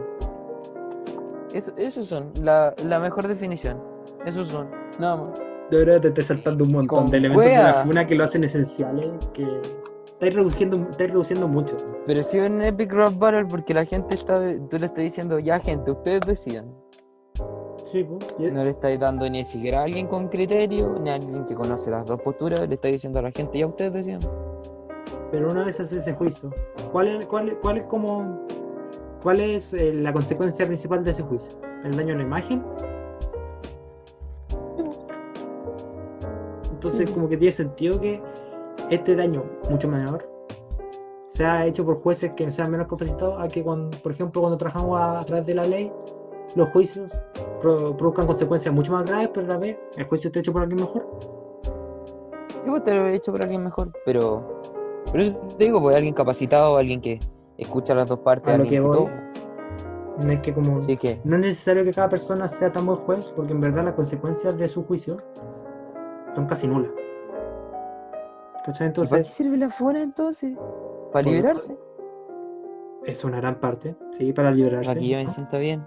Eso, 1.53 1.71
esos 1.77 2.07
son, 2.07 2.31
la, 2.41 2.73
la 2.85 2.99
mejor 2.99 3.27
definición. 3.27 3.81
Esos 4.25 4.49
son, 4.49 4.69
nada 4.99 5.17
más. 5.17 5.41
De 5.71 5.77
verdad 5.77 6.01
te 6.01 6.07
estoy 6.09 6.23
saltando 6.23 6.63
un 6.63 6.71
montón 6.71 7.03
Con 7.03 7.11
de 7.11 7.17
elementos 7.17 7.45
de 7.45 7.55
la 7.55 7.73
funa 7.85 8.07
que 8.07 8.15
lo 8.15 8.23
hacen 8.23 8.43
esenciales. 8.43 9.07
Que 9.33 9.45
estáis 10.05 10.33
reduciendo, 10.33 10.87
estáis 10.89 11.11
reduciendo 11.11 11.47
mucho. 11.47 11.75
Pero 12.07 12.21
sí 12.23 12.39
un 12.39 12.61
Epic 12.63 12.91
Rap 12.91 13.13
Battle 13.17 13.45
porque 13.45 13.73
la 13.73 13.85
gente 13.85 14.15
está, 14.15 14.39
tú 14.69 14.77
le 14.79 14.85
estás 14.87 15.03
diciendo, 15.03 15.37
ya 15.39 15.59
gente, 15.59 15.91
ustedes 15.91 16.21
decidan. 16.21 16.73
Sí. 17.91 18.05
Y- 18.39 18.51
No 18.51 18.63
le 18.63 18.71
estáis 18.71 18.99
dando 18.99 19.29
ni 19.29 19.45
siquiera 19.45 19.81
a 19.81 19.83
alguien 19.83 20.07
con 20.07 20.27
criterio, 20.27 20.97
ni 20.99 21.09
a 21.09 21.15
alguien 21.15 21.45
que 21.45 21.55
conoce 21.55 21.89
las 21.91 22.05
dos 22.05 22.19
posturas, 22.21 22.67
le 22.67 22.75
estáis 22.75 22.95
diciendo 22.95 23.19
a 23.19 23.21
la 23.23 23.31
gente, 23.31 23.59
ya 23.59 23.67
ustedes 23.67 23.93
decidan. 23.93 24.21
Pero 25.31 25.51
una 25.51 25.63
vez 25.65 25.79
haces 25.79 25.99
ese 25.99 26.13
juicio, 26.13 26.51
¿cuál 26.91 27.07
es, 27.07 27.25
cuál, 27.27 27.55
cuál 27.61 27.77
es 27.77 27.83
como 27.85 28.45
cuál 29.21 29.39
es 29.39 29.73
eh, 29.73 29.93
la 29.93 30.11
consecuencia 30.11 30.65
principal 30.65 31.03
de 31.03 31.11
ese 31.11 31.21
juicio? 31.23 31.51
¿El 31.83 31.95
daño 31.95 32.15
a 32.15 32.17
la 32.17 32.23
imagen? 32.23 32.63
Entonces 36.79 37.11
como 37.11 37.27
que 37.27 37.35
tiene 37.35 37.51
sentido 37.51 37.99
que 37.99 38.21
este 38.89 39.13
daño 39.13 39.43
mucho 39.69 39.89
menor 39.89 40.25
sea 41.27 41.65
hecho 41.65 41.83
por 41.85 42.01
jueces 42.01 42.31
que 42.37 42.49
sean 42.53 42.71
menos 42.71 42.87
capacitados 42.87 43.35
a 43.37 43.49
que 43.49 43.61
cuando, 43.61 43.97
por 43.97 44.13
ejemplo 44.13 44.39
cuando 44.39 44.57
trabajamos 44.57 44.97
a, 44.97 45.19
a 45.19 45.23
través 45.25 45.45
de 45.45 45.55
la 45.55 45.63
ley 45.65 45.91
los 46.55 46.69
juicios 46.69 47.11
pro- 47.61 47.97
produzcan 47.97 48.25
consecuencias 48.27 48.73
mucho 48.73 48.93
más 48.93 49.05
graves 49.05 49.29
pero 49.33 49.45
a 49.45 49.49
la 49.49 49.57
vez 49.57 49.77
el 49.97 50.05
juicio 50.05 50.29
está 50.29 50.39
hecho 50.39 50.53
por 50.53 50.61
alguien 50.61 50.79
mejor 50.79 51.05
Yo 52.65 52.81
te 52.81 52.95
lo 52.95 53.07
he 53.07 53.15
hecho 53.15 53.31
por 53.33 53.41
alguien 53.41 53.63
mejor, 53.65 53.91
pero. 54.05 54.61
Pero 55.11 55.23
eso 55.23 55.37
te 55.57 55.65
digo, 55.65 55.81
pues 55.81 55.95
alguien 55.97 56.13
capacitado, 56.13 56.77
alguien 56.77 57.01
que 57.01 57.19
escucha 57.57 57.93
las 57.95 58.07
dos 58.07 58.19
partes, 58.19 58.53
A 58.53 58.55
alguien 58.55 58.69
que 58.69 58.75
que 58.75 58.81
voy. 58.81 58.97
todo. 58.97 59.09
no 60.25 60.31
es 60.31 60.39
que 60.41 60.53
como 60.53 60.71
No 60.75 61.35
es 61.35 61.41
necesario 61.41 61.83
que 61.83 61.91
cada 61.91 62.07
persona 62.09 62.47
sea 62.47 62.71
tan 62.71 62.85
buen 62.85 62.99
juez, 62.99 63.33
porque 63.35 63.51
en 63.53 63.59
verdad 63.61 63.83
las 63.85 63.95
consecuencias 63.95 64.57
de 64.57 64.67
su 64.69 64.83
juicio 64.85 65.17
son 66.39 66.47
casi 66.47 66.67
nulas. 66.67 66.91
¿Cachai? 68.65 68.87
¿y 68.87 68.91
¿para 68.91 69.07
qué 69.07 69.15
Entonces, 69.15 69.27
sirve 69.27 69.57
la 69.57 69.69
funa 69.69 70.01
entonces? 70.01 70.57
¿Para 71.11 71.29
liberarse? 71.29 71.77
es 73.05 73.23
una 73.23 73.37
gran 73.37 73.55
parte, 73.59 73.95
sí, 74.11 74.31
para 74.33 74.51
liberarse. 74.51 74.89
Para 74.89 74.99
que 74.99 75.07
yo 75.07 75.17
me 75.17 75.27
sienta 75.27 75.57
bien. 75.57 75.83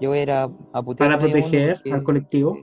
Yo 0.00 0.08
voy 0.10 0.18
a 0.18 0.22
ir 0.22 0.30
a, 0.32 0.50
a 0.72 0.82
putear 0.82 1.08
Para 1.10 1.18
proteger 1.20 1.76
porque- 1.76 1.92
al 1.92 2.02
colectivo. 2.02 2.58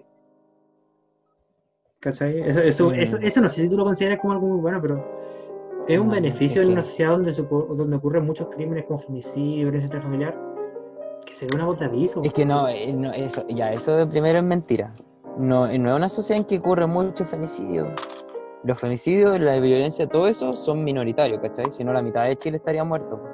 ¿Cachai? 1.99 2.39
Eso, 2.41 2.59
eso, 2.59 2.89
Mm. 2.89 2.93
eso, 2.95 3.17
eso 3.17 3.41
no 3.41 3.47
sé 3.49 3.61
si 3.61 3.69
tú 3.69 3.77
lo 3.77 3.83
consideras 3.85 4.19
como 4.19 4.33
algo 4.33 4.47
muy 4.47 4.59
bueno, 4.59 4.79
pero 4.81 5.05
es 5.87 5.99
un 5.99 6.07
No, 6.07 6.13
beneficio 6.13 6.61
es 6.61 6.67
en 6.67 6.73
una 6.73 6.81
sociedad 6.81 7.11
donde, 7.11 7.31
se 7.33 7.43
donde 7.43 7.95
ocurren 7.95 8.25
muchos 8.25 8.47
crímenes 8.49 8.85
como 8.85 8.99
femicidio, 8.99 9.65
violencia 9.65 9.85
intrafamiliar, 9.85 10.35
que 11.25 11.35
se 11.35 11.45
dé 11.45 11.55
una 11.55 11.65
voz 11.65 11.79
de 11.79 11.85
aviso. 11.85 12.21
Es 12.23 12.33
que 12.33 12.45
no, 12.45 12.67
eh, 12.67 12.91
no, 12.91 13.13
eso, 13.13 13.41
ya, 13.47 13.71
eso 13.71 13.95
de 13.95 14.07
primero 14.07 14.39
es 14.39 14.43
mentira. 14.43 14.93
No, 15.37 15.65
no 15.67 15.89
es 15.91 15.95
una 15.95 16.09
sociedad 16.09 16.39
en 16.39 16.45
que 16.45 16.57
ocurre 16.59 16.85
mucho 16.87 17.25
femicidio. 17.25 17.87
Los 18.63 18.79
femicidios, 18.79 19.39
la 19.39 19.59
violencia, 19.59 20.07
todo 20.07 20.27
eso 20.27 20.53
son 20.53 20.83
minoritarios, 20.83 21.39
¿cachai? 21.41 21.71
Si 21.71 21.83
no, 21.83 21.93
la 21.93 22.01
mitad 22.01 22.25
de 22.25 22.35
Chile 22.35 22.57
estaría 22.57 22.83
muerto. 22.83 23.19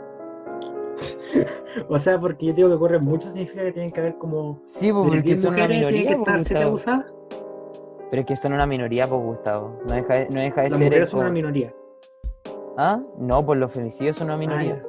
O 1.90 2.00
sea, 2.00 2.18
porque 2.18 2.48
yo 2.48 2.54
digo 2.54 2.70
que 2.70 2.74
ocurren 2.76 3.02
mucho, 3.02 3.30
significa 3.30 3.62
que 3.62 3.72
tienen 3.72 3.92
que 3.92 4.00
haber 4.02 4.18
como... 4.18 4.62
Sí, 4.66 4.92
pues, 4.92 5.06
porque 5.06 5.22
10 5.22 5.42
son 5.44 5.54
una 5.54 5.68
minoría, 5.68 6.10
que 6.10 6.16
pues, 6.18 6.52
estar. 6.52 7.06
Pero 8.10 8.20
es 8.22 8.26
que 8.26 8.36
son 8.36 8.54
una 8.54 8.66
minoría, 8.66 9.08
pues, 9.08 9.22
Gustavo. 9.22 9.80
No 9.88 9.94
deja, 9.94 10.14
de- 10.16 10.30
no 10.30 10.40
deja 10.40 10.62
de 10.64 10.70
Las 10.72 10.80
ser. 10.80 10.94
el 10.94 11.06
son 11.06 11.20
una 11.20 11.30
minoría. 11.30 11.72
¿Ah? 12.78 13.00
No, 13.20 13.46
pues 13.46 13.60
los 13.60 13.72
femicidios 13.72 14.18
son 14.18 14.26
una 14.28 14.34
Ah, 14.34 14.38
minoría. 14.38 14.84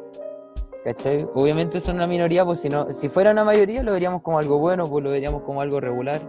¿Cachai? 0.84 1.28
Obviamente 1.34 1.80
son 1.80 1.96
una 1.96 2.06
minoría, 2.06 2.44
pues 2.46 2.60
si 2.60 2.70
no, 2.70 2.90
si 2.92 3.08
fuera 3.10 3.32
una 3.32 3.44
mayoría 3.44 3.82
lo 3.82 3.92
veríamos 3.92 4.22
como 4.22 4.38
algo 4.38 4.58
bueno, 4.58 4.84
pues 4.86 5.04
lo 5.04 5.10
veríamos 5.10 5.42
como 5.42 5.60
algo 5.60 5.80
regular. 5.80 6.20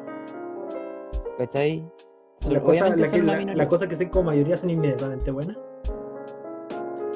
¿Cachai? 1.40 1.84
Son- 2.42 2.54
La 2.54 2.60
cosa, 2.62 2.90
la, 2.96 3.08
que, 3.10 3.22
la, 3.24 3.54
la 3.56 3.68
cosa 3.68 3.88
que 3.88 3.96
sé 3.96 4.10
como 4.10 4.26
mayoría 4.26 4.58
son 4.58 4.70
inmediatamente 4.70 5.32
buenas. 5.32 5.58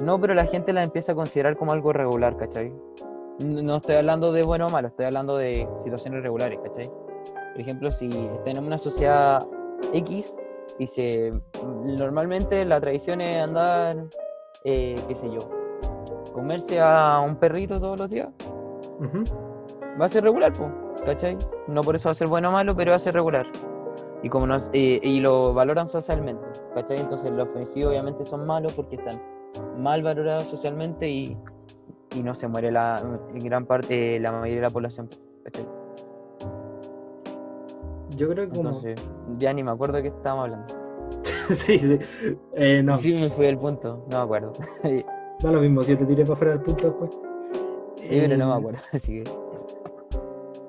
No, 0.01 0.19
pero 0.19 0.33
la 0.33 0.45
gente 0.45 0.71
la 0.73 0.81
empieza 0.83 1.11
a 1.11 1.15
considerar 1.15 1.55
como 1.57 1.71
algo 1.73 1.91
regular, 1.93 2.35
¿cachai? 2.37 2.73
No 3.39 3.75
estoy 3.77 3.95
hablando 3.95 4.31
de 4.31 4.43
bueno 4.43 4.67
o 4.67 4.69
malo, 4.69 4.87
estoy 4.87 5.05
hablando 5.05 5.37
de 5.37 5.67
situaciones 5.79 6.23
regulares, 6.23 6.59
¿cachai? 6.63 6.89
Por 7.51 7.61
ejemplo, 7.61 7.91
si 7.91 8.07
está 8.09 8.51
en 8.51 8.63
una 8.65 8.77
sociedad 8.79 9.45
X 9.93 10.37
y 10.79 10.87
se 10.87 11.33
normalmente 11.85 12.63
la 12.65 12.79
tradición 12.79 13.21
es 13.21 13.41
andar, 13.41 14.05
eh, 14.63 14.95
qué 15.07 15.15
sé 15.15 15.29
yo, 15.31 15.39
comerse 16.33 16.79
a 16.79 17.19
un 17.19 17.35
perrito 17.35 17.79
todos 17.79 17.99
los 17.99 18.09
días, 18.09 18.29
va 19.99 20.05
a 20.05 20.09
ser 20.09 20.23
regular, 20.23 20.53
po, 20.53 20.69
¿cachai? 21.05 21.37
No 21.67 21.81
por 21.81 21.95
eso 21.95 22.07
va 22.09 22.11
a 22.13 22.15
ser 22.15 22.27
bueno 22.27 22.49
o 22.49 22.51
malo, 22.53 22.73
pero 22.75 22.91
va 22.91 22.95
a 22.97 22.99
ser 22.99 23.13
regular. 23.13 23.45
Y 24.23 24.29
como 24.29 24.47
eh, 24.71 24.99
y 25.03 25.19
lo 25.19 25.53
valoran 25.53 25.87
socialmente, 25.87 26.45
¿cachai? 26.73 26.99
Entonces 26.99 27.31
los 27.31 27.47
femicidios 27.49 27.89
obviamente 27.89 28.23
son 28.23 28.45
malos 28.47 28.73
porque 28.73 28.95
están 28.95 29.21
mal 29.77 30.01
valorados 30.01 30.45
socialmente 30.45 31.09
y, 31.09 31.37
y 32.15 32.23
no 32.23 32.33
se 32.33 32.47
muere 32.47 32.71
la 32.71 32.95
en 33.33 33.39
gran 33.39 33.65
parte 33.65 34.19
la 34.19 34.31
mayoría 34.31 34.55
de 34.55 34.61
la 34.61 34.69
población, 34.69 35.09
¿cachai? 35.43 35.65
Yo 38.15 38.29
creo 38.29 38.49
que 38.49 38.55
como... 38.57 38.69
Entonces, 38.69 39.09
ya 39.39 39.53
ni 39.53 39.63
me 39.63 39.71
acuerdo 39.71 39.97
de 39.97 40.03
qué 40.03 40.07
estábamos 40.09 40.45
hablando. 40.45 40.73
sí, 41.49 41.79
sí. 41.79 41.99
Eh, 42.53 42.81
no, 42.83 42.95
Sí, 42.97 43.13
me 43.15 43.27
fui 43.27 43.45
del 43.45 43.57
punto, 43.57 44.05
no 44.09 44.17
me 44.19 44.23
acuerdo. 44.23 44.53
sí, 44.83 45.03
da 45.41 45.51
lo 45.51 45.59
mismo, 45.61 45.83
si 45.83 45.95
te 45.95 46.05
tiré 46.05 46.23
para 46.23 46.35
fuera 46.37 46.53
del 46.53 46.61
punto 46.61 46.87
después. 46.87 47.19
pero 48.07 48.37
no 48.37 48.45
me 48.47 48.53
Eh, 48.53 48.57
acuerdo. 48.57 48.79
Así 48.93 49.23
que, 49.23 49.31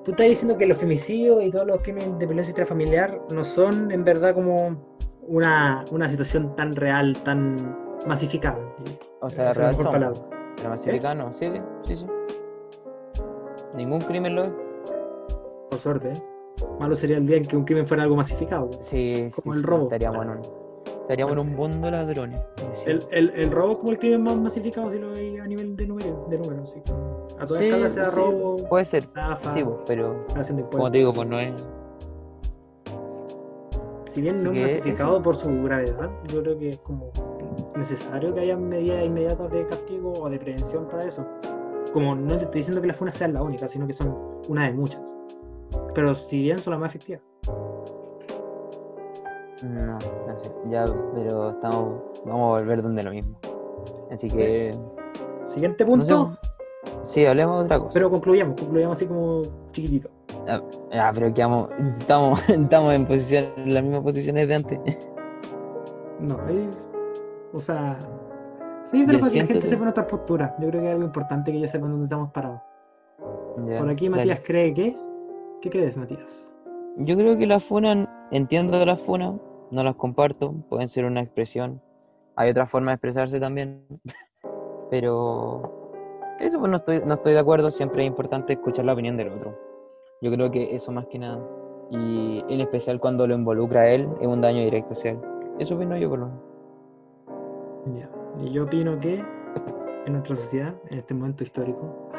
Tú 0.05 0.11
estás 0.11 0.27
diciendo 0.27 0.55
que 0.55 0.67
los 0.67 0.77
femicidios 0.77 1.43
y 1.43 1.49
todos 1.49 1.65
los 1.65 1.79
crímenes 1.79 2.19
de 2.19 2.25
violencia 2.27 2.51
intrafamiliar 2.51 3.19
no 3.33 3.43
son 3.43 3.91
en 3.91 4.03
verdad 4.03 4.35
como 4.35 4.77
una, 5.23 5.83
una 5.91 6.07
situación 6.07 6.55
tan 6.55 6.75
real, 6.75 7.17
tan 7.23 7.75
masificada. 8.05 8.59
o 9.19 9.29
sea, 9.31 9.49
es 9.49 9.57
la 9.57 9.63
real 9.63 9.75
son, 9.75 9.91
palabra. 9.91 10.21
pero 10.57 10.69
masificano, 10.69 11.33
sí, 11.33 11.51
sí, 11.85 11.97
sí. 11.97 12.05
Ningún 13.73 13.99
crimen 14.01 14.35
lo 14.35 14.43
es. 14.43 14.53
Por 15.71 15.79
suerte, 15.79 16.09
¿eh? 16.09 16.23
Malo 16.79 16.93
sería 16.93 17.17
el 17.17 17.25
día 17.25 17.37
en 17.37 17.45
que 17.45 17.57
un 17.57 17.65
crimen 17.65 17.87
fuera 17.87 18.03
algo 18.03 18.15
masificado. 18.15 18.69
Sí, 18.81 19.27
sí, 19.31 19.41
Como 19.41 19.55
el 19.55 19.63
robo. 19.63 19.83
Estaríamos 19.85 20.23
en 20.23 20.29
un, 20.29 20.39
estaríamos 21.01 21.33
en 21.33 21.39
un 21.39 21.55
mundo 21.55 21.85
de 21.87 21.91
ladrones. 21.91 22.41
El, 22.85 22.99
el, 23.09 23.31
el 23.31 23.51
robo 23.51 23.71
es 23.71 23.77
como 23.79 23.91
el 23.91 23.97
crimen 23.97 24.21
más 24.21 24.37
masificado 24.37 24.91
si 24.91 24.99
lo 24.99 25.09
veis 25.09 25.41
a 25.41 25.47
nivel 25.47 25.75
de 25.75 25.87
número, 25.87 26.27
de 26.29 26.37
número 26.37 26.67
sí. 26.67 26.79
A 27.37 27.45
toda 27.45 27.59
Sí, 27.59 27.65
escala 27.69 27.89
sea 27.89 28.05
sí, 28.05 28.21
robo, 28.21 28.55
Puede 28.69 28.85
ser, 28.85 29.03
estafa, 29.03 29.49
sí, 29.49 29.63
pues, 29.63 29.77
pero 29.85 30.25
como 30.71 30.89
te 30.91 30.97
digo, 30.99 31.13
pues 31.13 31.27
no 31.27 31.39
es. 31.39 31.53
Si 34.07 34.21
bien 34.21 34.41
no 34.43 34.51
es 34.53 34.75
eso- 34.85 35.21
por 35.21 35.35
su 35.35 35.63
gravedad, 35.63 36.09
yo 36.31 36.41
creo 36.41 36.57
que 36.57 36.69
es 36.69 36.79
como 36.79 37.09
necesario 37.75 38.33
que 38.33 38.39
haya 38.39 38.55
medidas 38.55 39.03
inmediatas 39.05 39.51
de 39.51 39.65
castigo 39.67 40.13
o 40.13 40.29
de 40.29 40.39
prevención 40.39 40.87
para 40.87 41.03
eso. 41.05 41.25
Como 41.91 42.15
no 42.15 42.37
te 42.37 42.45
estoy 42.45 42.59
diciendo 42.59 42.79
que 42.81 42.87
las 42.87 42.95
funas 42.95 43.15
sean 43.17 43.33
la 43.33 43.41
única, 43.43 43.67
sino 43.67 43.85
que 43.85 43.93
son 43.93 44.15
una 44.47 44.67
de 44.67 44.73
muchas. 44.73 45.01
Pero 45.93 46.15
si 46.15 46.43
bien 46.43 46.59
son 46.59 46.71
las 46.71 46.79
más 46.79 46.89
efectivas. 46.95 47.21
No, 49.63 49.93
no 49.93 49.99
sé, 50.37 50.51
ya, 50.69 50.85
pero 51.13 51.49
estamos, 51.51 52.01
vamos 52.25 52.59
a 52.59 52.61
volver 52.61 52.81
donde 52.81 53.03
lo 53.03 53.11
mismo. 53.11 53.37
Así 54.11 54.29
que, 54.29 54.71
Siguiente 55.45 55.83
no 55.83 55.91
punto, 55.91 56.37
sé, 56.41 56.49
sí, 57.05 57.25
hablemos 57.25 57.59
de 57.59 57.65
otra 57.65 57.79
cosa. 57.79 57.91
pero 57.93 58.09
concluyamos, 58.09 58.59
concluyamos 58.59 58.97
así 58.97 59.07
como 59.07 59.41
chiquitito. 59.71 60.09
Ah, 60.91 61.11
pero 61.13 61.33
quedamos, 61.33 61.69
estamos, 61.99 62.39
estamos 62.49 62.93
en 62.93 63.05
posición, 63.05 63.45
en 63.57 63.73
las 63.73 63.83
mismas 63.83 64.03
posiciones 64.03 64.47
de 64.47 64.55
antes. 64.55 64.79
No, 66.19 66.39
ahí, 66.47 66.69
o 67.53 67.59
sea, 67.59 67.97
sí, 68.83 69.03
pero 69.05 69.19
para 69.19 69.31
que 69.31 69.39
la 69.39 69.45
gente 69.47 69.59
que- 69.61 69.67
sepa 69.67 69.83
nuestra 69.83 70.07
postura. 70.07 70.55
Yo 70.59 70.69
creo 70.69 70.81
que 70.81 70.87
es 70.87 70.93
algo 70.93 71.05
importante 71.05 71.51
que 71.51 71.57
ellos 71.57 71.71
sepan 71.71 71.91
dónde 71.91 72.05
estamos 72.05 72.31
parados. 72.31 72.61
Ya, 73.65 73.79
Por 73.79 73.89
aquí 73.89 74.09
dale. 74.09 74.17
Matías 74.17 74.39
cree 74.45 74.73
que. 74.73 74.97
¿Qué 75.61 75.69
crees, 75.69 75.97
Matías? 75.97 76.51
Yo 76.97 77.15
creo 77.17 77.37
que 77.37 77.47
las 77.47 77.63
funas, 77.63 78.07
entiendo 78.31 78.85
las 78.85 78.99
funas, 79.01 79.33
no 79.71 79.83
las 79.83 79.95
comparto, 79.95 80.53
pueden 80.69 80.87
ser 80.87 81.05
una 81.05 81.21
expresión. 81.21 81.81
Hay 82.35 82.49
otra 82.51 82.65
forma 82.67 82.91
de 82.91 82.95
expresarse 82.95 83.39
también, 83.39 83.81
pero 84.89 85.84
eso 86.39 86.59
pues 86.59 86.71
no 86.71 86.77
estoy, 86.77 87.01
no 87.05 87.13
estoy 87.13 87.33
de 87.33 87.39
acuerdo, 87.39 87.71
siempre 87.71 88.03
es 88.03 88.07
importante 88.07 88.53
escuchar 88.53 88.85
la 88.85 88.93
opinión 88.93 89.17
del 89.17 89.29
otro. 89.29 89.57
Yo 90.21 90.31
creo 90.31 90.51
que 90.51 90.75
eso 90.75 90.91
más 90.91 91.07
que 91.07 91.19
nada, 91.19 91.39
y 91.89 92.43
en 92.49 92.61
especial 92.61 92.99
cuando 92.99 93.27
lo 93.27 93.35
involucra 93.35 93.81
a 93.81 93.89
él, 93.89 94.07
es 94.19 94.27
un 94.27 94.41
daño 94.41 94.61
directo 94.61 94.93
hacia 94.93 95.11
él. 95.11 95.19
Eso 95.59 95.75
opino 95.75 95.97
yo 95.97 96.09
por 96.09 96.19
lo 96.19 96.27
menos. 96.27 96.41
Ya. 97.95 98.09
Y 98.41 98.51
yo 98.51 98.63
opino 98.63 98.99
que 98.99 99.23
en 100.05 100.13
nuestra 100.13 100.35
sociedad, 100.35 100.73
en 100.89 100.99
este 100.99 101.13
momento 101.13 101.43
histórico, 101.43 102.09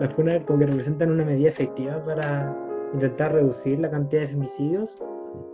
las 0.00 0.12
funas 0.14 0.44
como 0.44 0.58
que 0.60 0.66
representan 0.66 1.10
una 1.12 1.24
medida 1.24 1.48
efectiva 1.48 2.02
para 2.04 2.56
intentar 2.92 3.32
reducir 3.32 3.78
la 3.78 3.90
cantidad 3.90 4.22
de 4.22 4.28
femicidios 4.28 5.02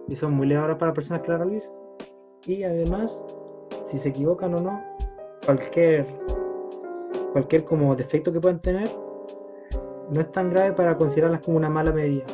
y 0.09 0.17
son 0.17 0.35
muy 0.35 0.47
levadoras 0.47 0.79
para 0.79 0.93
personas 0.93 1.23
que 1.23 1.31
la 1.31 1.39
realizan. 1.39 1.73
Y 2.47 2.63
además, 2.63 3.25
si 3.87 3.99
se 3.99 4.09
equivocan 4.09 4.55
o 4.55 4.61
no, 4.61 4.83
cualquier, 5.45 6.07
cualquier 7.33 7.65
como 7.65 7.95
defecto 7.95 8.33
que 8.33 8.41
puedan 8.41 8.61
tener 8.61 8.89
no 10.11 10.21
es 10.21 10.33
tan 10.33 10.51
grave 10.51 10.73
para 10.73 10.97
considerarlas 10.97 11.45
como 11.45 11.57
una 11.57 11.69
mala 11.69 11.93
medida. 11.93 12.25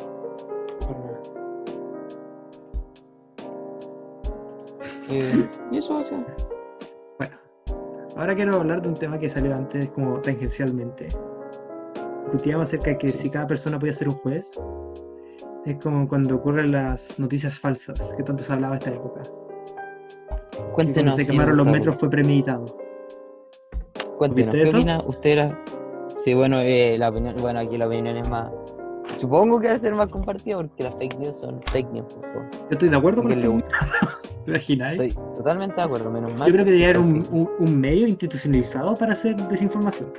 Eh, 5.09 5.49
y 5.71 5.77
eso, 5.77 5.99
o 5.99 6.03
sea, 6.03 6.25
Bueno, 7.19 7.35
ahora 8.15 8.35
quiero 8.35 8.55
hablar 8.55 8.81
de 8.81 8.87
un 8.87 8.95
tema 8.95 9.19
que 9.19 9.29
salió 9.29 9.55
antes 9.55 9.89
como 9.91 10.19
tangencialmente. 10.19 11.09
Discutíamos 12.23 12.67
acerca 12.67 12.91
de 12.91 12.97
que 12.97 13.07
si 13.09 13.29
cada 13.29 13.47
persona 13.47 13.77
podía 13.77 13.93
ser 13.93 14.09
un 14.09 14.15
juez. 14.15 14.59
Es 15.65 15.77
como 15.77 16.07
cuando 16.07 16.35
ocurren 16.35 16.71
las 16.71 17.17
noticias 17.19 17.57
falsas, 17.57 17.99
que 18.15 18.23
tanto 18.23 18.43
se 18.43 18.53
hablaba 18.53 18.75
esta 18.75 18.91
época. 18.91 19.23
Que 19.23 20.57
cuando 20.57 20.73
cuéntenos. 20.73 21.15
se 21.15 21.25
sí, 21.25 21.31
quemaron 21.31 21.57
los 21.57 21.65
metros 21.65 21.95
fue 21.97 22.09
premeditado. 22.09 22.84
Cuéntenos, 24.17 24.53
¿Viste 24.55 24.71
¿qué 24.71 24.77
opina 24.77 25.03
usted? 25.05 25.29
Era... 25.31 25.63
Sí, 26.17 26.33
bueno, 26.33 26.59
eh, 26.59 26.95
la 26.97 27.09
opinión, 27.09 27.35
bueno, 27.41 27.59
aquí 27.59 27.77
la 27.77 27.87
opinión 27.87 28.15
es 28.17 28.29
más. 28.29 28.51
Supongo 29.17 29.59
que 29.59 29.67
va 29.67 29.73
a 29.73 29.77
ser 29.77 29.95
más 29.95 30.07
compartida 30.07 30.57
porque 30.57 30.83
las 30.83 30.95
fake 30.95 31.19
news 31.19 31.37
son 31.37 31.61
fake 31.71 31.89
news. 31.91 32.05
pues, 32.19 32.29
so, 32.31 32.35
Yo 32.35 32.67
estoy 32.71 32.89
de 32.89 32.97
acuerdo 32.97 33.21
con 33.21 33.31
le 33.31 33.35
¿Te 34.45 34.51
imagináis? 34.51 35.01
Estoy 35.01 35.23
totalmente 35.35 35.75
de 35.75 35.81
acuerdo, 35.81 36.09
menos 36.11 36.37
mal. 36.37 36.47
Yo 36.47 36.53
creo 36.53 36.65
que 36.65 36.71
debería 36.71 36.89
haber 36.89 36.99
un, 36.99 37.79
medio 37.79 38.07
institucionalizado 38.07 38.95
para 38.95 39.13
hacer 39.13 39.35
desinformación. 39.47 40.11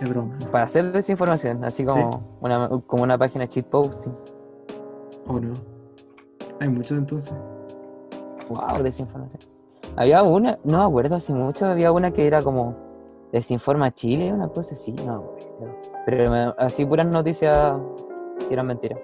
De 0.00 0.06
broma. 0.08 0.36
fake- 0.38 0.50
Para 0.50 0.64
hacer 0.64 0.92
desinformación, 0.92 1.64
así 1.64 1.84
como, 1.84 2.36
una, 2.40 2.68
como 2.86 3.02
una 3.02 3.18
página 3.18 3.46
cheat 3.46 3.66
posting. 3.66 4.12
¿O 5.26 5.38
no? 5.38 5.52
Hay 6.60 6.68
muchos 6.68 6.98
entonces. 6.98 7.34
Wow, 8.48 8.82
desinformación. 8.82 9.40
Había 9.96 10.22
una, 10.22 10.58
no 10.64 10.78
me 10.78 10.84
acuerdo 10.84 11.16
hace 11.16 11.32
mucho, 11.32 11.66
había 11.66 11.92
una 11.92 12.10
que 12.10 12.26
era 12.26 12.42
como 12.42 12.76
Desinforma 13.32 13.92
Chile, 13.92 14.32
una 14.32 14.48
cosa 14.48 14.74
así, 14.74 14.92
no 14.92 15.14
acuerdo. 15.16 15.76
Pero 16.06 16.30
me- 16.30 16.54
así 16.58 16.84
puras 16.86 17.06
noticias 17.06 17.74
que 18.48 18.54
eran 18.54 18.66
mentiras. 18.66 18.98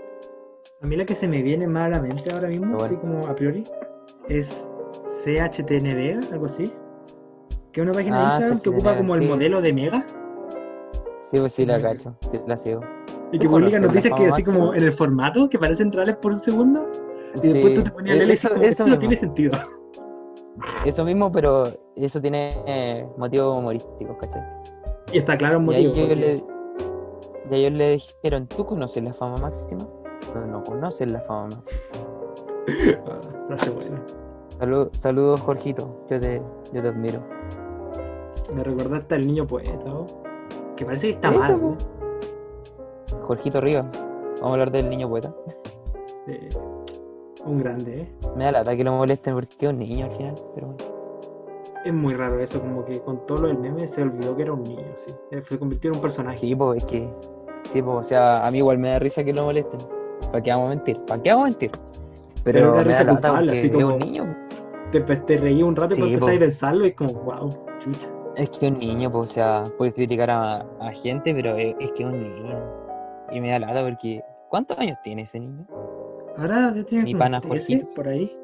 A 0.83 0.87
mí 0.87 0.97
la 0.97 1.05
que 1.05 1.15
se 1.15 1.27
me 1.29 1.43
viene 1.43 1.67
más 1.67 1.87
a 1.87 1.89
la 1.97 2.03
mente 2.03 2.33
ahora 2.33 2.49
mismo, 2.49 2.67
bueno. 2.77 2.85
así 2.85 2.97
como 2.97 3.27
a 3.27 3.35
priori, 3.35 3.65
es 4.29 4.67
CHTNVega, 5.25 6.21
algo 6.33 6.47
así. 6.47 6.73
Que 7.73 7.81
es 7.81 7.85
una 7.87 7.93
página 7.93 8.19
de 8.19 8.23
Ah, 8.25 8.29
Instagram 8.31 8.59
que 8.61 8.69
ocupa 8.71 8.97
como 8.97 9.15
el 9.17 9.29
modelo 9.29 9.61
de 9.61 9.73
Mega 9.73 10.07
Sí, 11.25 11.39
pues 11.41 11.53
sí 11.53 11.67
la 11.67 11.81
cacho, 11.81 12.17
sí 12.31 12.41
la 12.47 12.57
sigo. 12.57 12.81
y 13.33 13.39
¿Tú 13.39 13.43
que 13.45 13.49
publica 13.49 13.81
noticias 13.81 14.15
que 14.17 14.27
así 14.29 14.43
como 14.45 14.73
en 14.75 14.83
el 14.83 14.93
formato 14.93 15.49
que 15.49 15.59
parecen 15.59 15.91
reales 15.93 16.17
por 16.17 16.33
un 16.33 16.39
segundo 16.39 16.87
y 17.35 17.49
después 17.49 17.75
tú 17.75 17.83
te 17.83 17.91
ponías 17.91 18.17
y 18.17 18.31
eso, 18.31 18.49
como, 18.49 18.63
esto 18.63 18.85
eso, 18.85 18.87
no 18.87 18.99
tiene 18.99 19.17
sentido. 19.17 19.59
Eso 20.85 21.05
mismo, 21.05 21.31
pero 21.33 21.65
eso 21.97 22.21
tiene 22.21 22.51
eh, 22.67 23.07
motivos 23.17 23.57
humorísticos, 23.59 24.17
¿cachai? 24.21 24.43
Y 25.13 25.19
está 25.19 25.37
claro 25.39 25.59
un 25.59 25.65
Y 25.65 25.67
motivo. 25.67 25.93
ellos 25.93 25.99
porque- 25.99 26.17
le, 26.17 27.57
y 27.57 27.61
ellos 27.61 27.73
le 27.73 27.91
dijeron, 27.93 28.47
¿tú 28.49 28.65
conoces 28.67 29.03
la 29.05 29.15
fama 29.15 29.37
máxima? 29.39 29.87
Pero 30.33 30.47
no 30.47 30.65
conoces 30.65 31.11
la 31.11 31.21
fama 31.21 31.49
máxima. 31.57 31.81
Ah, 33.07 33.21
frase 33.49 33.71
buena. 33.71 34.03
Salu- 34.59 34.91
Saludos, 34.95 35.41
Jorgito, 35.43 36.05
yo 36.11 36.19
te, 36.21 36.43
yo 36.73 36.83
te 36.83 36.89
admiro. 36.89 37.21
Me 38.55 38.63
recordaste 38.65 39.15
al 39.17 39.27
niño 39.27 39.47
poeta, 39.47 39.73
¿no? 39.85 40.07
que 40.77 40.85
parece 40.85 41.09
que 41.09 41.15
está 41.15 41.31
mal. 41.31 41.77
Jorgito 43.23 43.61
Rivas, 43.61 43.87
vamos 43.93 44.43
a 44.43 44.53
hablar 44.53 44.71
del 44.71 44.89
niño 44.91 45.09
poeta. 45.09 45.33
Eh, 46.27 46.49
un 47.47 47.59
grande, 47.59 48.01
¿eh? 48.03 48.09
Me 48.37 48.45
da 48.45 48.53
lata 48.53 48.77
que 48.77 48.85
lo 48.85 48.93
molesten 48.93 49.35
porque 49.35 49.55
es 49.61 49.69
un 49.71 49.79
niño 49.79 50.07
al 50.07 50.13
final, 50.13 50.35
pero 50.55 50.67
bueno. 50.69 50.97
Es 51.85 51.95
muy 51.95 52.15
raro 52.15 52.41
eso, 52.41 52.61
como 52.61 52.85
que 52.85 53.01
con 53.01 53.25
todo 53.27 53.43
lo 53.43 53.49
del 53.49 53.59
meme 53.59 53.87
se 53.87 54.03
olvidó 54.03 54.35
que 54.37 54.43
era 54.43 54.53
un 54.53 54.65
niño, 54.65 54.83
sí. 54.97 55.13
Eh, 55.31 55.41
Se 55.43 55.59
convirtió 55.59 55.91
en 55.91 55.97
un 55.97 56.03
personaje. 56.03 56.39
Sí, 56.39 56.55
pues 56.55 56.79
es 56.83 56.85
que. 56.91 57.09
Sí, 57.65 57.81
pues, 57.83 57.97
o 57.99 58.03
sea, 58.03 58.45
a 58.47 58.51
mí 58.51 58.59
igual 58.59 58.79
me 58.79 58.89
da 58.91 58.99
risa 58.99 59.23
que 59.25 59.33
lo 59.33 59.45
molesten. 59.45 59.79
¿Para 60.33 60.43
qué 60.43 60.51
vamos 60.51 60.67
a 60.67 60.71
mentir? 60.71 61.01
¿Para 61.07 61.23
qué 61.23 61.31
vamos 61.31 61.45
a 61.45 61.49
mentir? 61.51 61.71
Pero 62.45 62.59
Pero, 62.59 62.69
una 62.73 62.79
me 62.79 62.85
risa 62.85 63.05
da 63.05 63.13
lata 63.13 63.29
culpable, 63.29 63.53
así 63.53 63.67
es 63.67 63.73
como- 63.73 63.87
un 63.95 63.99
niño. 63.99 64.37
Te, 64.93 65.01
te 65.01 65.37
reí 65.37 65.63
un 65.63 65.77
rato 65.77 65.95
y 65.95 65.97
Sí, 65.97 66.03
empezás 66.03 66.29
po. 66.29 66.35
a 66.35 66.39
pensarlo 66.39 66.85
y 66.85 66.89
es 66.89 66.95
como, 66.95 67.13
wow, 67.13 67.51
chucha. 67.79 68.09
Es 68.37 68.51
que 68.51 68.67
es 68.67 68.73
un 68.73 68.79
niño, 68.79 69.11
pues, 69.11 69.31
o 69.31 69.33
sea, 69.33 69.65
puedes 69.79 69.95
criticar 69.95 70.31
a, 70.31 70.59
a 70.81 70.91
gente, 70.93 71.35
pero 71.35 71.57
es, 71.57 71.75
es 71.81 71.91
que 71.93 72.03
es 72.03 72.09
un 72.09 72.21
niño. 72.21 72.59
Y 73.31 73.41
me 73.41 73.51
da 73.51 73.59
lata 73.61 73.85
porque. 73.85 74.23
¿Cuántos 74.49 74.79
años 74.79 74.97
tiene 75.03 75.23
ese 75.23 75.41
niño? 75.41 75.67
Ahora 76.37 76.73
ya 76.75 76.85
tiene 76.85 77.05
Mi 77.05 77.15
pana 77.15 77.41
13 77.41 77.73
Jorgito. 77.79 77.95
por 77.95 78.09
ahí. 78.09 78.37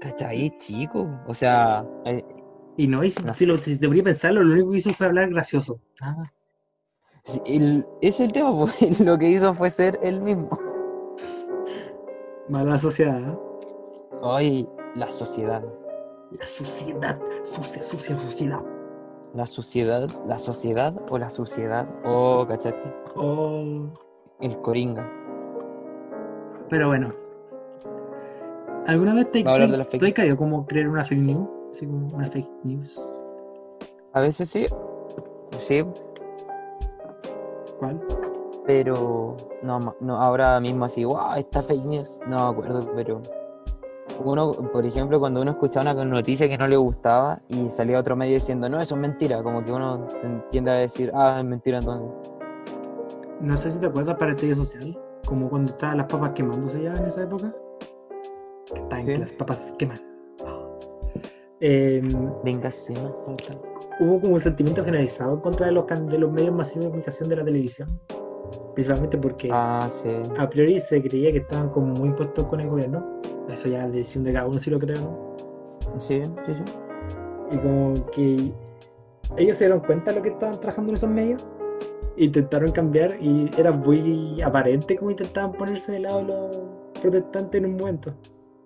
¿Cachai? 0.00 0.56
Chico. 0.58 1.08
O 1.26 1.34
sea, 1.34 1.84
eh, 2.04 2.24
Y 2.76 2.86
no, 2.86 3.02
y 3.04 3.10
si, 3.10 3.22
No 3.22 3.34
si, 3.34 3.44
lo, 3.46 3.58
si 3.58 3.78
te 3.78 3.86
ponía 3.88 4.02
a 4.02 4.04
pensarlo, 4.04 4.42
lo 4.42 4.54
único 4.54 4.70
que 4.72 4.78
hizo 4.78 4.92
fue 4.94 5.06
hablar 5.06 5.28
gracioso. 5.30 5.80
Ah, 6.00 6.30
Sí, 7.24 7.38
el- 7.44 7.86
ese 8.00 8.08
es 8.24 8.28
el 8.28 8.32
tema, 8.32 8.50
pues, 8.78 8.98
lo 9.00 9.18
que 9.18 9.28
hizo 9.28 9.52
fue 9.54 9.68
ser 9.68 9.98
él 10.02 10.20
mismo. 10.22 10.48
Mala 12.48 12.78
sociedad. 12.78 13.20
¿eh? 13.20 13.38
Ay, 14.22 14.68
la 14.94 15.10
sociedad. 15.12 15.62
La 16.32 16.46
sociedad. 16.46 17.18
Sucia, 17.44 17.82
sucia 17.84 18.16
sociedad. 18.16 18.62
La 19.34 19.46
sociedad, 19.46 20.08
la 20.26 20.38
sociedad 20.38 20.94
o 21.10 21.18
la 21.18 21.30
suciedad. 21.30 21.86
Oh, 22.04 22.44
¿cachaste? 22.48 22.92
Oh. 23.14 23.92
El 24.40 24.60
coringa. 24.62 25.08
Pero 26.70 26.88
bueno. 26.88 27.08
¿Alguna 28.86 29.14
vez 29.14 29.30
te, 29.30 29.42
Va 29.44 29.50
a 29.50 29.54
hablar 29.54 29.68
te- 29.68 29.72
de 29.72 29.78
las 29.78 29.88
fake 29.88 30.00
te 30.00 30.06
has 30.08 30.12
caído 30.14 30.36
como 30.36 30.66
creer 30.66 30.88
una 30.88 31.04
fake 31.04 31.26
news? 31.26 31.48
Así 31.70 31.86
como 31.86 32.06
una 32.14 32.26
fake 32.28 32.48
news. 32.64 33.00
A 34.12 34.20
veces 34.20 34.48
sí. 34.48 34.66
Sí, 35.58 35.84
¿Cuál? 37.78 38.00
pero 38.66 39.36
no, 39.62 39.94
no 40.00 40.16
ahora 40.16 40.60
mismo 40.60 40.84
así, 40.84 41.04
wow, 41.04 41.34
esta 41.36 41.60
fake 41.62 41.84
news. 41.84 42.20
No 42.26 42.36
me 42.36 42.50
acuerdo, 42.52 42.80
pero 42.94 43.20
uno, 44.24 44.52
por 44.52 44.84
ejemplo, 44.86 45.18
cuando 45.18 45.42
uno 45.42 45.52
escuchaba 45.52 45.92
una 45.92 46.04
noticia 46.04 46.48
que 46.48 46.56
no 46.56 46.66
le 46.66 46.76
gustaba 46.76 47.40
y 47.48 47.68
salía 47.68 47.98
otro 47.98 48.14
medio 48.16 48.34
diciendo, 48.34 48.68
no, 48.68 48.80
eso 48.80 48.94
es 48.94 49.00
mentira, 49.00 49.42
como 49.42 49.64
que 49.64 49.72
uno 49.72 50.06
tiende 50.50 50.70
a 50.70 50.74
decir, 50.74 51.10
ah, 51.14 51.36
es 51.38 51.44
mentira 51.44 51.78
entonces. 51.78 52.10
No 53.40 53.56
sé 53.56 53.70
si 53.70 53.78
te 53.78 53.86
acuerdas 53.86 54.16
para 54.16 54.30
el 54.30 54.36
estudio 54.36 54.54
social. 54.56 54.96
Como 55.30 55.48
cuando 55.48 55.70
estaban 55.70 55.96
las 55.98 56.06
papas 56.06 56.32
quemándose 56.32 56.82
ya 56.82 56.92
en 56.92 57.04
esa 57.06 57.22
época. 57.22 57.54
Que 58.66 58.80
estaban 58.80 59.00
Sí. 59.00 59.06
que 59.06 59.18
las 59.18 59.32
papas 59.32 59.72
queman. 59.78 59.98
Eh, 61.60 62.02
Venga, 62.44 62.70
se 62.70 62.92
me 62.94 62.98
falta. 63.24 63.54
hubo 64.00 64.20
como 64.20 64.34
un 64.34 64.40
sentimiento 64.40 64.82
generalizado 64.82 65.34
en 65.34 65.40
contra 65.40 65.66
de 65.66 65.72
los, 65.72 65.86
de 65.86 66.18
los 66.18 66.32
medios 66.32 66.52
masivos 66.54 66.86
de 66.86 66.90
comunicación 66.90 67.28
de 67.28 67.36
la 67.36 67.44
televisión. 67.44 67.88
Principalmente 68.74 69.18
porque 69.18 69.48
Ah, 69.52 69.86
sí. 69.88 70.10
a 70.38 70.48
priori 70.50 70.80
se 70.80 71.00
creía 71.00 71.30
que 71.30 71.38
estaban 71.38 71.68
como 71.68 71.94
muy 71.94 72.08
impuestos 72.08 72.46
con 72.46 72.60
el 72.60 72.68
gobierno. 72.68 73.20
Eso 73.48 73.68
ya 73.68 73.86
es 73.86 73.92
decisión 73.92 74.24
de 74.24 74.32
cada 74.32 74.48
uno 74.48 74.58
si 74.58 74.68
lo 74.70 74.78
cree 74.80 74.98
o 74.98 75.02
no. 75.02 75.36
Sí, 76.00 76.22
sí, 76.24 76.54
sí. 76.54 76.64
Y 77.52 77.58
como 77.58 77.94
que 78.10 78.52
ellos 79.36 79.56
se 79.56 79.64
dieron 79.66 79.80
cuenta 79.80 80.10
de 80.10 80.16
lo 80.16 80.22
que 80.22 80.30
estaban 80.30 80.58
trabajando 80.58 80.90
en 80.90 80.96
esos 80.96 81.10
medios. 81.10 81.48
Intentaron 82.20 82.70
cambiar 82.70 83.16
y 83.18 83.50
era 83.56 83.72
muy 83.72 84.42
aparente 84.42 84.94
como 84.98 85.10
intentaban 85.10 85.52
ponerse 85.52 85.92
de 85.92 86.00
lado 86.00 86.20
los 86.22 86.56
protestantes 87.00 87.58
en 87.62 87.70
un 87.70 87.76
momento. 87.78 88.12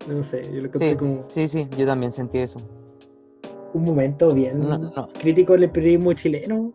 No 0.09 0.24
sé, 0.24 0.42
yo 0.52 0.61
lo 0.61 0.70
Sí, 0.72 0.96
como 0.96 1.24
sí, 1.28 1.46
sí, 1.46 1.68
yo 1.78 1.86
también 1.86 2.11
sentí 2.11 2.38
eso. 2.38 2.59
un 3.74 3.84
momento 3.84 4.28
bien 4.34 4.59
No, 4.59 4.76
no. 4.76 5.09
crítico 5.20 5.52
del 5.57 5.70
periodismo 5.70 6.12
chileno. 6.14 6.72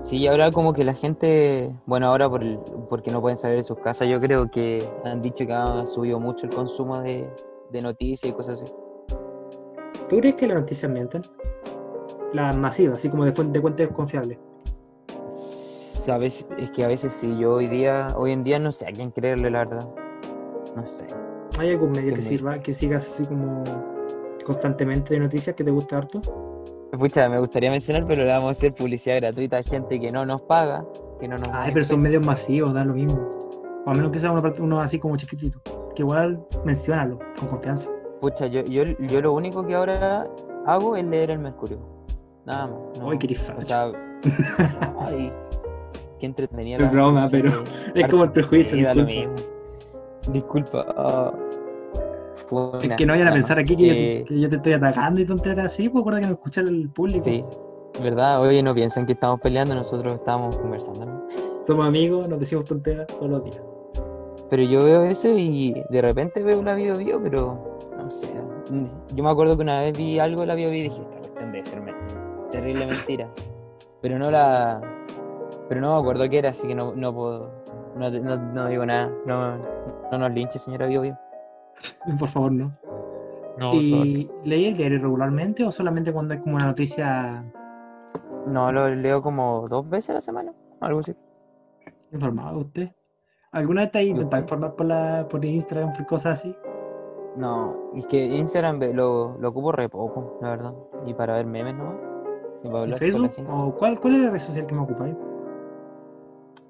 Sí, 0.00 0.24
ahora 0.28 0.52
como 0.52 0.72
que 0.72 0.84
la 0.84 0.94
gente, 0.94 1.74
bueno, 1.86 2.06
ahora 2.06 2.28
por 2.30 2.44
el- 2.44 2.60
porque 2.88 3.10
no 3.10 3.20
pueden 3.20 3.36
salir 3.38 3.56
de 3.56 3.62
sus 3.64 3.78
casas, 3.80 4.08
yo 4.08 4.20
creo 4.20 4.48
que 4.48 4.78
han 5.04 5.22
dicho 5.22 5.44
que 5.44 5.52
ha 5.52 5.86
subido 5.88 6.20
mucho 6.20 6.46
el 6.46 6.54
consumo 6.54 7.00
de, 7.00 7.28
de 7.72 7.82
noticias 7.82 8.30
y 8.30 8.34
cosas 8.36 8.62
así. 8.62 8.72
¿Tú 10.08 10.18
crees 10.18 10.36
que 10.36 10.46
las 10.46 10.58
noticias 10.60 10.88
mienten? 10.90 11.22
Las 12.32 12.56
masivas, 12.56 12.98
así 12.98 13.08
como 13.08 13.24
de, 13.24 13.32
fuente, 13.32 13.54
de 13.58 13.60
fuentes 13.60 13.88
confiables. 13.88 14.38
S- 16.02 16.10
A 16.12 16.18
veces, 16.18 16.46
es 16.58 16.70
que 16.72 16.84
a 16.84 16.88
veces 16.88 17.12
sí, 17.12 17.36
yo 17.38 17.54
hoy 17.54 17.66
día, 17.68 18.08
hoy 18.16 18.32
en 18.32 18.42
día 18.42 18.58
no 18.58 18.72
sé 18.72 18.88
a 18.88 18.92
quién 18.92 19.10
creerle, 19.10 19.50
la 19.50 19.60
verdad. 19.60 19.88
No 20.74 20.86
sé. 20.86 21.06
¿Hay 21.58 21.70
algún 21.70 21.92
medio 21.92 22.14
que 22.14 22.22
sirva, 22.22 22.58
que 22.60 22.74
sigas 22.74 23.06
así 23.06 23.24
como 23.24 23.62
constantemente 24.44 25.14
de 25.14 25.20
noticias 25.20 25.54
que 25.54 25.62
te 25.62 25.70
guste 25.70 25.94
harto? 25.94 26.20
Pucha, 26.98 27.28
me 27.28 27.38
gustaría 27.38 27.70
mencionar, 27.70 28.04
pero 28.06 28.22
le 28.24 28.30
vamos 28.30 28.48
a 28.48 28.50
hacer 28.50 28.72
publicidad 28.72 29.16
gratuita 29.20 29.58
a 29.58 29.62
gente 29.62 30.00
que 30.00 30.10
no 30.10 30.26
nos 30.26 30.42
paga, 30.42 30.84
que 31.20 31.28
no 31.28 31.38
nos 31.38 31.48
Ay, 31.52 31.70
pero 31.72 31.84
son 31.86 32.02
medios 32.02 32.24
masivos, 32.26 32.74
da 32.74 32.84
lo 32.84 32.94
mismo. 32.94 33.18
O 33.86 33.90
a 33.90 33.94
menos 33.94 34.10
que 34.12 34.18
sea 34.18 34.32
uno, 34.32 34.80
así 34.80 34.98
como 34.98 35.16
chiquitito. 35.16 35.60
Que 35.94 36.02
igual 36.02 36.44
menciónalo, 36.64 37.18
con 37.38 37.48
confianza. 37.48 37.90
Pucha, 38.20 38.46
yo, 38.46 38.62
yo, 38.64 38.84
yo 38.84 39.20
lo 39.20 39.32
único 39.32 39.64
que 39.66 39.74
ahora 39.74 40.28
hago 40.66 40.96
es 40.96 41.04
leer 41.04 41.30
el 41.30 41.38
Mercurio. 41.38 41.78
Nada 42.44 42.66
más. 42.66 42.98
no. 42.98 43.10
Ay, 43.10 43.18
qué 43.18 43.26
eres 43.26 43.50
O 43.56 43.60
sea, 43.62 43.92
ay, 45.00 45.32
Es 46.26 46.82
la 46.82 46.90
broma, 46.90 47.28
pero 47.30 47.50
de 47.94 48.00
Es 48.02 48.08
como 48.08 48.24
el 48.24 48.32
prejuicio. 48.32 48.76
Disculpa. 50.30 51.32
fue 52.48 52.78
Es 52.78 52.84
una- 52.84 52.96
que 52.96 53.06
no 53.06 53.12
vayan 53.12 53.28
a 53.28 53.32
pensar 53.32 53.58
aquí 53.58 53.76
que, 53.76 53.86
yo, 53.86 53.92
eh, 53.92 54.24
que 54.28 54.40
yo 54.40 54.48
te 54.48 54.56
estoy 54.56 54.72
atacando 54.74 55.20
y 55.20 55.24
tonteras 55.26 55.66
así, 55.66 55.88
pues 55.88 56.00
acuerda 56.02 56.20
que 56.20 56.26
no 56.26 56.32
escucha 56.34 56.60
el 56.60 56.88
público. 56.90 57.24
Sí, 57.24 57.42
¿verdad? 58.02 58.40
Oye, 58.40 58.62
no 58.62 58.74
piensan 58.74 59.06
que 59.06 59.12
estamos 59.14 59.40
peleando, 59.40 59.74
nosotros 59.74 60.14
estamos 60.14 60.56
conversando, 60.58 61.06
¿no? 61.06 61.26
Somos 61.66 61.86
amigos, 61.86 62.28
nos 62.28 62.38
decimos 62.40 62.64
tonteras 62.64 63.06
todos 63.06 63.30
los 63.30 63.44
días. 63.44 63.62
Pero 64.50 64.62
yo 64.64 64.84
veo 64.84 65.04
eso 65.04 65.28
y 65.30 65.82
de 65.88 66.02
repente 66.02 66.42
veo 66.42 66.62
la 66.62 66.74
Bio 66.74 66.94
Bio, 66.96 67.22
pero 67.22 67.78
no 67.96 68.10
sé. 68.10 68.28
Yo 69.14 69.24
me 69.24 69.30
acuerdo 69.30 69.56
que 69.56 69.62
una 69.62 69.80
vez 69.80 69.96
vi 69.96 70.18
algo 70.18 70.42
en 70.42 70.48
la 70.48 70.54
Bio 70.54 70.68
Bio 70.70 70.78
y 70.78 70.82
dije, 70.82 71.00
esta 71.02 71.18
cuestión 71.18 71.52
debe 71.52 71.64
ser 71.64 71.82
terrible 72.50 72.86
mentira. 72.86 73.28
Pero 74.02 74.18
no 74.18 74.30
la. 74.30 74.80
Pero 75.72 75.80
no 75.80 75.94
me 75.94 76.00
acuerdo 76.00 76.28
qué 76.28 76.38
era, 76.38 76.50
así 76.50 76.68
que 76.68 76.74
no, 76.74 76.92
no 76.94 77.14
puedo. 77.14 77.50
No, 77.96 78.10
no, 78.10 78.36
no 78.36 78.68
digo 78.68 78.84
nada. 78.84 79.10
No, 79.24 79.56
no 79.56 80.18
nos 80.18 80.30
linche, 80.30 80.58
señora 80.58 80.86
Bio 80.86 81.00
Bio. 81.00 81.18
Por 82.18 82.28
favor, 82.28 82.52
no. 82.52 82.76
¿Y 83.72 84.30
leí 84.44 84.66
el 84.66 84.76
diario 84.76 84.98
regularmente 85.00 85.64
o 85.64 85.72
solamente 85.72 86.12
cuando 86.12 86.34
es 86.34 86.40
como 86.40 86.56
una 86.56 86.66
noticia 86.66 87.42
No, 88.46 88.70
lo 88.70 88.94
leo 88.94 89.22
como 89.22 89.66
dos 89.66 89.88
veces 89.88 90.10
a 90.10 90.14
la 90.14 90.20
semana, 90.20 90.52
algo 90.80 91.00
así. 91.00 91.14
informada 92.12 92.52
usted? 92.54 92.90
¿Alguna 93.52 93.82
vez 93.82 93.92
te 93.92 93.98
has 94.00 94.04
intentado 94.04 94.42
informar 94.42 94.74
por, 94.76 94.84
la, 94.84 95.26
por 95.26 95.42
Instagram, 95.42 95.94
por 95.94 96.06
cosas 96.06 96.40
así? 96.40 96.54
No, 97.34 97.90
es 97.94 98.06
que 98.06 98.22
Instagram 98.22 98.78
lo, 98.94 99.38
lo 99.38 99.48
ocupo 99.48 99.72
re 99.72 99.88
poco, 99.88 100.38
la 100.42 100.50
verdad. 100.50 100.74
Y 101.06 101.14
para 101.14 101.36
ver 101.36 101.46
memes, 101.46 101.74
¿no? 101.76 101.94
Y 102.62 102.68
para 102.68 102.84
¿En 102.84 102.94
hablar 102.94 103.10
con 103.10 103.22
la 103.22 103.30
Facebook? 103.30 103.34
gente. 103.36 103.52
¿O 103.52 103.74
cuál, 103.74 103.98
cuál 104.00 104.14
es 104.16 104.20
la 104.20 104.30
red 104.30 104.38
social 104.38 104.66
que 104.66 104.74
me 104.74 104.82
ocupáis? 104.82 105.16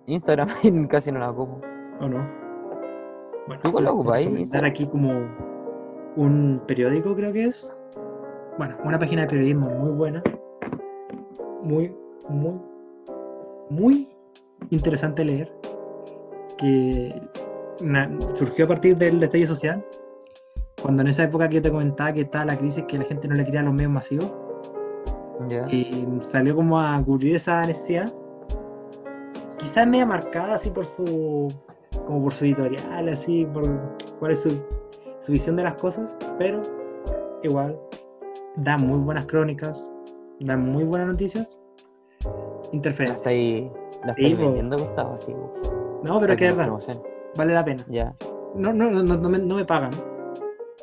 Instagram 0.07 0.49
casi 0.89 1.13
no 1.13 1.21
la 1.21 1.31
ocupo. 1.31 1.61
¿O 2.01 2.09
no? 2.09 2.27
Bueno, 3.47 3.61
¿Tú 3.63 3.73
cuál 3.73 3.85
voy 3.85 3.91
a 3.91 3.93
ocupáis, 3.93 4.27
comentar 4.27 4.41
Instagram? 4.41 4.71
aquí 4.71 4.87
como 4.87 5.13
un 6.17 6.61
periódico, 6.67 7.15
creo 7.15 7.33
que 7.33 7.47
es. 7.47 7.73
Bueno, 8.59 8.77
una 8.85 8.99
página 8.99 9.23
de 9.23 9.29
periodismo 9.29 9.69
muy 9.71 9.93
buena. 9.93 10.23
Muy, 11.63 11.95
muy, 12.29 12.61
muy 13.71 14.09
interesante 14.71 15.25
leer. 15.25 15.53
Que 16.59 17.21
na- 17.83 18.11
surgió 18.35 18.65
a 18.67 18.69
partir 18.69 18.97
del 18.97 19.23
estallido 19.23 19.49
social. 19.55 19.85
Cuando 20.83 21.03
en 21.03 21.09
esa 21.09 21.25
época 21.25 21.49
que 21.49 21.57
yo 21.57 21.63
te 21.63 21.71
comentaba 21.71 22.13
que 22.13 22.23
estaba 22.23 22.45
la 22.45 22.57
crisis, 22.59 22.85
que 22.89 22.99
la 22.99 23.05
gente 23.05 23.29
no 23.29 23.35
le 23.37 23.45
quería 23.45 23.63
los 23.63 23.73
medios 23.75 23.93
masivos. 23.93 24.33
Ya. 25.49 25.67
y 25.69 26.07
salió 26.23 26.55
como 26.55 26.79
a 26.79 27.03
cubrir 27.05 27.35
esa 27.37 27.63
necesidad. 27.63 28.09
Quizás 29.63 29.87
media 29.87 30.05
marcada 30.07 30.55
así 30.57 30.71
por 30.71 30.85
su 30.87 31.49
como 32.07 32.23
por 32.25 32.35
su 32.35 32.45
editorial, 32.47 33.09
así 33.09 33.47
por 33.47 33.63
cuál 34.19 34.33
es 34.33 34.41
su, 34.41 34.51
su 35.21 35.33
visión 35.33 35.57
de 35.57 35.63
las 35.63 35.75
cosas, 35.75 36.17
pero 36.39 36.61
igual 37.43 37.79
da 38.57 38.77
muy 38.77 38.99
buenas 38.99 39.27
crónicas, 39.27 39.91
da 40.41 40.57
muy 40.57 40.85
buenas 40.85 41.09
noticias. 41.09 41.59
Interferencia. 42.73 43.15
estáis, 43.15 43.71
la 44.05 44.15
Sí, 44.15 44.35
po. 44.35 44.43
vendiendo, 44.43 44.79
Gustavo, 44.79 45.15
así. 45.15 45.35
No, 46.03 46.19
pero 46.21 46.37
que 46.37 46.47
es 46.47 46.53
verdad, 46.57 46.65
promocionen. 46.65 47.03
vale 47.37 47.55
la 47.55 47.65
pena. 47.65 47.85
Ya. 47.89 48.15
No, 48.55 48.73
no, 48.73 48.91
no, 48.91 49.03
no, 49.03 49.17
no 49.17 49.29
me, 49.31 49.39
no 49.39 49.55
me 49.57 49.65
pagan. 49.65 49.91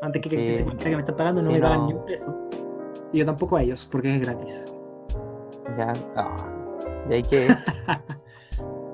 Antes 0.02 0.22
que, 0.22 0.30
que 0.30 0.38
Sí. 0.38 0.58
se 0.58 0.64
cuente 0.64 0.90
que 0.90 0.96
me 0.96 1.02
están 1.02 1.16
pagando, 1.16 1.42
no 1.42 1.48
Sí, 1.48 1.54
me 1.56 1.60
pagan 1.62 1.80
no. 1.82 1.88
ni 1.88 1.94
un 1.96 2.06
peso. 2.06 2.36
Y 3.12 3.20
yo 3.20 3.26
tampoco 3.26 3.58
a 3.58 3.64
ellos, 3.64 3.88
porque 3.92 4.16
es 4.16 4.22
gratis. 4.22 4.66
Ya. 5.78 5.94
Ah. 6.16 6.38
¿Y 7.10 7.14
ahí 7.16 7.24
qué 7.24 7.48
es? 7.48 7.66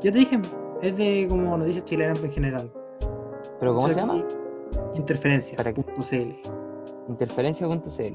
Yo 0.05 0.11
te 0.11 0.19
dije, 0.19 0.39
es 0.83 0.95
de 0.97 1.25
como 1.27 1.57
noticias 1.57 1.83
chilenas 1.83 2.23
en 2.23 2.31
general. 2.31 2.71
¿Pero 3.59 3.73
cómo 3.73 3.87
se 3.87 3.95
llama? 3.95 4.23
Interferencia.cl. 4.93 6.33
Interferencia.cl. 7.09 8.13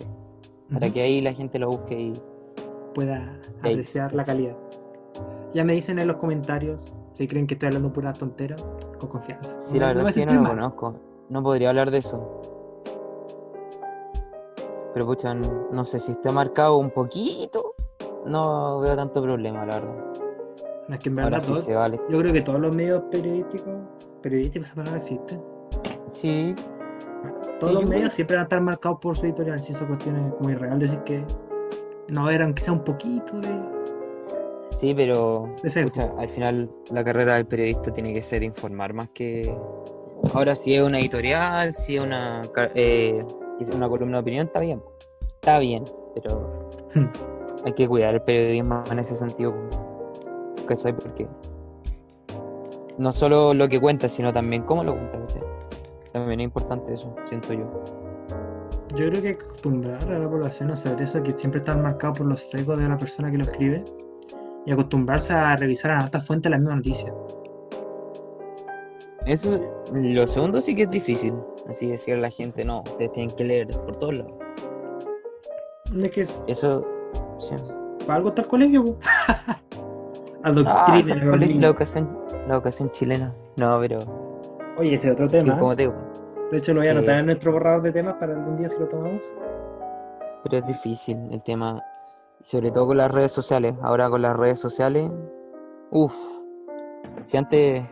Para 0.72 0.86
Ujú. 0.86 0.95
que 0.95 1.03
ahí 1.03 1.20
la 1.20 1.32
gente 1.32 1.59
lo 1.59 1.66
busque 1.66 2.01
y. 2.01 2.12
pueda 2.95 3.36
apreciar 3.59 4.14
la 4.14 4.22
calidad. 4.22 4.57
Ya 5.53 5.64
me 5.64 5.72
dicen 5.72 5.99
en 5.99 6.07
los 6.07 6.18
comentarios 6.18 6.95
si 7.14 7.26
creen 7.26 7.49
que 7.49 7.55
estoy 7.55 7.66
hablando 7.66 7.93
pura 7.93 8.12
tontera, 8.12 8.55
con 9.01 9.09
confianza. 9.09 9.59
Sí, 9.59 9.80
la 9.80 9.88
verdad 9.88 10.07
es 10.11 10.14
que 10.14 10.20
yo 10.20 10.26
no 10.26 10.43
lo 10.43 10.49
conozco. 10.49 10.95
No 11.28 11.43
podría 11.43 11.70
hablar 11.70 11.91
de 11.91 11.99
eso. 11.99 12.41
Pero 14.95 15.07
pucha, 15.07 15.34
no 15.34 15.84
sé 15.84 15.99
si 15.99 16.12
está 16.12 16.30
marcado 16.30 16.76
un 16.76 16.91
poquito. 16.93 17.74
No 18.26 18.78
veo 18.78 18.95
tanto 18.95 19.20
problema, 19.20 19.66
la 19.66 19.80
verdad. 19.80 20.10
Es 20.91 20.99
que 20.99 21.09
en 21.09 21.16
verdad 21.16 21.41
sí 21.41 21.53
todo- 21.53 21.74
vale. 21.78 22.01
yo 22.09 22.18
creo 22.18 22.32
que 22.32 22.41
todos 22.41 22.61
los 22.61 22.74
medios 22.74 23.03
periodísticos, 23.11 23.72
periodísticos 24.22 24.66
esa 24.68 24.74
palabra 24.76 24.99
existe, 24.99 25.41
Sí, 26.12 26.55
todos 27.61 27.72
Sí, 27.72 27.80
los 27.80 27.88
medios 27.88 27.91
creo- 27.91 28.11
siempre 28.11 28.36
van 28.36 28.41
a 28.41 28.45
estar 28.45 28.61
marcados 28.61 28.99
por 29.01 29.16
su 29.16 29.26
editorial, 29.26 29.61
si 29.61 29.72
esa 29.72 29.86
cuestión 29.86 30.16
es 30.16 30.34
como 30.34 30.51
irreal 30.51 30.78
decir 30.78 30.99
que 31.05 31.24
no 32.09 32.28
era 32.30 32.45
aunque 32.45 32.62
sea 32.62 32.72
un 32.72 32.82
poquito 32.82 33.41
de... 33.41 33.49
Sí, 34.70 34.95
pero 34.95 35.53
Ese 35.59 35.66
es 35.68 35.76
el 35.76 35.84
pucha, 35.84 36.11
al 36.18 36.28
final 36.28 36.70
la 36.91 37.05
carrera 37.05 37.34
del 37.34 37.47
periodista 37.47 37.93
tiene 37.93 38.12
que 38.12 38.22
ser 38.22 38.43
informar 38.43 38.93
más 38.93 39.09
que... 39.11 39.55
Ahora 40.34 40.55
si 40.57 40.74
es 40.74 40.82
una 40.82 40.99
editorial, 40.99 41.74
si 41.74 41.97
es 41.97 42.05
una, 42.05 42.43
eh, 42.74 43.24
una 43.74 43.88
columna 43.88 44.16
de 44.18 44.20
opinión, 44.22 44.47
está 44.47 44.61
bien. 44.61 44.82
Está 45.34 45.59
bien, 45.59 45.84
pero 46.14 46.68
hay 47.64 47.72
que 47.72 47.86
cuidar 47.88 48.14
el 48.14 48.22
periodismo 48.22 48.82
en 48.91 48.99
ese 48.99 49.14
sentido. 49.16 49.55
¿Cachai? 50.71 50.93
Porque 50.93 51.27
no 52.97 53.11
solo 53.11 53.53
lo 53.55 53.68
que 53.68 53.81
cuenta, 53.81 54.09
sino 54.09 54.33
también 54.33 54.62
cómo 54.62 54.85
lo 54.85 54.93
cuenta. 54.93 55.18
¿cachai? 55.18 55.43
También 56.12 56.39
es 56.41 56.45
importante 56.45 56.95
eso, 56.95 57.12
siento 57.29 57.53
yo. 57.55 57.68
Yo 58.95 59.09
creo 59.11 59.21
que 59.23 59.31
acostumbrar 59.31 60.01
a 60.05 60.18
la 60.21 60.29
población 60.31 60.71
a 60.71 60.77
saber 60.77 61.03
eso, 61.03 61.21
que 61.25 61.33
siempre 61.33 61.59
están 61.59 61.83
marcados 61.83 62.18
por 62.18 62.29
los 62.29 62.41
sesgos 62.51 62.79
de 62.79 62.89
la 62.89 62.97
persona 62.99 63.33
que 63.33 63.39
lo 63.39 63.43
escribe 63.45 63.85
y 64.64 64.71
acostumbrarse 64.73 65.33
a 65.33 65.57
revisar 65.57 65.91
a 65.91 65.99
altas 65.99 66.25
fuentes 66.25 66.51
la 66.51 66.59
misma 66.59 66.77
noticia. 66.77 67.12
Eso, 69.27 69.59
lo 69.93 70.27
segundo 70.29 70.61
sí 70.61 70.77
que 70.77 70.83
es 70.83 70.91
difícil. 70.91 71.35
Así 71.68 71.89
decirle 71.89 72.21
a 72.21 72.23
la 72.23 72.31
gente, 72.31 72.64
no, 72.64 72.83
ustedes 72.83 73.11
tienen 73.12 73.35
que 73.37 73.43
leer 73.45 73.68
por 73.68 73.97
todos 73.97 74.18
lados. 74.18 74.33
Es 76.01 76.11
que 76.12 76.21
es- 76.21 76.43
Eso, 76.47 76.87
sí. 77.39 77.55
para 78.07 78.14
algo 78.18 78.29
está 78.29 78.43
el 78.43 78.49
colegio. 78.49 78.85
Ah, 80.43 80.53
la 81.05 81.66
educación, 81.66 82.18
la 82.49 82.55
educación 82.55 82.91
chilena. 82.91 83.32
No, 83.57 83.78
pero 83.80 83.99
Oye, 84.78 84.95
ese 84.95 85.09
es 85.09 85.12
otro 85.12 85.28
sí, 85.28 85.38
tema. 85.38 85.59
como 85.59 85.76
te 85.76 85.82
digo, 85.82 85.95
De 86.51 86.57
hecho, 86.59 86.72
lo 86.72 86.80
voy 86.80 86.88
a 86.88 86.93
Sí. 86.93 86.97
anotar 86.99 87.18
en 87.18 87.26
nuestro 87.26 87.53
borrador 87.53 87.82
de 87.82 87.93
temas 87.93 88.14
para 88.14 88.34
algún 88.34 88.57
día 88.59 88.68
si 88.68 88.78
lo 88.78 88.88
tomamos. 88.88 89.22
pero 90.43 90.57
es 90.57 90.66
difícil 90.66 91.18
el 91.30 91.43
tema, 91.45 91.82
sobre 92.43 92.70
todo 92.70 92.86
con 92.86 92.97
las 92.97 93.11
redes 93.12 93.30
sociales. 93.30 93.74
Ahora 93.82 94.09
con 94.09 94.22
las 94.22 94.34
redes 94.34 94.59
sociales, 94.59 95.11
uff. 95.91 96.16
Si 97.24 97.36
antes, 97.36 97.84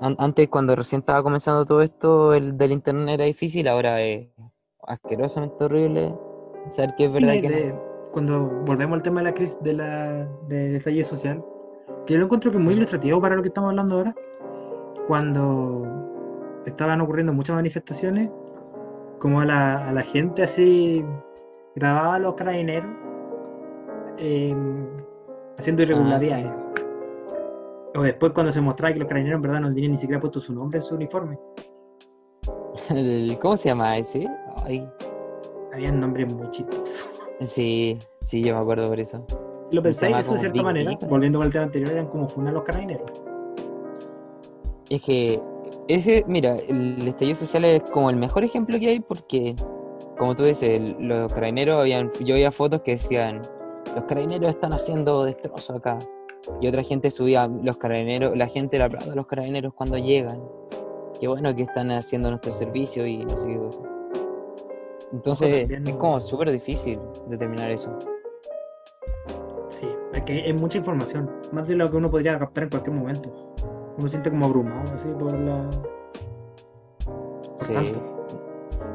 an- 0.00 0.14
antes 0.20 0.48
cuando 0.48 0.76
recién 0.76 1.00
estaba 1.00 1.20
comenzando 1.22 1.66
todo 1.66 1.82
esto, 1.82 2.32
el 2.32 2.56
del 2.56 2.70
internet 2.72 3.14
era 3.14 3.24
difícil, 3.24 3.66
ahora 3.66 4.00
es 4.00 4.28
asquerosamente 4.86 5.64
horrible 5.64 6.14
saber 6.68 6.94
que 6.94 7.06
es 7.06 7.12
verdad 7.12 7.32
y 7.32 7.40
que 7.40 7.48
no. 7.72 7.87
Cuando 8.18 8.48
volvemos 8.66 8.96
al 8.96 9.02
tema 9.04 9.20
de 9.20 9.26
la 9.26 9.32
crisis 9.32 9.56
de 9.62 9.74
la 9.74 10.26
de 10.48 10.74
estallido 10.74 11.04
social, 11.04 11.40
que 12.04 12.14
yo 12.14 12.18
lo 12.18 12.24
encuentro 12.24 12.50
que 12.50 12.56
es 12.56 12.64
muy 12.64 12.74
ilustrativo 12.74 13.20
para 13.20 13.36
lo 13.36 13.42
que 13.42 13.48
estamos 13.48 13.70
hablando 13.70 13.94
ahora, 13.94 14.14
cuando 15.06 15.86
estaban 16.66 17.00
ocurriendo 17.00 17.32
muchas 17.32 17.54
manifestaciones, 17.54 18.28
como 19.20 19.40
a 19.40 19.44
la, 19.44 19.88
a 19.88 19.92
la 19.92 20.02
gente 20.02 20.42
así 20.42 21.04
grababa 21.76 22.16
a 22.16 22.18
los 22.18 22.34
carabineros 22.34 22.90
eh, 24.16 24.52
haciendo 25.56 25.82
irregularidades. 25.82 26.50
O 27.94 28.02
después 28.02 28.32
cuando 28.32 28.50
se 28.50 28.60
mostraba 28.60 28.94
que 28.94 28.98
los 28.98 29.06
carabineros 29.06 29.36
en 29.36 29.42
verdad 29.42 29.60
no 29.60 29.68
tenían 29.72 29.92
ni 29.92 29.98
siquiera 29.98 30.20
puesto 30.20 30.40
su 30.40 30.52
nombre 30.52 30.78
en 30.78 30.82
su 30.82 30.96
uniforme. 30.96 31.38
¿Cómo 33.40 33.56
se 33.56 33.68
llama 33.68 33.96
ese? 33.96 34.26
Ay, 34.64 34.90
Habían 35.72 36.00
nombres 36.00 36.34
muy 36.34 36.50
chistosos. 36.50 37.07
Sí, 37.40 37.98
sí, 38.22 38.42
yo 38.42 38.54
me 38.54 38.60
acuerdo 38.60 38.86
por 38.86 38.98
eso. 39.00 39.24
Si 39.70 39.76
lo 39.76 39.82
pensáis, 39.82 40.18
eso 40.18 40.32
de 40.34 40.38
cierta 40.40 40.62
manera, 40.62 40.98
volviendo 41.08 41.42
al 41.42 41.50
tema 41.50 41.64
anterior, 41.64 41.90
eran 41.90 42.06
como 42.06 42.28
funar 42.28 42.54
los 42.54 42.62
carabineros. 42.64 43.10
Es 44.90 45.02
que 45.02 45.40
ese, 45.88 46.24
mira, 46.26 46.56
el 46.56 47.06
estallido 47.06 47.36
social 47.36 47.64
es 47.64 47.82
como 47.90 48.08
el 48.10 48.16
mejor 48.16 48.44
ejemplo 48.44 48.78
que 48.78 48.88
hay 48.88 49.00
porque, 49.00 49.54
como 50.16 50.34
tú 50.34 50.44
dices, 50.44 50.68
el- 50.70 50.96
los 51.06 51.32
carabineros, 51.32 51.76
habían, 51.76 52.10
yo 52.24 52.34
veía 52.34 52.50
fotos 52.50 52.80
que 52.82 52.92
decían, 52.92 53.42
los 53.94 54.04
carabineros 54.04 54.48
están 54.50 54.72
haciendo 54.72 55.24
destrozos 55.24 55.76
acá. 55.76 55.98
Y 56.60 56.68
otra 56.68 56.82
gente 56.82 57.10
subía, 57.10 57.46
los 57.62 57.76
carabineros, 57.76 58.34
la 58.36 58.46
gente 58.46 58.78
le 58.78 58.84
aplaude 58.84 59.12
a 59.12 59.14
los 59.14 59.26
carabineros 59.26 59.74
cuando 59.74 59.98
llegan. 59.98 60.40
Qué 61.20 61.28
bueno 61.28 61.54
que 61.54 61.64
están 61.64 61.90
haciendo 61.90 62.30
nuestro 62.30 62.52
servicio 62.52 63.06
y 63.06 63.18
no 63.24 63.36
sé 63.36 63.46
qué 63.46 63.58
cosa. 63.58 63.80
Entonces, 65.12 65.68
es 65.70 65.94
como 65.96 66.20
súper 66.20 66.50
difícil 66.50 66.98
determinar 67.28 67.70
eso. 67.70 67.90
Sí, 69.70 69.88
es 70.12 70.22
que 70.24 70.48
es 70.50 70.60
mucha 70.60 70.78
información, 70.78 71.30
más 71.52 71.66
de 71.66 71.76
lo 71.76 71.90
que 71.90 71.96
uno 71.96 72.10
podría 72.10 72.38
captar 72.38 72.64
en 72.64 72.70
cualquier 72.70 72.96
momento. 72.96 73.54
Uno 73.96 74.02
se 74.02 74.08
siente 74.10 74.30
como 74.30 74.46
abrumado, 74.46 74.92
así, 74.94 75.08
por 75.18 75.32
la... 75.38 75.70
Por 77.04 77.66
Sí. 77.66 77.74
tanto. 77.74 78.00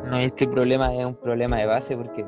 No, 0.05 0.17
este 0.17 0.47
problema 0.47 0.93
es 0.93 1.05
un 1.05 1.15
problema 1.15 1.57
de 1.57 1.65
base 1.65 1.97
porque, 1.97 2.25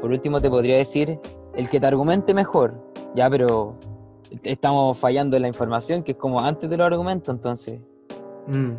por 0.00 0.10
último, 0.10 0.40
te 0.40 0.50
podría 0.50 0.76
decir 0.76 1.18
el 1.54 1.68
que 1.68 1.80
te 1.80 1.86
argumente 1.86 2.34
mejor, 2.34 2.74
ya, 3.14 3.28
pero 3.30 3.74
estamos 4.44 4.98
fallando 4.98 5.36
en 5.36 5.42
la 5.42 5.48
información, 5.48 6.02
que 6.02 6.12
es 6.12 6.18
como 6.18 6.40
antes 6.40 6.68
de 6.68 6.76
los 6.76 6.86
argumentos, 6.86 7.34
entonces 7.34 7.80
Mm. 8.48 8.72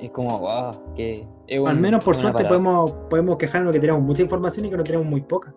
Es 0.00 0.10
como, 0.10 0.38
wow, 0.38 0.70
que 0.94 1.26
es 1.46 1.64
Al 1.64 1.78
menos 1.78 2.04
por 2.04 2.14
suerte 2.16 2.44
parada. 2.44 2.48
podemos, 2.48 2.90
podemos 3.10 3.36
quejarnos 3.36 3.72
que 3.72 3.80
tenemos 3.80 4.02
mucha 4.02 4.22
información 4.22 4.66
y 4.66 4.70
que 4.70 4.76
no 4.76 4.82
tenemos 4.82 5.06
muy 5.06 5.20
poca. 5.20 5.54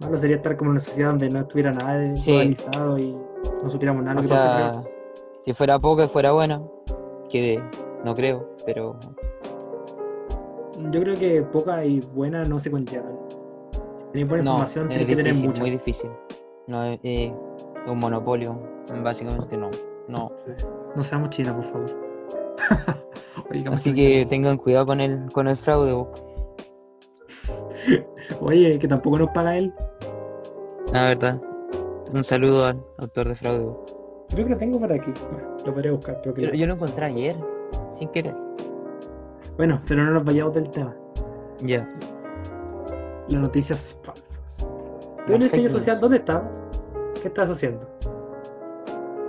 Malo 0.00 0.18
sería 0.18 0.36
estar 0.36 0.56
como 0.56 0.70
en 0.70 0.72
una 0.72 0.80
sociedad 0.80 1.10
donde 1.10 1.28
no 1.30 1.40
estuviera 1.40 1.72
nada 1.72 1.94
de- 1.96 2.16
Sí. 2.16 2.32
organizado 2.32 2.98
y 2.98 3.16
no 3.62 3.70
supiéramos 3.70 4.02
nada 4.04 4.16
O 4.18 4.22
pasa 4.22 4.72
sea, 4.72 4.82
si 5.40 5.52
fuera 5.54 5.78
poco 5.78 6.02
y 6.02 6.08
fuera 6.08 6.32
bueno, 6.32 6.70
que 7.28 7.62
no 8.04 8.14
creo, 8.14 8.48
pero 8.66 8.96
Yo 10.90 11.00
creo 11.00 11.14
que 11.14 11.42
poca 11.42 11.84
y 11.84 12.00
buena 12.14 12.44
no 12.44 12.58
se 12.58 12.70
conllevan. 12.70 13.16
Si 13.96 14.04
tenéis 14.12 14.28
buena 14.28 14.44
no, 14.44 14.50
información, 14.52 14.90
es 14.92 15.06
que 15.06 15.16
tener 15.16 15.34
mucha. 15.36 15.60
muy 15.60 15.70
difícil. 15.70 16.10
No 16.66 16.82
es 16.84 17.32
un 17.86 17.98
monopolio, 17.98 18.58
básicamente 19.02 19.56
no. 19.56 19.70
No, 20.08 20.32
No 20.96 21.04
seamos 21.04 21.30
China, 21.30 21.54
por 21.54 21.64
favor. 21.64 21.86
Así 23.70 23.94
que 23.94 24.26
tengan 24.26 24.56
cuidado 24.56 24.86
con 24.86 25.00
el, 25.00 25.30
con 25.32 25.48
el 25.48 25.56
fraude. 25.56 25.92
Oye, 28.40 28.78
que 28.78 28.88
tampoco 28.88 29.18
nos 29.18 29.30
paga 29.30 29.56
él. 29.56 29.72
La 30.92 31.06
verdad. 31.06 31.40
Un 32.12 32.22
saludo 32.22 32.66
al 32.66 32.84
autor 32.98 33.28
de 33.28 33.34
fraude. 33.34 33.74
Creo 34.30 34.46
que 34.46 34.52
lo 34.52 34.58
tengo 34.58 34.78
por 34.78 34.92
aquí. 34.92 35.12
Lo 35.64 35.72
podría 35.72 35.92
buscar, 35.92 36.20
que 36.22 36.42
Yo, 36.42 36.52
yo 36.52 36.66
lo 36.66 36.74
encontré 36.74 37.06
ayer, 37.06 37.34
sin 37.90 38.08
querer. 38.10 38.34
Bueno, 39.56 39.80
pero 39.86 40.04
no 40.04 40.10
nos 40.12 40.24
vayamos 40.24 40.54
del 40.54 40.70
tema. 40.70 40.94
Ya. 41.60 41.88
Las 43.28 43.40
noticias 43.40 43.96
falsas. 44.02 44.40
¿Tú 44.58 44.66
Las 45.18 45.28
en 45.28 45.34
el 45.34 45.42
estallido 45.42 45.70
social 45.70 46.00
dónde 46.00 46.16
estabas? 46.18 46.66
¿Qué 47.20 47.28
estabas 47.28 47.50
haciendo? 47.50 47.88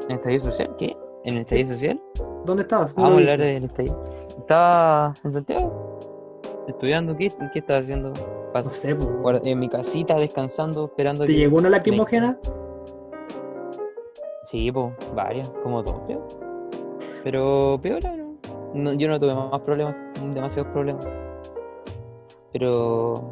¿En 0.06 0.12
el 0.12 0.18
estallido 0.18 0.46
social? 0.46 0.76
¿Qué? 0.78 0.98
¿En 1.26 1.36
el 1.36 1.40
estallido 1.42 1.74
social? 1.74 2.02
¿Dónde 2.46 2.64
estabas? 2.64 2.94
Vamos 2.96 3.12
a 3.12 3.16
hablar 3.16 3.40
del 3.40 3.66
estallido. 3.66 4.13
Estaba 4.38 5.14
en 5.24 5.32
Santiago. 5.32 6.00
Estudiando. 6.68 7.16
¿Qué, 7.16 7.30
qué 7.52 7.60
estás 7.60 7.82
haciendo? 7.82 8.14
Pasa. 8.54 8.70
No 8.70 8.76
sé, 8.76 8.96
pues. 8.96 9.42
En 9.46 9.60
mi 9.60 9.70
casita, 9.70 10.16
descansando, 10.16 10.86
esperando 10.86 11.22
¿Te 11.26 11.28
que- 11.28 11.38
llegó 11.40 11.58
una 11.58 11.70
lacrimógena? 11.70 12.38
Sí, 14.44 14.72
pues, 14.72 14.94
varias, 15.16 15.50
como 15.64 15.82
dos, 15.82 16.02
creo. 16.06 16.28
Pero 17.24 17.80
peor, 17.82 18.00
¿no? 18.04 18.36
No, 18.74 18.94
Yo 18.94 19.08
no 19.08 19.20
tuve 19.20 19.34
más 19.34 19.60
problemas, 19.62 19.96
demasiados 20.34 20.72
problemas. 20.72 21.08
Pero, 22.52 23.32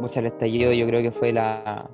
mucha 0.00 0.20
el 0.20 0.26
estallido 0.26 0.72
yo 0.72 0.86
creo 0.86 1.00
que 1.02 1.10
fue 1.10 1.32
la... 1.32 1.88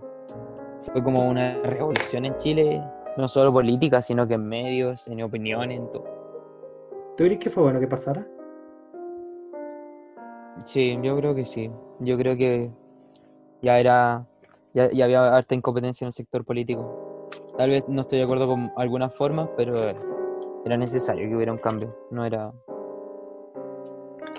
Fue 0.92 1.03
como 1.03 1.28
una 1.28 1.61
revolución 1.62 2.24
en 2.24 2.36
Chile, 2.38 2.82
no 3.16 3.28
solo 3.28 3.53
política, 3.53 4.01
sino 4.01 4.26
que 4.26 4.34
en 4.34 4.49
medios, 4.49 5.07
en 5.09 5.22
opiniones, 5.22 5.78
en 5.78 5.92
todo. 5.92 6.05
¿Tú 7.16 7.24
crees 7.24 7.38
que 7.38 7.51
fue 7.51 7.62
bueno 7.64 7.78
que 7.80 7.86
pasara? 7.86 8.26
Sí, 10.65 10.99
yo 11.03 11.17
creo 11.17 11.35
que 11.35 11.45
sí. 11.45 11.71
Yo 12.01 12.17
creo 12.17 12.37
que 12.37 12.71
ya 13.63 13.79
era... 13.79 14.27
Ya, 14.75 14.91
ya 14.93 15.05
había 15.07 15.35
harta 15.35 15.55
incompetencia 15.55 16.05
en 16.05 16.09
el 16.09 16.13
sector 16.13 16.45
político. 16.45 17.29
Tal 17.57 17.71
vez 17.71 17.89
no 17.89 18.03
estoy 18.03 18.19
de 18.19 18.25
acuerdo 18.25 18.47
con 18.47 18.71
algunas 18.77 19.15
formas, 19.15 19.49
pero 19.57 19.73
era 20.65 20.77
necesario 20.77 21.27
que 21.29 21.35
hubiera 21.37 21.53
un 21.53 21.59
cambio. 21.59 21.95
No 22.11 22.25
era... 22.25 22.53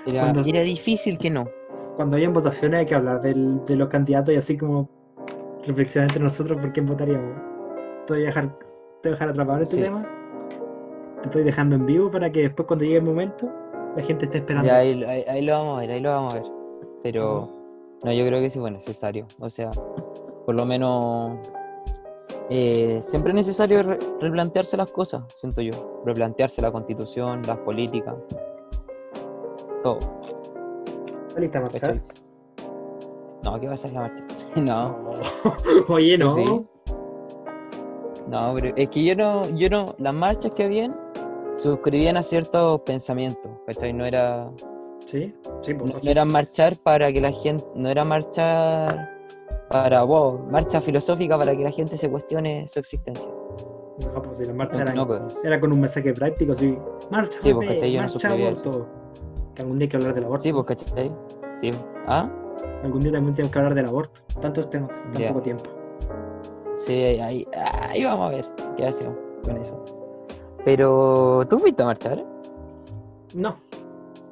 Era, 0.06 0.20
Cuando- 0.20 0.42
era 0.48 0.60
difícil 0.60 1.18
que 1.18 1.28
no. 1.30 1.48
Cuando 1.96 2.16
hayan 2.16 2.32
votaciones 2.32 2.80
hay 2.80 2.86
que 2.86 2.94
hablar 2.94 3.20
del- 3.20 3.64
de 3.64 3.74
los 3.76 3.88
candidatos 3.88 4.32
y 4.32 4.36
así 4.36 4.56
como 4.56 4.88
reflexionar 5.66 6.08
entre 6.08 6.22
nosotros 6.22 6.58
por 6.60 6.72
quién 6.72 6.86
votaríamos. 6.86 7.34
Te 8.06 8.12
voy 8.14 8.22
a 8.22 8.26
dejar, 8.26 8.48
te 8.58 9.08
voy 9.08 9.08
a 9.08 9.10
dejar 9.10 9.28
atrapado 9.30 9.56
en 9.58 9.62
este 9.62 9.76
Sí. 9.76 9.82
tema. 9.82 10.06
Te 11.22 11.28
estoy 11.28 11.42
dejando 11.42 11.74
en 11.74 11.84
vivo 11.86 12.10
para 12.12 12.30
que 12.30 12.42
después 12.42 12.66
cuando 12.68 12.84
llegue 12.84 12.98
el 12.98 13.04
momento 13.04 13.50
la 13.98 14.04
gente 14.04 14.24
esté 14.26 14.38
esperando. 14.38 14.66
Ya 14.66 14.76
ahí, 14.78 15.02
ahí- 15.04 15.24
ahí 15.28 15.42
lo 15.44 15.52
vamos 15.52 15.76
a 15.76 15.80
ver, 15.80 15.90
ahí 15.90 16.00
lo 16.00 16.10
vamos 16.10 16.34
a 16.34 16.40
ver. 16.40 16.50
Pero 17.02 17.48
no, 18.04 18.12
yo 18.12 18.26
creo 18.26 18.40
que 18.40 18.50
sí 18.50 18.58
fue 18.58 18.70
necesario. 18.70 19.26
O 19.40 19.50
sea, 19.50 19.70
por 20.46 20.54
lo 20.54 20.64
menos 20.66 21.36
eh, 22.50 23.00
siempre 23.06 23.30
es 23.32 23.36
necesario 23.36 23.82
re- 23.82 23.98
replantearse 24.20 24.76
las 24.76 24.90
cosas, 24.90 25.22
siento 25.36 25.60
yo. 25.60 25.72
Replantearse 26.04 26.62
la 26.62 26.70
constitución, 26.72 27.42
las 27.46 27.58
políticas, 27.58 28.14
todo. 29.82 29.98
¿Está 31.74 31.92
lista. 31.92 32.18
No, 33.44 33.60
¿qué 33.60 33.68
va 33.68 33.74
a 33.74 33.76
salir 33.76 33.98
a 33.98 34.00
marcha? 34.02 34.24
No, 34.56 34.96
Oye, 35.88 36.18
no. 36.18 36.28
Sí. 36.30 36.44
No, 38.28 38.52
pero 38.54 38.74
es 38.76 38.88
que 38.90 39.04
yo 39.04 39.14
no, 39.14 39.48
yo 39.56 39.70
no, 39.70 39.94
las 39.98 40.12
marchas 40.14 40.52
que 40.52 40.64
habían 40.64 40.96
suscribían 41.62 42.16
a 42.16 42.22
ciertos 42.22 42.80
pensamientos, 42.82 43.50
¿cachai? 43.66 43.92
No 43.92 44.04
era, 44.04 44.50
Sí, 45.06 45.34
sí, 45.62 45.74
pues. 45.74 45.92
no, 45.92 46.00
no 46.02 46.10
era 46.10 46.24
marchar 46.24 46.76
para 46.82 47.12
que 47.12 47.20
la 47.20 47.32
gente, 47.32 47.64
no 47.74 47.88
era 47.88 48.04
marchar 48.04 49.16
para, 49.70 50.02
wow, 50.02 50.38
marcha 50.50 50.80
filosófica 50.80 51.36
para 51.38 51.56
que 51.56 51.62
la 51.64 51.70
gente 51.70 51.96
se 51.96 52.10
cuestione 52.10 52.66
su 52.68 52.78
existencia. 52.78 53.30
No, 54.14 54.22
pues 54.22 54.36
si 54.38 54.44
la 54.44 54.52
marcha 54.54 54.76
No, 54.78 54.82
era, 54.84 54.94
no, 54.94 55.06
pues. 55.06 55.44
era 55.44 55.58
con 55.60 55.72
un 55.72 55.80
mensaje 55.80 56.12
práctico, 56.12 56.52
así. 56.52 56.76
Marcha, 57.10 57.38
Sí, 57.40 57.52
pues, 57.52 57.68
¿cachai? 57.68 57.92
Yo 57.92 58.02
no 58.02 58.08
marcha 58.08 58.28
aborto. 58.28 58.86
Que 59.54 59.62
algún 59.62 59.78
día 59.78 59.86
hay 59.86 59.88
que 59.88 59.96
hablar 59.96 60.14
del 60.14 60.24
aborto. 60.24 60.42
Sí, 60.44 60.52
pues, 60.52 60.64
¿cachai? 60.66 61.12
Sí, 61.56 61.70
¿ah? 62.06 62.30
Algún 62.84 63.00
día 63.00 63.12
también 63.12 63.34
tenemos 63.34 63.52
que 63.52 63.58
hablar 63.58 63.74
del 63.74 63.86
aborto. 63.86 64.20
Tantos 64.40 64.70
temas, 64.70 64.90
tan 65.12 65.28
poco 65.28 65.42
tiempo. 65.42 65.64
Sí, 66.74 66.92
ahí, 66.94 67.46
ahí 67.88 68.04
vamos 68.04 68.20
a 68.20 68.36
ver 68.36 68.46
qué 68.76 68.86
hacemos 68.86 69.16
con 69.44 69.56
eso. 69.56 69.84
Pero, 70.64 71.46
¿tú 71.48 71.58
fuiste 71.58 71.82
a 71.82 71.86
marchar? 71.86 72.24
No. 73.34 73.56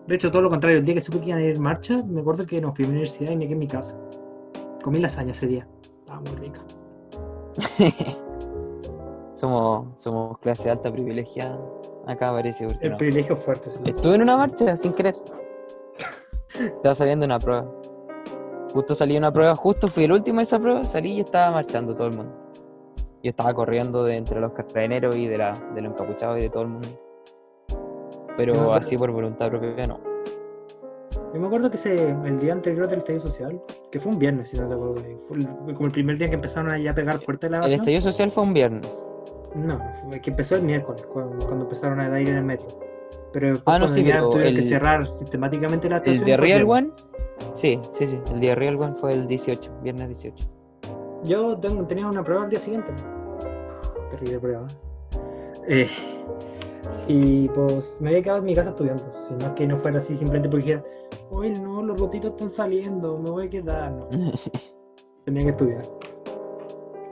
De 0.07 0.15
hecho, 0.15 0.31
todo 0.31 0.43
lo 0.43 0.51
contrario. 0.51 0.79
El 0.79 0.85
día 0.85 0.95
que 0.95 1.01
supe 1.01 1.21
que 1.21 1.27
iban 1.31 1.39
a 1.41 1.43
ir 1.45 1.57
en 1.57 1.63
marcha, 1.63 1.97
me 2.07 2.21
acuerdo 2.21 2.47
que 2.47 2.61
nos 2.61 2.75
fui 2.75 2.85
a 2.85 2.89
la 2.89 2.93
universidad 2.93 3.33
y 3.33 3.37
me 3.37 3.45
quedé 3.45 3.53
en 3.55 3.59
mi 3.59 3.67
casa. 3.69 3.97
Comí 4.83 4.99
lasaña 5.01 5.33
ese 5.33 5.47
día. 5.47 5.67
Estaba 6.01 6.21
muy 6.21 6.31
rica. 6.37 6.61
somos, 9.35 9.87
somos 10.01 10.39
clase 10.39 10.71
alta 10.71 10.93
privilegiada. 10.93 11.59
Acá 12.07 12.31
parece, 12.31 12.67
El 12.81 12.93
no. 12.93 12.97
privilegio 12.99 13.37
fuerte. 13.37 13.71
sí. 13.71 13.79
Estuve 13.85 14.15
en 14.15 14.23
una 14.23 14.37
marcha 14.37 14.77
sin 14.77 14.93
querer. 14.93 15.17
Estaba 16.55 16.95
saliendo 16.95 17.27
una 17.27 17.39
prueba. 17.39 17.67
Justo 18.73 18.95
salí 18.95 19.13
de 19.15 19.19
una 19.19 19.33
prueba, 19.33 19.55
justo 19.57 19.89
fui 19.89 20.05
el 20.05 20.13
último 20.13 20.39
de 20.39 20.43
esa 20.45 20.59
prueba, 20.59 20.85
salí 20.85 21.15
y 21.15 21.21
estaba 21.21 21.51
marchando 21.51 21.95
todo 21.95 22.09
el 22.09 22.17
mundo. 22.17 22.33
Yo 23.27 23.31
estaba 23.31 23.53
corriendo 23.55 24.05
de 24.05 24.19
entre 24.19 24.39
los 24.41 24.53
carabineros 24.53 25.17
y 25.17 25.27
de, 25.27 25.37
la, 25.37 25.53
de 25.75 25.81
los 25.83 25.91
encapuchados 25.95 26.39
y 26.39 26.43
de 26.43 26.49
todo 26.49 26.63
el 26.63 26.69
mundo. 26.69 26.89
Pero 28.37 28.55
No, 28.55 28.73
así 28.73 28.97
por 28.97 29.11
voluntad 29.11 29.49
propia 29.51 29.85
no. 29.89 29.99
Yo 31.35 31.41
me 31.41 31.49
acuerdo 31.49 31.69
que 31.69 31.75
ese, 31.77 32.11
el 32.25 32.39
día 32.39 32.53
anterior 32.53 32.87
del 32.87 32.99
estallido 32.99 33.27
social, 33.27 33.61
que 33.91 33.99
fue 33.99 34.13
un 34.13 34.21
viernes, 34.21 34.51
si 34.51 34.57
no 34.61 34.69
te 34.69 34.75
acuerdo 34.75 34.95
fue 35.27 35.39
el- 35.39 35.75
como 35.75 35.87
el 35.87 35.93
primer 35.93 36.17
día 36.19 36.29
que 36.29 36.37
empezaron 36.37 36.71
a 36.71 36.79
ya 36.79 36.95
pegar 36.95 37.19
fuerte 37.19 37.51
la 37.51 37.57
El 37.57 37.63
evasión. 37.65 37.81
estallido 37.81 38.03
social 38.03 38.31
fue 38.31 38.45
un 38.45 38.55
viernes. 38.55 39.05
No, 39.57 39.81
fue 40.09 40.21
que 40.21 40.31
empezó 40.31 40.55
el 40.55 40.63
miércoles, 40.63 41.05
cuando, 41.13 41.45
cuando 41.47 41.65
empezaron 41.65 41.99
a 41.99 42.21
ir 42.21 42.29
en 42.29 42.37
el 42.37 42.45
metro. 42.45 42.69
Pero 43.33 43.49
Ah, 43.49 43.51
no, 43.51 43.65
cuando 43.65 43.89
sí, 43.89 44.05
pero 44.05 44.31
tuvieron 44.31 44.55
que 44.55 44.61
el- 44.61 44.63
cerrar 44.63 45.05
sistemáticamente 45.05 45.89
la 45.91 45.97
El 45.97 46.03
estación. 46.13 46.27
de 46.27 46.37
fue 46.37 46.47
Real. 46.47 46.65
One, 46.71 46.91
sí, 47.55 47.81
sí, 47.95 48.07
sí. 48.07 48.21
El 48.33 48.39
de 48.41 48.55
Real 48.55 48.81
One 48.81 48.95
fue 48.95 49.15
el 49.15 49.27
18, 49.27 49.73
viernes 49.83 50.07
18. 50.07 50.49
Yo 51.25 51.59
tengo- 51.59 51.85
tenía 51.89 52.07
una 52.07 52.23
prueba 52.23 52.45
al 52.45 52.51
día 52.51 52.61
siguiente. 52.61 52.93
Terrible 54.11 54.39
prueba. 54.39 54.67
Eh, 55.69 55.89
y 57.09 57.49
pues 57.49 57.99
me 58.01 58.11
había 58.11 58.23
quedado 58.23 58.39
en 58.41 58.45
mi 58.45 58.55
casa 58.55 58.71
estudiando. 58.71 59.05
Si 59.29 59.35
no 59.35 59.47
es 59.47 59.53
que 59.53 59.67
no 59.67 59.79
fuera 59.79 59.99
así, 59.99 60.17
simplemente 60.17 60.49
porque 60.49 60.65
dijera, 60.67 60.85
uy, 61.31 61.51
no, 61.61 61.83
los 61.83 62.01
rotitos 62.01 62.31
están 62.33 62.51
saliendo, 62.51 63.19
me 63.19 63.31
voy 63.31 63.47
a 63.47 63.51
quedar. 63.51 63.93
No, 63.93 64.09
tenía 65.25 65.43
que 65.43 65.51
estudiar. 65.51 65.83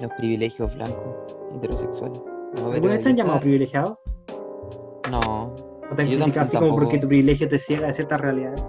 Los 0.01 0.13
privilegios 0.19 0.75
blancos, 0.75 1.15
heterosexuales. 1.57 2.19
No, 2.21 2.53
pero 2.55 2.73
¿Alguna 2.73 2.93
vez 2.95 2.99
te 2.99 3.05
yo 3.05 3.11
han 3.11 3.17
llamado 3.17 3.37
estaba- 3.37 3.41
privilegiado? 3.41 3.99
No, 5.11 5.19
¿O 5.91 5.95
te 5.95 6.03
han 6.03 6.09
criticado 6.09 6.41
así 6.47 6.57
como 6.57 6.75
porque 6.75 6.99
tu 6.99 7.09
privilegio 7.09 7.49
te 7.49 7.59
ciega 7.59 7.87
de 7.89 7.93
ciertas 7.93 8.21
realidades? 8.21 8.65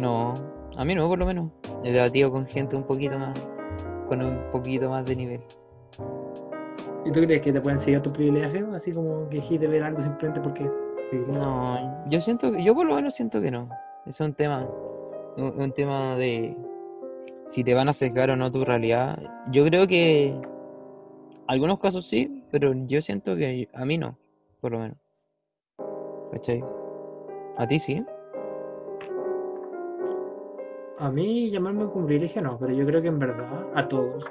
no. 0.00 0.34
A 0.76 0.84
mí 0.84 0.92
no, 0.96 1.06
por 1.06 1.20
lo 1.20 1.26
menos. 1.26 1.52
He 1.84 1.92
debatido 1.92 2.32
con 2.32 2.46
gente 2.46 2.74
un 2.74 2.82
poquito 2.82 3.16
más, 3.16 3.38
con 4.08 4.20
un 4.24 4.50
poquito 4.50 4.90
más 4.90 5.04
de 5.06 5.14
nivel. 5.14 5.40
¿Y 7.04 7.12
tú 7.12 7.20
crees 7.20 7.42
que 7.42 7.52
te 7.52 7.60
pueden 7.60 7.78
seguir 7.78 8.00
tu 8.00 8.12
privilegio? 8.12 8.72
Así 8.74 8.92
como 8.92 9.28
que 9.28 9.36
dejes 9.36 9.60
de 9.60 9.66
ver 9.68 9.82
algo 9.82 10.00
simplemente 10.00 10.40
porque... 10.40 10.70
No, 11.28 12.08
yo 12.08 12.20
siento 12.20 12.50
que, 12.50 12.64
yo 12.64 12.74
por 12.74 12.86
lo 12.86 12.94
menos 12.94 13.14
siento 13.14 13.40
que 13.40 13.50
no. 13.50 13.68
Es 14.06 14.18
un 14.20 14.32
tema, 14.34 14.66
un, 15.36 15.60
un 15.60 15.72
tema 15.72 16.16
de 16.16 16.56
si 17.46 17.62
te 17.62 17.74
van 17.74 17.88
a 17.88 17.92
sesgar 17.92 18.30
o 18.30 18.36
no 18.36 18.50
tu 18.50 18.64
realidad. 18.64 19.18
Yo 19.50 19.64
creo 19.64 19.86
que 19.86 20.34
algunos 21.46 21.78
casos 21.78 22.06
sí, 22.06 22.42
pero 22.50 22.72
yo 22.86 23.02
siento 23.02 23.36
que 23.36 23.68
a 23.74 23.84
mí 23.84 23.98
no, 23.98 24.16
por 24.60 24.72
lo 24.72 24.78
menos. 24.78 24.96
¿Cachai? 26.32 26.64
¿A 27.56 27.66
ti 27.66 27.78
sí? 27.78 28.04
A 30.98 31.10
mí 31.10 31.50
llamarme 31.50 31.86
con 31.90 32.06
privilegio 32.06 32.42
no, 32.42 32.58
pero 32.58 32.72
yo 32.72 32.86
creo 32.86 33.02
que 33.02 33.08
en 33.08 33.18
verdad 33.18 33.68
a 33.74 33.86
todos. 33.86 34.24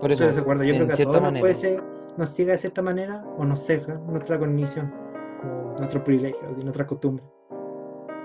Por 0.00 0.12
eso, 0.12 0.28
yo 0.30 0.44
creo 0.44 0.58
que 0.58 0.64
a 0.64 0.96
todos 0.96 1.06
nos, 1.14 1.22
manera. 1.22 1.40
puede 1.42 1.54
ser, 1.54 1.82
nos 2.16 2.30
ciega 2.30 2.52
de 2.52 2.58
cierta 2.58 2.82
manera 2.82 3.24
o 3.38 3.44
nos 3.44 3.60
ceja 3.60 3.94
nuestra 4.06 4.38
cognición, 4.38 4.92
como 5.40 5.74
nuestros 5.78 6.02
privilegios 6.02 6.52
y 6.58 6.62
nuestras 6.62 6.86
costumbres. 6.86 7.26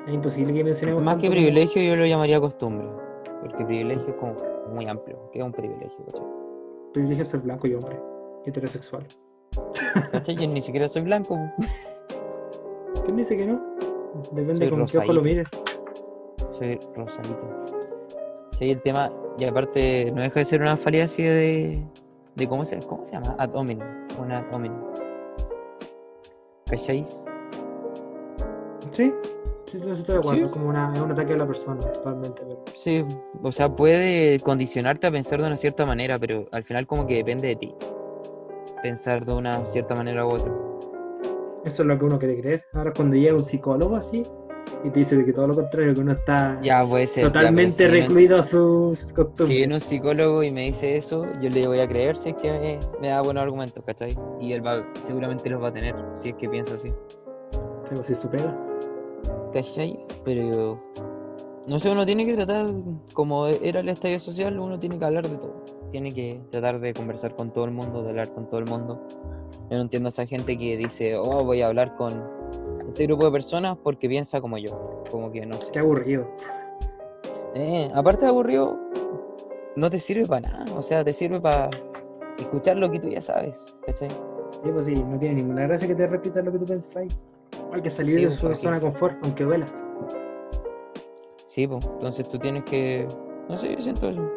Es 0.08 0.14
imposible 0.14 0.54
que 0.54 0.64
mencionemos 0.64 1.04
Más 1.04 1.16
que 1.16 1.28
como- 1.28 1.32
privilegio, 1.34 1.82
yo 1.82 1.96
lo 1.96 2.06
llamaría 2.06 2.40
costumbre. 2.40 2.88
Porque 3.42 3.64
privilegio 3.66 4.10
es 4.10 4.16
como 4.16 4.34
muy 4.74 4.86
amplio. 4.88 5.30
¿Qué 5.32 5.40
es 5.40 5.46
un 5.46 5.52
privilegio? 5.54 6.06
¿Cachai? 6.06 6.26
privilegio 6.94 7.24
ser 7.24 7.40
blanco 7.42 7.68
y 7.68 7.76
hombre, 7.76 7.98
heterosexual. 8.46 9.06
¿Cachai? 10.12 10.36
Yo 10.36 10.48
ni 10.48 10.60
siquiera 10.62 10.90
soy 10.90 11.04
blanco. 11.04 11.38
¿Quién 13.06 13.16
dice 13.16 13.38
que 13.38 13.46
no? 13.46 13.62
Depende 14.32 14.56
Soy 14.56 14.70
con 14.70 14.86
qué 14.86 14.98
ojo 14.98 15.08
rosadito. 15.08 15.14
lo 15.14 15.22
mires. 15.22 15.48
Soy 16.52 16.80
rosadito. 16.96 17.48
Sí, 18.60 18.72
el 18.72 18.82
tema, 18.82 19.10
y 19.38 19.46
aparte, 19.46 20.12
no 20.12 20.22
deja 20.22 20.40
de 20.42 20.46
ser 20.46 20.62
una 20.62 20.76
falacia 20.76 21.32
de. 21.34 21.82
de 22.36 22.48
cómo, 22.50 22.66
se, 22.66 22.78
¿Cómo 22.80 23.06
se 23.06 23.14
llama? 23.14 23.36
Ad 23.40 23.56
hominem. 23.56 23.88
Una 24.20 24.40
ad 24.40 24.54
hominem. 24.54 24.78
¿Cacháis? 26.70 27.26
Sí, 28.92 29.14
sí, 29.66 29.78
estoy 29.78 30.04
de 30.16 30.18
acuerdo. 30.18 30.46
Sí. 30.48 30.52
Como 30.52 30.68
una, 30.70 30.92
es 30.94 31.00
un 31.00 31.12
ataque 31.12 31.34
a 31.34 31.38
la 31.38 31.48
persona, 31.48 31.80
totalmente. 31.80 32.42
pero- 32.44 32.64
Sí, 32.76 33.06
o 33.42 33.52
sea, 33.54 33.74
puede 33.74 34.40
condicionarte 34.42 35.08
a 35.08 35.12
pensar 35.12 35.40
de 35.40 35.48
una 35.48 35.58
cierta 35.58 35.86
manera, 35.86 36.20
pero 36.20 36.48
al 36.52 36.64
final, 36.64 36.86
como 36.86 37.08
que 37.08 37.16
depende 37.16 37.48
de 37.48 37.56
ti. 37.56 37.74
Pensar 38.84 39.26
de 39.26 39.34
una 39.34 39.66
cierta 39.66 39.96
manera 39.96 40.26
u 40.26 40.32
otra. 40.32 40.52
Eso 41.66 41.82
es 41.84 41.88
lo 41.88 41.98
que 41.98 42.06
uno 42.06 42.20
quiere 42.20 42.40
creer. 42.40 42.64
Ahora 42.74 42.92
cuando 42.96 43.16
llega 43.16 43.34
un 43.34 43.44
psicólogo 43.44 43.96
así 43.96 44.24
y 44.84 44.90
te 44.90 45.00
dice 45.00 45.18
de 45.18 45.26
que 45.26 45.34
todo 45.34 45.48
lo 45.48 45.56
contrario, 45.56 45.94
que 45.94 46.02
uno 46.02 46.14
está 46.14 46.58
Ya 46.62 46.82
puede 46.88 47.06
ser. 47.08 47.24
ya, 47.26 47.30
totalmente 47.32 47.72
si 47.74 47.84
viene- 47.84 48.00
recluido 48.02 48.40
a 48.40 48.44
sus 48.44 49.00
costumbres. 49.14 49.48
Si 49.48 49.56
viene 49.56 49.74
un 49.74 49.82
psicólogo 49.82 50.44
y 50.44 50.52
me 50.52 50.64
dice 50.64 50.96
eso, 50.96 51.26
yo 51.42 51.50
le 51.50 51.68
voy 51.68 51.80
a 51.80 51.88
creer 51.88 52.16
si 52.16 52.30
es 52.30 52.36
que 52.36 52.52
me, 52.52 52.80
me 53.02 53.08
da 53.10 53.22
buenos 53.22 53.44
argumentos, 53.44 53.84
¿cachai? 53.86 54.16
Y 54.40 54.54
él 54.54 54.66
va, 54.66 54.82
seguramente 55.02 55.50
los 55.50 55.62
va 55.62 55.68
a 55.70 55.74
tener, 55.74 55.96
si 56.14 56.30
es 56.30 56.36
que 56.36 56.48
pienso 56.48 56.76
así. 56.76 56.90
Sí, 56.90 57.96
pues, 57.96 58.08
si 58.08 58.16
supera. 58.16 58.56
¿Cachai? 59.54 60.00
Pero 60.24 60.80
no 61.68 61.80
sé, 61.80 61.90
uno 61.90 62.06
tiene 62.06 62.26
que 62.26 62.36
tratar, 62.36 62.68
como 63.14 63.48
era 63.48 63.80
el 63.82 63.90
estadio 63.90 64.20
social, 64.20 64.58
uno 64.60 64.80
tiene 64.80 64.98
que 64.98 65.06
hablar 65.06 65.28
de 65.28 65.38
todo. 65.38 65.64
Tiene 65.92 66.14
que 66.14 66.40
tratar 66.52 66.80
de 66.80 66.94
conversar 66.94 67.36
con 67.36 67.52
todo 67.52 67.66
el 67.66 67.72
mundo, 67.72 68.04
de 68.04 68.10
hablar 68.10 68.30
con 68.34 68.48
todo 68.48 68.60
el 68.60 68.66
mundo. 68.68 69.02
Yo 69.70 69.76
no 69.78 69.82
entiendo 69.82 70.08
a 70.08 70.10
esa 70.10 70.26
gente 70.26 70.58
que 70.58 70.78
dice, 70.78 71.16
oh, 71.18 71.44
voy 71.44 71.62
a 71.62 71.68
hablar 71.68 71.96
con 71.96 72.24
este 72.88 73.06
grupo 73.06 73.26
de 73.26 73.32
personas 73.32 73.78
porque 73.84 74.08
piensa 74.08 74.42
como 74.42 74.58
yo. 74.58 75.04
Como 75.10 75.32
que 75.32 75.46
no 75.46 75.56
sé. 75.60 75.72
Qué 75.72 75.80
aburrido. 75.80 76.28
Eh, 77.56 77.90
aparte 77.94 78.26
de 78.26 78.32
aburrido, 78.32 78.78
no 79.76 79.90
te 79.90 80.00
sirve 80.00 80.26
para 80.26 80.50
nada. 80.50 80.66
O 80.78 80.84
sea, 80.84 81.04
te 81.04 81.14
sirve 81.14 81.40
para 81.40 81.70
escuchar 82.38 82.78
lo 82.78 82.90
que 82.90 83.00
tú 83.00 83.10
ya 83.10 83.22
sabes, 83.22 83.78
¿cachai? 83.86 84.10
Sí, 84.10 84.70
pues 84.72 84.86
sí, 84.86 84.94
no 84.94 85.18
tiene 85.18 85.36
ninguna 85.36 85.68
gracia 85.68 85.88
que 85.88 85.96
te 85.96 86.08
repitas 86.08 86.44
lo 86.44 86.52
que 86.52 86.60
tú 86.60 86.66
pensáis. 86.66 87.20
Hay 87.72 87.82
que 87.82 87.92
salir 87.92 88.16
Sí, 88.16 88.22
de 88.22 88.28
pues, 88.28 88.40
su 88.40 88.56
zona 88.56 88.76
de 88.76 88.82
confort, 88.82 89.18
aunque 89.24 89.44
duela. 89.44 89.66
Sí, 91.48 91.68
pues, 91.68 91.86
entonces 91.86 92.28
tú 92.30 92.38
tienes 92.40 92.64
que, 92.64 93.08
no 93.48 93.58
sé, 93.58 93.76
yo 93.76 93.82
siento 93.82 94.10
eso. 94.10 94.30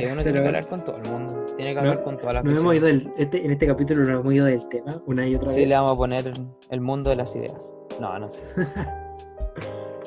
Que 0.00 0.12
uno 0.12 0.22
tiene 0.22 0.40
que 0.40 0.46
hablar 0.46 0.68
con 0.68 0.84
todo 0.84 0.96
el 0.96 1.10
mundo, 1.10 1.44
tiene 1.56 1.70
que 1.70 1.74
No- 1.74 1.80
hablar 1.80 2.02
con 2.04 2.16
todas 2.18 2.34
las 2.34 2.44
Nos 2.44 2.58
hemos 2.60 2.74
personas. 2.74 3.00
ido 3.02 3.10
del, 3.10 3.14
este, 3.22 3.44
en 3.44 3.50
este 3.52 3.66
capítulo 3.66 4.00
nos 4.04 4.20
hemos 4.20 4.32
ido 4.34 4.44
del 4.46 4.68
tema 4.68 5.02
una 5.06 5.26
y 5.26 5.34
otra 5.34 5.48
Sí, 5.50 5.56
vez. 5.60 5.68
le 5.68 5.74
vamos 5.74 5.92
a 5.92 5.96
poner 5.96 6.32
el 6.70 6.80
mundo 6.80 7.10
de 7.10 7.16
las 7.16 7.34
ideas. 7.36 7.74
No, 8.00 8.18
no 8.18 8.28
sé. 8.28 8.42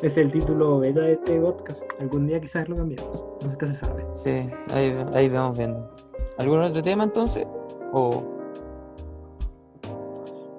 Es 0.03 0.15
el 0.15 0.31
título 0.31 0.77
beta 0.77 0.99
de 0.99 1.13
este 1.13 1.39
podcast. 1.39 1.81
Algún 1.99 2.27
día 2.27 2.39
quizás 2.39 2.69
lo 2.69 2.75
cambiamos. 2.75 3.23
No 3.43 3.49
sé 3.49 3.57
qué 3.57 3.65
se 3.65 3.73
sabe. 3.73 4.05
Sí, 4.13 4.47
ahí, 4.71 4.95
ahí 5.15 5.27
vamos 5.27 5.57
viendo. 5.57 5.89
¿Algún 6.37 6.59
otro 6.61 6.83
tema 6.83 7.03
entonces? 7.05 7.47
¿O 7.93 8.23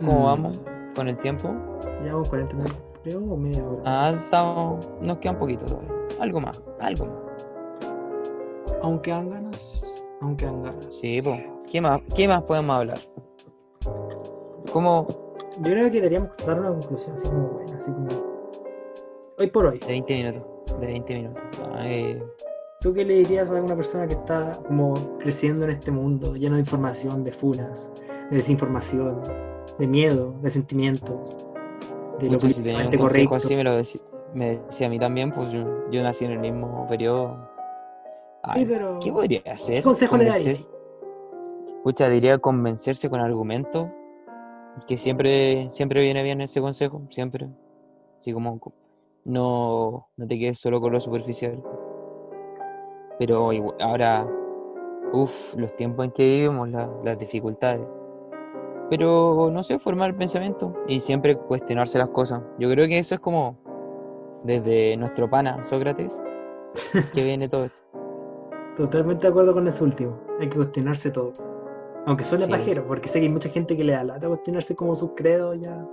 cómo 0.00 0.12
Mm, 0.20 0.24
vamos 0.24 0.60
con 0.96 1.08
el 1.08 1.16
tiempo? 1.18 1.54
Llevamos 2.02 2.28
40 2.28 2.54
minutos, 2.54 2.78
creo, 3.04 3.20
o 3.20 3.36
media 3.36 3.64
hora. 3.64 3.82
Ah, 3.84 4.12
estamos, 4.24 4.90
nos 5.00 5.18
queda 5.18 5.32
un 5.32 5.38
poquito 5.38 5.64
todavía. 5.66 5.90
Algo 6.20 6.40
más, 6.40 6.62
algo 6.80 7.06
más. 7.06 7.14
Aunque 8.82 9.12
han 9.12 9.30
ganas, 9.30 10.04
aunque 10.20 10.46
han 10.46 10.62
ganas. 10.62 10.86
Sí, 10.94 11.20
pues. 11.22 11.40
¿Qué 11.70 11.80
más, 11.80 12.00
¿Qué 12.14 12.26
más 12.28 12.42
podemos 12.42 12.76
hablar? 12.76 12.98
¿Cómo 14.72 15.06
Yo 15.58 15.62
creo 15.64 15.86
que 15.90 15.96
deberíamos 15.96 16.30
dar 16.46 16.58
una 16.60 16.70
conclusión 16.70 17.12
así 17.14 17.28
como 17.28 17.48
buena, 17.48 17.76
así 17.76 17.90
como. 17.90 18.08
Hoy 19.38 19.46
por 19.48 19.66
hoy. 19.66 19.78
de 19.78 19.86
20 19.86 20.16
minutos? 20.16 20.42
De 20.80 20.86
20 20.86 21.14
minutos. 21.16 21.42
¿Tú 22.80 22.94
qué 22.94 23.04
le 23.04 23.14
dirías 23.14 23.50
a 23.50 23.54
una 23.54 23.74
persona 23.74 24.06
que 24.06 24.14
está 24.14 24.52
como 24.66 24.94
creciendo 25.18 25.64
en 25.64 25.72
este 25.72 25.90
mundo, 25.90 26.36
lleno 26.36 26.54
de 26.54 26.60
información, 26.60 27.24
de 27.24 27.32
funas, 27.32 27.92
de 28.30 28.36
desinformación, 28.36 29.20
de 29.78 29.86
miedo, 29.86 30.34
de 30.42 30.50
sentimientos, 30.50 31.36
de 32.20 32.26
lo 32.30 32.38
Pucha, 32.38 32.50
si 32.50 32.62
tenía 32.62 32.88
un 32.88 32.96
correcto? 32.96 33.34
así, 33.34 33.56
me 33.56 33.64
lo 33.64 33.72
deci- 33.78 34.00
me 34.34 34.58
decía 34.58 34.86
a 34.86 34.90
mí 34.90 34.98
también, 34.98 35.32
pues 35.32 35.50
yo, 35.50 35.90
yo 35.90 36.02
nací 36.04 36.24
en 36.24 36.32
el 36.32 36.38
mismo 36.38 36.86
periodo. 36.88 37.36
Sí, 38.44 38.50
Ay, 38.54 38.64
pero 38.66 38.98
¿Qué 39.02 39.12
podría 39.12 39.42
hacer? 39.52 39.76
¿qué 39.76 39.82
consejo 39.82 40.16
le 40.16 40.24
Convencer- 40.26 40.44
darías? 40.44 40.68
Pucha, 41.82 42.08
diría 42.08 42.38
convencerse 42.38 43.08
con 43.10 43.20
argumentos, 43.20 43.88
que 44.86 44.96
siempre, 44.96 45.70
siempre 45.70 46.00
viene 46.02 46.22
bien 46.22 46.40
ese 46.40 46.60
consejo, 46.60 47.02
siempre. 47.10 47.48
Así 48.18 48.32
como 48.32 48.58
co- 48.58 48.72
no, 49.24 50.08
no 50.16 50.26
te 50.26 50.38
quedes 50.38 50.58
solo 50.58 50.80
con 50.80 50.92
lo 50.92 51.00
superficial. 51.00 51.62
Pero 53.18 53.50
ahora, 53.80 54.26
uff, 55.12 55.54
los 55.56 55.74
tiempos 55.76 56.04
en 56.04 56.10
que 56.12 56.22
vivimos, 56.24 56.68
la- 56.68 56.90
las 57.04 57.18
dificultades. 57.18 57.86
Pero, 58.90 59.50
no 59.52 59.62
sé, 59.62 59.78
formar 59.78 60.10
el 60.10 60.16
pensamiento 60.16 60.74
y 60.86 61.00
siempre 61.00 61.36
cuestionarse 61.36 61.98
las 61.98 62.10
cosas. 62.10 62.42
Yo 62.58 62.70
creo 62.70 62.86
que 62.86 62.98
eso 62.98 63.14
es 63.16 63.20
como 63.20 63.56
desde 64.44 64.96
nuestro 64.96 65.28
pana, 65.28 65.62
Sócrates, 65.64 66.22
que 67.12 67.22
viene 67.24 67.48
todo 67.48 67.64
esto. 67.66 67.87
Totalmente 68.78 69.22
de 69.22 69.28
acuerdo 69.28 69.52
con 69.54 69.66
eso 69.66 69.84
último. 69.84 70.16
Hay 70.38 70.48
que 70.48 70.56
cuestionarse 70.56 71.10
todo. 71.10 71.32
Aunque 72.06 72.22
suene 72.22 72.44
Sí. 72.44 72.50
pajero, 72.50 72.86
porque 72.86 73.08
sé 73.08 73.18
que 73.18 73.26
hay 73.26 73.32
mucha 73.32 73.48
gente 73.48 73.76
que 73.76 73.82
le 73.82 73.92
da 73.92 74.04
lata 74.04 74.28
cuestionarse 74.28 74.74
como 74.76 74.94
sus 74.94 75.10
credos 75.16 75.58
ya, 75.60 75.84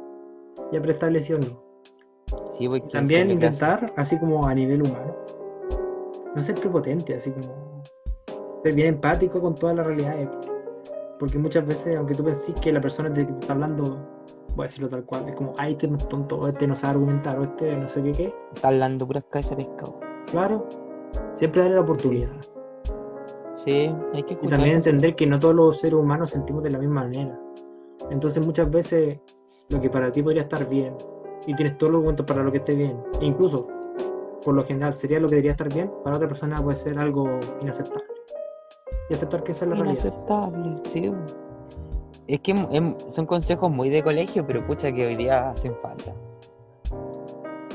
ya 0.72 0.82
preestablecidos. 0.82 1.50
¿no? 1.50 1.62
Sí, 2.52 2.70
pues, 2.70 2.88
También 2.90 3.32
intentar, 3.32 3.92
así 3.98 4.18
como 4.20 4.46
a 4.46 4.54
nivel 4.54 4.84
humano, 4.84 5.16
no 6.36 6.44
ser 6.44 6.56
prepotente, 6.56 7.16
así 7.16 7.32
como 7.32 7.82
ser 8.64 8.76
bien 8.76 8.90
empático 8.90 9.42
con 9.42 9.56
todas 9.56 9.76
las 9.76 9.88
realidades. 9.88 10.30
Porque 11.20 11.40
muchas 11.40 11.66
veces, 11.66 11.98
aunque 11.98 12.14
tú 12.14 12.24
penses 12.24 12.54
que 12.62 12.72
la 12.72 12.82
persona 12.82 13.10
de 13.10 13.26
que 13.26 13.32
te 13.34 13.40
está 13.40 13.54
hablando, 13.54 13.98
voy 14.56 14.66
a 14.66 14.68
decirlo 14.68 14.90
tal 14.90 15.06
cual, 15.06 15.28
es 15.28 15.36
como, 15.36 15.54
ay, 15.58 15.72
este 15.74 15.88
no 15.88 15.98
es 15.98 16.08
tonto, 16.08 16.38
o 16.38 16.48
este 16.48 16.68
no 16.68 16.76
sabe 16.76 16.92
argumentar, 16.94 17.40
o 17.40 17.44
este 17.44 17.76
no 17.76 17.88
sé 17.88 18.04
qué 18.04 18.12
qué. 18.12 18.36
Está 18.54 18.68
hablando 18.68 19.08
puras 19.08 19.26
cabezas 19.32 19.58
de 19.58 19.66
pescado. 19.66 20.00
Claro, 20.30 20.68
siempre 21.36 21.62
darle 21.62 21.76
la 21.78 21.82
oportunidad. 21.82 22.30
Sí, 22.42 22.50
hay 24.14 24.24
que 24.24 24.38
Y 24.42 24.48
también 24.48 24.78
entender 24.78 25.16
que 25.16 25.26
no 25.26 25.40
todos 25.40 25.56
los 25.56 25.80
seres 25.80 25.96
humanos 25.96 26.32
sentimos 26.32 26.64
de 26.64 26.72
la 26.72 26.80
misma 26.80 27.04
manera. 27.04 27.40
Entonces 28.10 28.46
muchas 28.46 28.70
veces 28.70 29.20
lo 29.70 29.80
que 29.80 29.90
para 29.90 30.12
ti 30.12 30.22
podría 30.22 30.44
estar 30.44 30.68
bien 30.68 30.96
y 31.48 31.56
tienes 31.56 31.78
todos 31.78 31.92
los 31.92 32.00
argumentos 32.00 32.26
para 32.26 32.44
lo 32.44 32.52
que 32.52 32.60
esté 32.60 32.76
bien, 32.76 32.98
e 33.22 33.26
incluso 33.26 33.68
por 34.44 34.54
lo 34.54 34.64
general 34.64 34.94
sería 34.94 35.20
lo 35.20 35.28
que 35.28 35.36
debería 35.36 35.52
estar 35.52 35.74
bien, 35.74 35.92
para 36.04 36.18
otra 36.18 36.28
persona 36.28 36.56
puede 36.58 36.78
ser 36.78 37.00
algo 37.00 37.40
inaceptable. 37.62 38.04
Y 39.10 39.14
aceptar 39.14 39.44
que 39.44 39.52
esa 39.52 39.66
es 39.66 39.70
la 39.70 39.76
realidad. 39.76 40.06
Inaceptable, 40.06 40.78
sí. 40.86 41.12
Es 42.28 42.40
que 42.40 42.52
em- 42.52 42.96
son 43.08 43.26
consejos 43.26 43.72
muy 43.72 43.90
de 43.90 44.04
colegio, 44.04 44.46
pero 44.46 44.66
pucha 44.66 44.92
que 44.92 45.08
hoy 45.08 45.16
día 45.16 45.50
hacen 45.50 45.76
falta. 45.82 46.14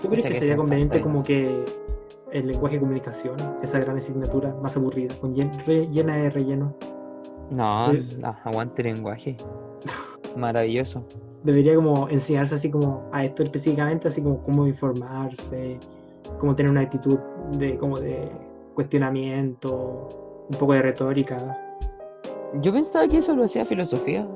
¿Tú 0.00 0.08
crees 0.08 0.24
que 0.24 0.32
que 0.32 0.38
sería 0.40 0.56
conveniente 0.56 0.98
falta. 0.98 1.04
como 1.04 1.22
que 1.22 1.64
el 2.32 2.46
lenguaje 2.46 2.76
de 2.76 2.80
comunicación, 2.80 3.36
esa 3.62 3.78
gran 3.80 3.98
asignatura 3.98 4.54
más 4.62 4.76
aburrida, 4.76 5.14
con 5.20 5.34
llen- 5.34 5.52
re- 5.66 5.88
llena 5.88 6.16
de 6.16 6.30
relleno, 6.30 6.74
No, 7.50 7.92
no, 7.92 8.36
aguante 8.44 8.82
el 8.82 8.94
lenguaje. 8.94 9.36
Maravilloso. 10.36 11.02
debería 11.42 11.74
como 11.74 12.08
enseñarse 12.08 12.54
así 12.54 12.70
como 12.70 13.08
a 13.12 13.24
esto 13.24 13.42
específicamente, 13.42 14.06
así 14.08 14.22
como 14.22 14.42
cómo 14.44 14.66
informarse, 14.66 15.78
cómo 16.38 16.54
tener 16.54 16.70
una 16.70 16.82
actitud 16.82 17.18
de 17.58 17.76
como 17.78 17.98
de 17.98 18.30
cuestionamiento, 18.74 20.08
un 20.48 20.56
poco 20.58 20.74
de 20.74 20.82
retórica. 20.82 21.36
Yo 22.60 22.72
pensaba 22.72 23.06
que 23.08 23.18
eso 23.18 23.34
lo 23.34 23.44
hacía 23.44 23.64
filosofía. 23.64 24.26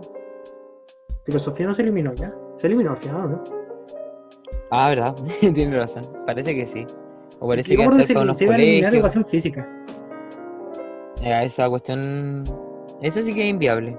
Filosofía 1.24 1.66
no 1.66 1.74
se 1.74 1.82
eliminó 1.82 2.12
ya, 2.14 2.34
se 2.58 2.66
eliminó 2.66 2.90
al 2.90 2.96
final, 2.96 3.30
¿no? 3.32 3.44
Ah, 4.70 4.88
verdad, 4.88 5.14
tiene 5.54 5.76
razón. 5.76 6.04
Parece 6.26 6.54
que 6.54 6.66
sí. 6.66 6.86
O 7.40 7.48
parece 7.48 7.76
que 7.76 7.82
hasta 7.82 7.96
que 7.96 8.14
para 8.14 8.20
se, 8.20 8.24
unos 8.24 8.36
se 8.38 8.44
iba 8.44 8.54
a 8.54 8.56
eliminar 8.56 8.90
colegios. 8.90 8.94
educación 8.94 9.24
física. 9.26 9.68
Ya, 11.22 11.42
esa 11.42 11.68
cuestión. 11.68 12.44
Esa 13.00 13.22
sí 13.22 13.34
que 13.34 13.42
es 13.42 13.50
inviable. 13.50 13.96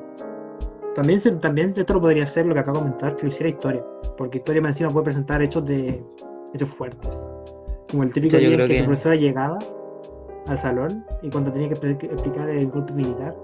También, 0.96 1.20
se- 1.20 1.32
también 1.34 1.74
esto 1.76 1.94
lo 1.96 2.02
podría 2.02 2.24
hacer 2.24 2.46
lo 2.46 2.54
que 2.54 2.60
acabo 2.62 2.78
de 2.80 2.84
comentar, 2.86 3.16
que 3.16 3.24
lo 3.24 3.28
hiciera 3.30 3.50
historia, 3.50 3.84
porque 4.18 4.38
historia 4.38 4.62
más 4.62 4.72
encima 4.76 4.90
puede 4.90 5.06
presentar 5.06 5.42
hechos 5.42 5.66
de 5.66 6.02
hechos 6.54 6.70
fuertes. 6.70 7.28
Como 7.92 8.04
el 8.04 8.14
típico 8.14 8.38
Sí, 8.38 8.46
día 8.46 8.54
creo 8.56 8.68
que, 8.68 8.74
que- 8.76 8.80
tu 8.82 8.86
profesora 8.86 9.16
llegaba 9.16 9.60
al 10.48 10.58
salón 10.58 11.06
y 11.22 11.30
cuando 11.30 11.52
tenía 11.52 11.68
que 11.70 11.76
expli- 11.76 12.04
explicar 12.12 12.50
el 12.50 12.68
golpe 12.70 12.94
militar, 12.94 13.36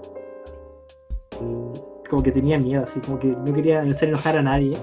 como 2.08 2.22
que 2.22 2.32
tenía 2.32 2.58
miedo, 2.58 2.84
así 2.84 3.00
como 3.00 3.18
que 3.18 3.28
no 3.28 3.52
quería 3.52 3.80
hacer 3.82 4.08
enojar 4.10 4.36
a 4.36 4.42
nadie. 4.42 4.76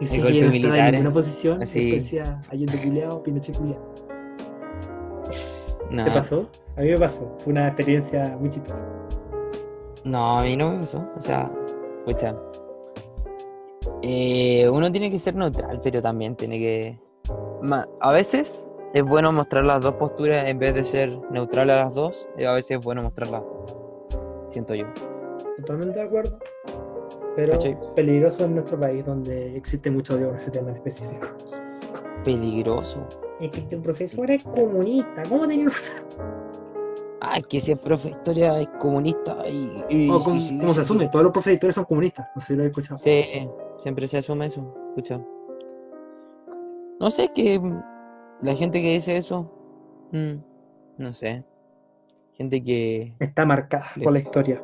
Y 0.00 0.06
si 0.06 0.20
golpe 0.20 0.48
militar, 0.48 0.94
en 0.94 1.06
eh, 1.06 1.10
posición, 1.10 1.62
así. 1.62 1.90
decía 1.92 2.40
Allende 2.50 2.76
culiao, 2.82 3.22
Pinochet 3.22 3.56
culiao. 3.56 3.80
No, 5.92 6.04
¿Te 6.04 6.10
pasó? 6.10 6.48
A 6.76 6.80
mí 6.80 6.90
me 6.90 6.98
pasó. 6.98 7.36
Fue 7.40 7.52
una 7.52 7.68
experiencia 7.68 8.36
muy 8.40 8.48
chistosa. 8.50 8.86
no, 10.04 10.38
a 10.38 10.42
mí 10.42 10.56
no 10.56 10.70
me 10.72 10.78
pasó. 10.80 11.06
O 11.16 11.20
sea, 11.20 11.50
pucha. 12.04 12.34
Eh, 14.02 14.66
uno 14.70 14.90
tiene 14.90 15.10
que 15.10 15.18
ser 15.18 15.34
neutral, 15.34 15.80
pero 15.82 16.00
también 16.02 16.34
tiene 16.34 16.58
que. 16.58 16.98
A 18.00 18.12
veces 18.12 18.66
es 18.94 19.02
bueno 19.04 19.30
mostrar 19.32 19.64
las 19.64 19.82
dos 19.82 19.94
posturas 19.94 20.44
en 20.48 20.58
vez 20.58 20.74
de 20.74 20.84
ser 20.84 21.16
neutral 21.30 21.70
a 21.70 21.84
las 21.84 21.94
dos. 21.94 22.28
y 22.38 22.44
a 22.44 22.52
veces 22.52 22.78
es 22.78 22.84
bueno 22.84 23.02
mostrar 23.02 23.28
las 23.28 23.42
dos. 23.42 23.78
Siento 24.48 24.74
yo. 24.74 24.86
Totalmente 25.58 25.98
de 25.98 26.04
acuerdo. 26.04 26.38
Pero 27.36 27.52
¿Cachai? 27.52 27.78
peligroso 27.94 28.44
en 28.44 28.54
nuestro 28.56 28.78
país 28.78 29.04
donde 29.06 29.56
existe 29.56 29.90
mucho 29.90 30.14
odio 30.14 30.28
por 30.28 30.36
ese 30.38 30.50
tema 30.50 30.70
en 30.70 30.76
específico. 30.76 31.28
Peligroso. 32.24 33.06
Es 33.42 33.50
que 33.50 33.60
tu 33.62 33.82
profesor 33.82 34.30
es 34.30 34.44
comunista. 34.44 35.22
¿Cómo 35.28 35.46
tenía 35.46 35.66
Ay, 37.20 37.42
que 37.44 37.58
ese 37.58 37.76
profe 37.76 38.08
de 38.08 38.14
historia 38.16 38.60
es 38.60 38.68
comunista 38.80 39.46
y. 39.48 39.84
y- 39.88 40.10
O 40.10 40.18
y 40.18 40.22
como, 40.58 40.72
se 40.72 40.80
asume, 40.80 41.08
todos 41.08 41.24
los 41.24 41.32
profes 41.32 41.50
de 41.50 41.54
historia 41.54 41.72
son 41.74 41.84
comunistas. 41.84 42.28
No 42.34 42.40
sé 42.40 42.46
si 42.48 42.56
lo 42.56 42.64
he 42.64 42.66
escuchado. 42.66 42.96
Sí, 42.98 43.24
siempre 43.78 44.06
se 44.08 44.18
asume 44.18 44.46
eso. 44.46 44.74
Escucha. 44.88 45.20
No 47.00 47.10
sé, 47.10 47.30
que 47.34 47.60
la 48.42 48.54
gente 48.54 48.80
que 48.82 48.92
dice 48.94 49.16
eso. 49.16 49.50
mm, 50.12 50.34
no 50.98 51.12
sé. 51.12 51.44
Gente 52.34 52.62
que, 52.62 53.14
Está 53.20 53.44
marcada 53.44 53.86
por 54.02 54.12
la 54.12 54.18
historia. 54.18 54.62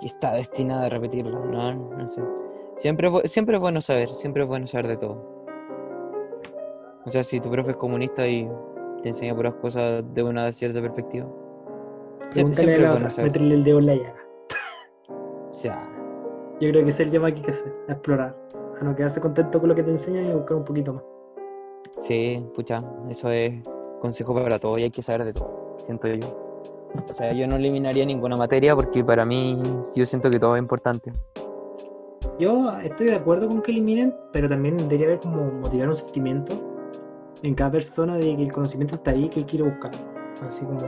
que 0.00 0.06
está 0.06 0.32
destinada 0.34 0.86
a 0.86 0.88
repetirlo. 0.90 1.44
No, 1.46 1.72
no 1.72 2.06
sé. 2.08 2.20
Siempre, 2.76 3.10
es 3.24 3.32
siempre 3.32 3.56
es 3.56 3.60
bueno 3.60 3.80
saber, 3.80 4.10
siempre 4.10 4.42
es 4.42 4.48
bueno 4.48 4.66
saber 4.66 4.88
de 4.88 4.96
todo. 4.96 5.33
O 7.06 7.10
sea, 7.10 7.22
si 7.22 7.38
tu 7.40 7.50
profe 7.50 7.72
es 7.72 7.76
comunista 7.76 8.26
y 8.26 8.48
te 9.02 9.10
enseña 9.10 9.34
puras 9.34 9.54
cosas 9.54 10.02
de 10.14 10.22
una 10.22 10.50
cierta 10.52 10.80
perspectiva. 10.80 11.26
Pregúntale 12.32 12.54
Siempre, 12.54 12.86
a 12.86 12.92
la 12.92 13.06
otra, 13.06 13.22
métele 13.22 13.54
el 13.54 13.64
dedo 13.64 13.78
en 13.80 13.86
la 13.86 13.94
llaga. 13.96 14.26
O 15.50 15.52
sea, 15.52 15.88
Yo 16.60 16.70
creo 16.70 16.82
que 16.84 16.90
ese 16.90 17.02
es 17.02 17.06
el 17.08 17.10
tema 17.10 17.30
que 17.30 17.36
hay 17.36 17.42
que 17.42 17.50
hacer, 17.50 17.72
a 17.88 17.92
explorar. 17.92 18.36
A 18.80 18.84
no 18.84 18.96
quedarse 18.96 19.20
contento 19.20 19.60
con 19.60 19.68
lo 19.68 19.74
que 19.74 19.82
te 19.82 19.90
enseñan 19.90 20.26
y 20.26 20.32
buscar 20.32 20.56
un 20.56 20.64
poquito 20.64 20.94
más. 20.94 21.04
Sí, 21.90 22.44
pucha, 22.54 22.78
eso 23.10 23.30
es 23.30 23.52
consejo 24.00 24.34
para 24.34 24.58
todo 24.58 24.78
y 24.78 24.84
hay 24.84 24.90
que 24.90 25.02
saber 25.02 25.24
de 25.26 25.34
todo, 25.34 25.76
siento 25.78 26.08
yo. 26.08 26.26
O 27.08 27.14
sea, 27.14 27.32
yo 27.32 27.46
no 27.46 27.56
eliminaría 27.56 28.06
ninguna 28.06 28.36
materia 28.36 28.74
porque 28.74 29.04
para 29.04 29.26
mí 29.26 29.60
yo 29.94 30.06
siento 30.06 30.30
que 30.30 30.38
todo 30.38 30.56
es 30.56 30.62
importante. 30.62 31.12
Yo 32.38 32.72
estoy 32.82 33.06
de 33.06 33.14
acuerdo 33.14 33.46
con 33.48 33.60
que 33.62 33.70
eliminen, 33.70 34.14
pero 34.32 34.48
también 34.48 34.76
debería 34.76 35.06
haber 35.06 35.20
como 35.20 35.44
motivar 35.52 35.88
un 35.88 35.96
sentimiento 35.96 36.73
en 37.44 37.54
cada 37.54 37.70
persona 37.72 38.16
de 38.16 38.36
que 38.36 38.42
el 38.42 38.52
conocimiento 38.52 38.94
está 38.96 39.10
ahí, 39.12 39.28
que 39.28 39.40
ir 39.56 39.62
a 39.62 39.64
buscar. 39.66 39.90
Así 40.48 40.64
como 40.64 40.78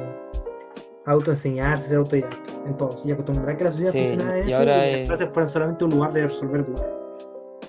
autoenseñarse, 1.04 1.88
ser 1.88 1.98
autodidacta 1.98 2.36
en 2.66 2.76
todo. 2.76 3.00
Y 3.04 3.12
acostumbrar 3.12 3.56
que 3.56 3.64
la 3.64 3.70
sociedad 3.72 3.92
Sí, 3.92 4.08
funciona 4.08 4.32
de 4.32 4.40
y 4.44 4.48
eso 4.48 4.56
ahora 4.58 4.76
y 4.76 4.80
que 4.80 4.90
las 4.92 5.00
es- 5.02 5.08
clases 5.08 5.28
fueran 5.32 5.48
solamente 5.48 5.84
un 5.84 5.90
lugar 5.92 6.12
de 6.12 6.22
resolver 6.22 6.66
dudas. 6.66 6.86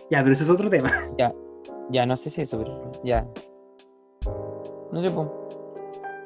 Ya, 0.10 0.20
pero 0.20 0.32
ese 0.32 0.44
es 0.44 0.50
otro 0.50 0.70
tema. 0.70 0.90
Ya, 1.90 2.06
no 2.06 2.18
sé 2.18 2.30
si 2.30 2.42
eso, 2.42 2.58
pero 2.58 2.92
ya. 3.04 3.28
No 4.92 5.02
sé. 5.02 5.08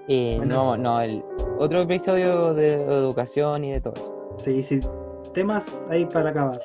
Eh, 0.07 0.35
Bueno. 0.37 0.75
No, 0.75 0.77
no, 0.77 1.01
el 1.01 1.23
otro 1.59 1.81
episodio 1.81 2.53
de 2.53 2.81
educación 2.83 3.63
y 3.65 3.71
de 3.71 3.81
todo 3.81 3.93
eso. 3.95 4.35
Sí, 4.37 4.61
sí. 4.63 4.79
Temas 5.33 5.67
ahí 5.89 6.05
para 6.05 6.29
acabar. 6.29 6.59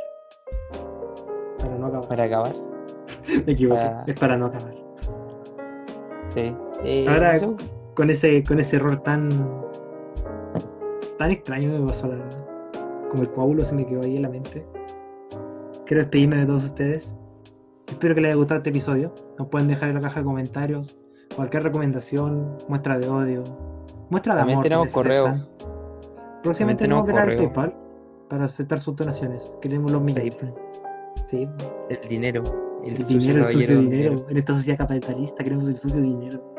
Para 1.59 1.74
no 1.76 1.86
acabar. 1.86 2.09
Para 2.09 2.24
acabar, 2.24 2.53
Me 3.47 3.53
equivoqué. 3.53 3.80
para- 3.80 4.05
Es 4.07 4.18
para 4.20 4.36
no 4.36 4.47
acabar. 4.47 4.86
Sí. 6.37 6.55
Eh, 6.84 7.07
Ahora- 7.09 7.37
Con 7.95 8.11
ese, 8.11 8.45
con 8.45 8.61
ese 8.61 8.76
error 8.76 8.99
tan. 9.03 9.28
tan 11.18 11.30
extraño 11.30 11.70
me 11.80 11.87
pasó 11.87 12.07
la. 12.09 12.18
Como 13.11 13.22
el 13.22 13.30
coágulo 13.30 13.64
se 13.64 13.74
me 13.74 13.87
quedó 13.87 14.03
ahí 14.03 14.16
en 14.16 14.22
la 14.22 14.28
mente. 14.28 14.66
Quiero 15.87 16.03
despedirme 16.03 16.37
de 16.37 16.47
todos 16.47 16.64
ustedes. 16.64 17.14
Espero 17.89 18.14
que 18.14 18.20
les 18.20 18.28
haya 18.30 18.37
gustado 18.37 18.59
este 18.59 18.70
episodio. 18.70 19.12
Nos 19.39 19.49
pueden 19.49 19.68
dejar 19.68 19.89
en 19.89 19.95
la 19.95 20.01
caja 20.03 20.20
de 20.20 20.26
comentarios 20.26 20.99
cualquier 21.34 21.62
recomendación, 21.62 22.57
muestra 22.68 22.99
de 22.99 23.09
odio, 23.09 23.43
Muestra 24.11 24.34
de 24.34 24.41
También 24.41 24.57
amor. 24.59 24.62
tenemos 24.64 24.95
necesitan. 24.95 25.49
Próximamente 26.43 26.84
tenemos 26.84 27.07
tenemos 27.07 27.07
que 27.07 27.12
crear 27.12 27.28
el 27.28 27.37
correo. 27.37 27.53
PayPal 27.53 27.80
para 28.28 28.45
aceptar 28.45 28.78
sus 28.78 28.95
donaciones. 28.97 29.57
Queremos 29.61 29.91
los 29.93 30.03
millones. 30.03 30.37
Sí. 31.28 31.49
El 31.89 32.09
dinero. 32.09 32.43
El, 32.87 32.97
dinero, 32.97 32.99
el 32.99 33.07
sucio 33.22 33.43
caballero 33.43 33.80
dinero. 33.80 34.26
En 34.28 34.37
esta 34.37 34.55
sociedad 34.55 34.78
capitalista 34.78 35.45
queremos 35.45 35.68
el 35.68 35.78
sucio 35.78 36.01
dinero. 36.01 36.55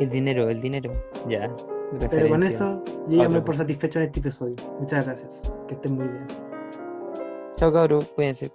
El 0.00 0.10
dinero, 0.10 0.48
el 0.50 0.60
dinero. 0.60 0.92
Ya. 1.28 1.54
Pero 2.10 2.28
con 2.28 2.42
eso, 2.42 2.82
yo 3.08 3.22
ya 3.22 3.28
me 3.28 3.40
por 3.40 3.56
satisfecho 3.56 4.00
en 4.00 4.06
este 4.06 4.20
episodio. 4.20 4.56
Muchas 4.80 5.06
gracias. 5.06 5.52
Que 5.68 5.74
estén 5.74 5.94
muy 5.94 6.08
bien. 6.08 6.26
Chao 7.56 7.72
cabros, 7.72 8.06
cuídense. 8.08 8.50